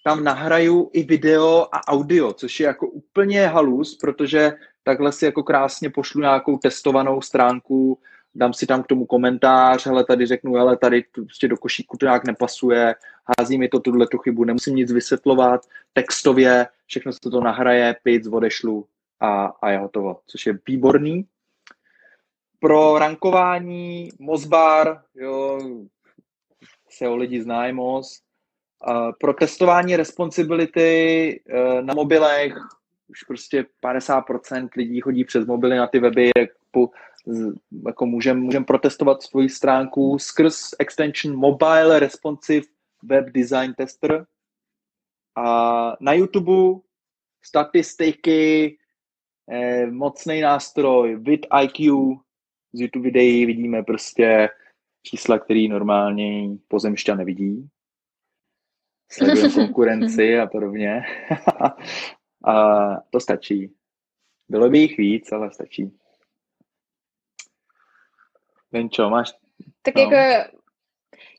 tam 0.05 0.25
nahraju 0.25 0.91
i 0.93 1.03
video 1.03 1.69
a 1.73 1.89
audio, 1.89 2.33
což 2.33 2.61
je 2.61 2.67
jako 2.67 2.89
úplně 2.89 3.47
halus, 3.47 3.97
protože 3.97 4.53
takhle 4.83 5.13
si 5.13 5.25
jako 5.25 5.43
krásně 5.43 5.91
pošlu 5.91 6.21
nějakou 6.21 6.59
testovanou 6.59 7.21
stránku, 7.21 8.01
dám 8.35 8.53
si 8.53 8.67
tam 8.67 8.83
k 8.83 8.87
tomu 8.87 9.07
komentář, 9.07 9.87
hele, 9.87 10.05
tady 10.05 10.27
řeknu, 10.27 10.55
hele, 10.55 10.77
tady 10.77 11.05
prostě 11.15 11.49
do 11.49 11.57
košíku 11.57 11.97
to 11.97 12.07
nějak 12.07 12.25
nepasuje, 12.25 12.95
hází 13.39 13.59
mi 13.59 13.69
to 13.69 13.81
tuhle 13.81 14.07
tu 14.07 14.19
chybu, 14.19 14.45
nemusím 14.45 14.77
nic 14.77 14.93
vysvětlovat, 14.93 15.61
textově, 15.93 16.67
všechno 16.87 17.13
se 17.13 17.31
to 17.31 17.41
nahraje, 17.41 17.97
pic, 18.03 18.27
odešlu 18.27 18.87
a, 19.21 19.45
a 19.63 19.71
je 19.71 19.79
hotovo, 19.79 20.21
což 20.27 20.47
je 20.47 20.59
výborný. 20.67 21.27
Pro 22.61 22.99
rankování 22.99 24.09
Mozbar, 24.19 25.03
jo, 25.15 25.61
se 26.91 27.09
o 27.09 27.17
lidi 27.17 27.43
znají 27.43 27.73
moc, 27.73 28.21
pro 29.21 29.35
testování 29.35 29.97
responsibility 29.97 31.41
eh, 31.49 31.83
na 31.83 31.95
mobilech 31.95 32.55
už 33.11 33.23
prostě 33.23 33.67
50% 33.85 34.69
lidí 34.77 35.01
chodí 35.01 35.25
přes 35.25 35.47
mobily 35.47 35.77
na 35.77 35.87
ty 35.87 35.99
weby, 35.99 36.31
jako, 37.87 38.07
můžeme 38.07 38.41
můžem 38.41 38.65
protestovat 38.65 39.23
svoji 39.23 39.49
stránku 39.49 40.19
skrz 40.19 40.71
extension 40.79 41.37
Mobile 41.37 42.01
Responsive 42.01 42.67
Web 43.03 43.27
Design 43.31 43.75
Tester. 43.75 44.27
A 45.37 45.97
na 46.01 46.13
YouTube 46.13 46.81
statistiky, 47.45 48.79
eh, 49.51 49.87
mocný 49.87 50.41
nástroj, 50.41 51.17
VidIQ, 51.17 52.17
z 52.73 52.81
YouTube 52.81 53.05
videí 53.05 53.47
vidíme 53.47 53.83
prostě 53.83 54.49
čísla, 55.03 55.39
který 55.39 55.69
normálně 55.69 56.57
pozemšťa 56.69 57.15
nevidí. 57.15 57.69
Sledujeme 59.13 59.51
konkurenci 59.55 60.39
a 60.39 60.47
podobně. 60.47 61.03
A 62.45 62.97
to 63.11 63.21
stačí. 63.21 63.75
Bylo 64.49 64.71
by 64.71 64.79
jich 64.79 64.99
víc, 64.99 65.33
ale 65.33 65.53
stačí. 65.53 66.00
Venčo, 68.73 69.11
máš... 69.11 69.33
Tak 69.83 69.95
no. 69.95 70.03
jako 70.03 70.51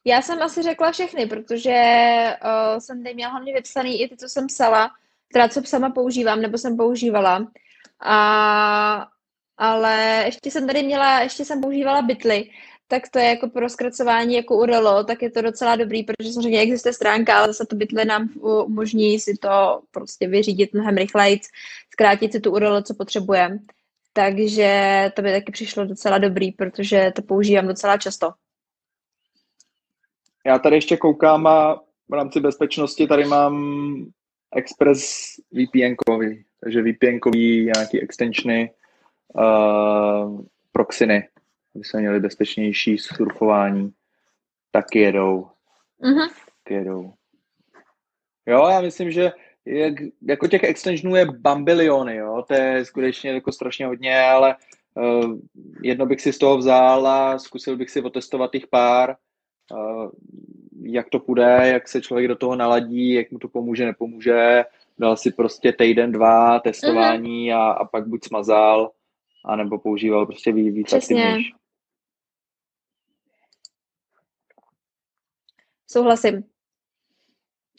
já 0.05 0.21
jsem 0.21 0.41
asi 0.41 0.61
řekla 0.61 0.91
všechny, 0.91 1.25
protože 1.25 1.73
uh, 2.43 2.79
jsem 2.79 3.03
tady 3.03 3.15
měla 3.15 3.31
hlavně 3.31 3.53
vypsaný 3.53 4.01
i 4.01 4.09
ty, 4.09 4.17
co 4.17 4.29
jsem 4.29 4.47
psala, 4.47 4.91
teda 5.33 5.49
co 5.49 5.61
sama 5.65 5.89
používám, 5.89 6.41
nebo 6.41 6.57
jsem 6.57 6.77
používala. 6.77 7.47
A, 7.99 9.07
ale 9.57 10.23
ještě 10.25 10.51
jsem 10.51 10.67
tady 10.67 10.83
měla, 10.83 11.19
ještě 11.19 11.45
jsem 11.45 11.61
používala 11.61 12.01
Bitly, 12.01 12.49
tak 12.87 13.09
to 13.09 13.19
je 13.19 13.25
jako 13.25 13.49
pro 13.49 13.69
zkracování 13.69 14.35
jako 14.35 14.57
URL, 14.57 15.03
tak 15.03 15.21
je 15.21 15.31
to 15.31 15.41
docela 15.41 15.75
dobrý, 15.75 16.03
protože 16.03 16.33
samozřejmě 16.33 16.59
existuje 16.59 16.93
stránka, 16.93 17.37
ale 17.37 17.47
zase 17.47 17.65
to 17.65 17.75
Bitly 17.75 18.05
nám 18.05 18.29
umožní 18.41 19.19
si 19.19 19.37
to 19.37 19.81
prostě 19.91 20.27
vyřídit 20.27 20.73
mnohem 20.73 20.97
rychleji, 20.97 21.39
zkrátit 21.89 22.31
si 22.31 22.39
tu 22.39 22.51
URL, 22.51 22.81
co 22.81 22.93
potřebujeme. 22.93 23.59
Takže 24.13 25.11
to 25.15 25.21
by 25.21 25.31
taky 25.31 25.51
přišlo 25.51 25.85
docela 25.85 26.17
dobrý, 26.17 26.51
protože 26.51 27.11
to 27.15 27.21
používám 27.21 27.67
docela 27.67 27.97
často. 27.97 28.31
Já 30.45 30.59
tady 30.59 30.75
ještě 30.75 30.97
koukám 30.97 31.47
a 31.47 31.75
v 32.09 32.13
rámci 32.13 32.39
bezpečnosti 32.39 33.07
tady 33.07 33.25
mám 33.25 33.65
Express 34.55 35.31
VPN 35.51 35.95
kový, 36.05 36.45
takže 36.63 36.81
VPN 36.81 37.31
nějaký 37.75 38.01
extensiony, 38.01 38.71
uh, 39.35 40.41
proxiny 40.71 41.27
aby 41.75 41.83
jsme 41.83 41.99
měli 41.99 42.19
bezpečnější 42.19 42.97
surfování, 42.97 43.93
taky 44.71 44.99
jedou. 44.99 45.49
Mm-hmm. 46.01 46.29
Taky 46.63 46.73
jedou. 46.73 47.13
Jo, 48.45 48.67
já 48.67 48.81
myslím, 48.81 49.11
že 49.11 49.31
jak, 49.65 49.93
jako 50.27 50.47
těch 50.47 50.63
extensionů 50.63 51.15
je 51.15 51.25
bambiliony, 51.25 52.15
jo, 52.15 52.43
to 52.47 52.53
je 52.53 52.85
skutečně 52.85 53.31
jako 53.31 53.51
strašně 53.51 53.85
hodně, 53.85 54.21
ale 54.21 54.55
uh, 54.93 55.37
jedno 55.81 56.05
bych 56.05 56.21
si 56.21 56.33
z 56.33 56.37
toho 56.37 56.57
vzal 56.57 57.07
a 57.07 57.39
zkusil 57.39 57.77
bych 57.77 57.89
si 57.89 58.01
otestovat 58.01 58.51
těch 58.51 58.67
pár, 58.67 59.15
uh, 59.71 60.11
jak 60.83 61.09
to 61.09 61.19
půjde, 61.19 61.59
jak 61.73 61.87
se 61.87 62.01
člověk 62.01 62.27
do 62.27 62.35
toho 62.35 62.55
naladí, 62.55 63.13
jak 63.13 63.31
mu 63.31 63.39
to 63.39 63.47
pomůže, 63.47 63.85
nepomůže, 63.85 64.63
dal 64.99 65.17
si 65.17 65.31
prostě 65.31 65.73
týden, 65.73 66.11
dva 66.11 66.59
testování 66.59 67.49
mm-hmm. 67.49 67.57
a, 67.57 67.71
a 67.71 67.85
pak 67.85 68.07
buď 68.07 68.23
smazal, 68.23 68.91
anebo 69.45 69.79
používal 69.79 70.25
prostě 70.25 70.51
víc 70.51 70.87
Přesně. 70.87 71.37
Souhlasím. 75.87 76.43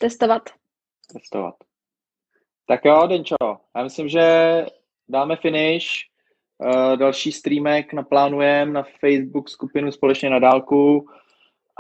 Testovat. 0.01 0.43
Testovat. 1.13 1.55
Tak 2.67 2.85
jo, 2.85 3.07
Denčo, 3.07 3.37
já 3.77 3.83
myslím, 3.83 4.09
že 4.09 4.23
dáme 5.09 5.37
finish. 5.37 5.87
Uh, 6.59 6.97
další 6.97 7.33
streamek 7.33 7.93
naplánujeme 7.93 8.73
na 8.73 8.83
Facebook 9.01 9.49
skupinu 9.49 9.93
společně 9.93 10.31
na 10.31 10.39
dálku 10.39 11.07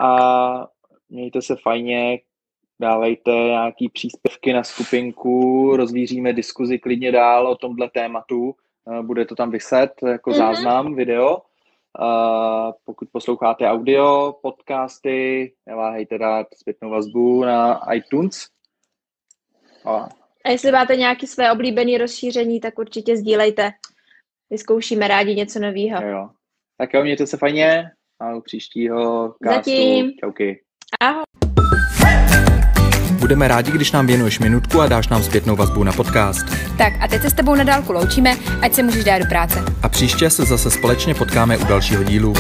a 0.00 0.68
mějte 1.08 1.42
se 1.42 1.56
fajně, 1.56 2.20
dávejte 2.80 3.30
nějaký 3.30 3.88
příspěvky 3.88 4.52
na 4.52 4.64
skupinku, 4.64 5.76
rozvíříme 5.76 6.32
diskuzi 6.32 6.78
klidně 6.78 7.12
dál 7.12 7.46
o 7.46 7.56
tomhle 7.56 7.90
tématu. 7.90 8.54
Uh, 8.84 9.02
bude 9.02 9.24
to 9.24 9.34
tam 9.34 9.50
vyset 9.50 9.92
jako 10.06 10.30
mm-hmm. 10.30 10.36
záznam, 10.36 10.94
video. 10.94 11.36
Uh, 12.00 12.72
pokud 12.84 13.08
posloucháte 13.12 13.68
audio, 13.68 14.34
podcasty, 14.42 15.52
neváhejte 15.66 16.18
dát 16.18 16.46
zpětnou 16.54 16.90
vazbu 16.90 17.44
na 17.44 17.80
iTunes. 17.94 18.46
A, 19.84 20.08
a 20.44 20.50
jestli 20.50 20.72
máte 20.72 20.96
nějaké 20.96 21.26
své 21.26 21.52
oblíbené 21.52 21.98
rozšíření, 21.98 22.60
tak 22.60 22.78
určitě 22.78 23.16
sdílejte. 23.16 23.70
Vyzkoušíme 24.50 25.08
rádi 25.08 25.34
něco 25.34 25.58
nového. 25.58 26.02
Jo. 26.02 26.28
Tak 26.78 26.94
jo, 26.94 27.02
mějte 27.02 27.26
se 27.26 27.36
fajně 27.36 27.90
a 28.20 28.34
u 28.34 28.40
příštího 28.40 29.28
castu. 29.44 29.54
Zatím. 29.54 30.12
Čauky. 30.20 30.62
Ahoj. 31.00 31.22
Budeme 33.18 33.48
rádi, 33.48 33.72
když 33.72 33.92
nám 33.92 34.06
věnuješ 34.06 34.38
minutku 34.38 34.80
a 34.80 34.86
dáš 34.86 35.08
nám 35.08 35.22
zpětnou 35.22 35.56
vazbu 35.56 35.84
na 35.84 35.92
podcast. 35.92 36.46
Tak 36.78 36.92
a 37.00 37.08
teď 37.08 37.22
se 37.22 37.30
s 37.30 37.34
tebou 37.34 37.54
na 37.54 37.64
dálku 37.64 37.92
loučíme, 37.92 38.34
ať 38.62 38.72
se 38.72 38.82
můžeš 38.82 39.04
dát 39.04 39.18
do 39.18 39.24
práce. 39.28 39.64
A 39.82 39.88
příště 39.88 40.30
se 40.30 40.44
zase 40.44 40.70
společně 40.70 41.14
potkáme 41.14 41.58
u 41.58 41.64
dalšího 41.64 42.04
dílu. 42.04 42.34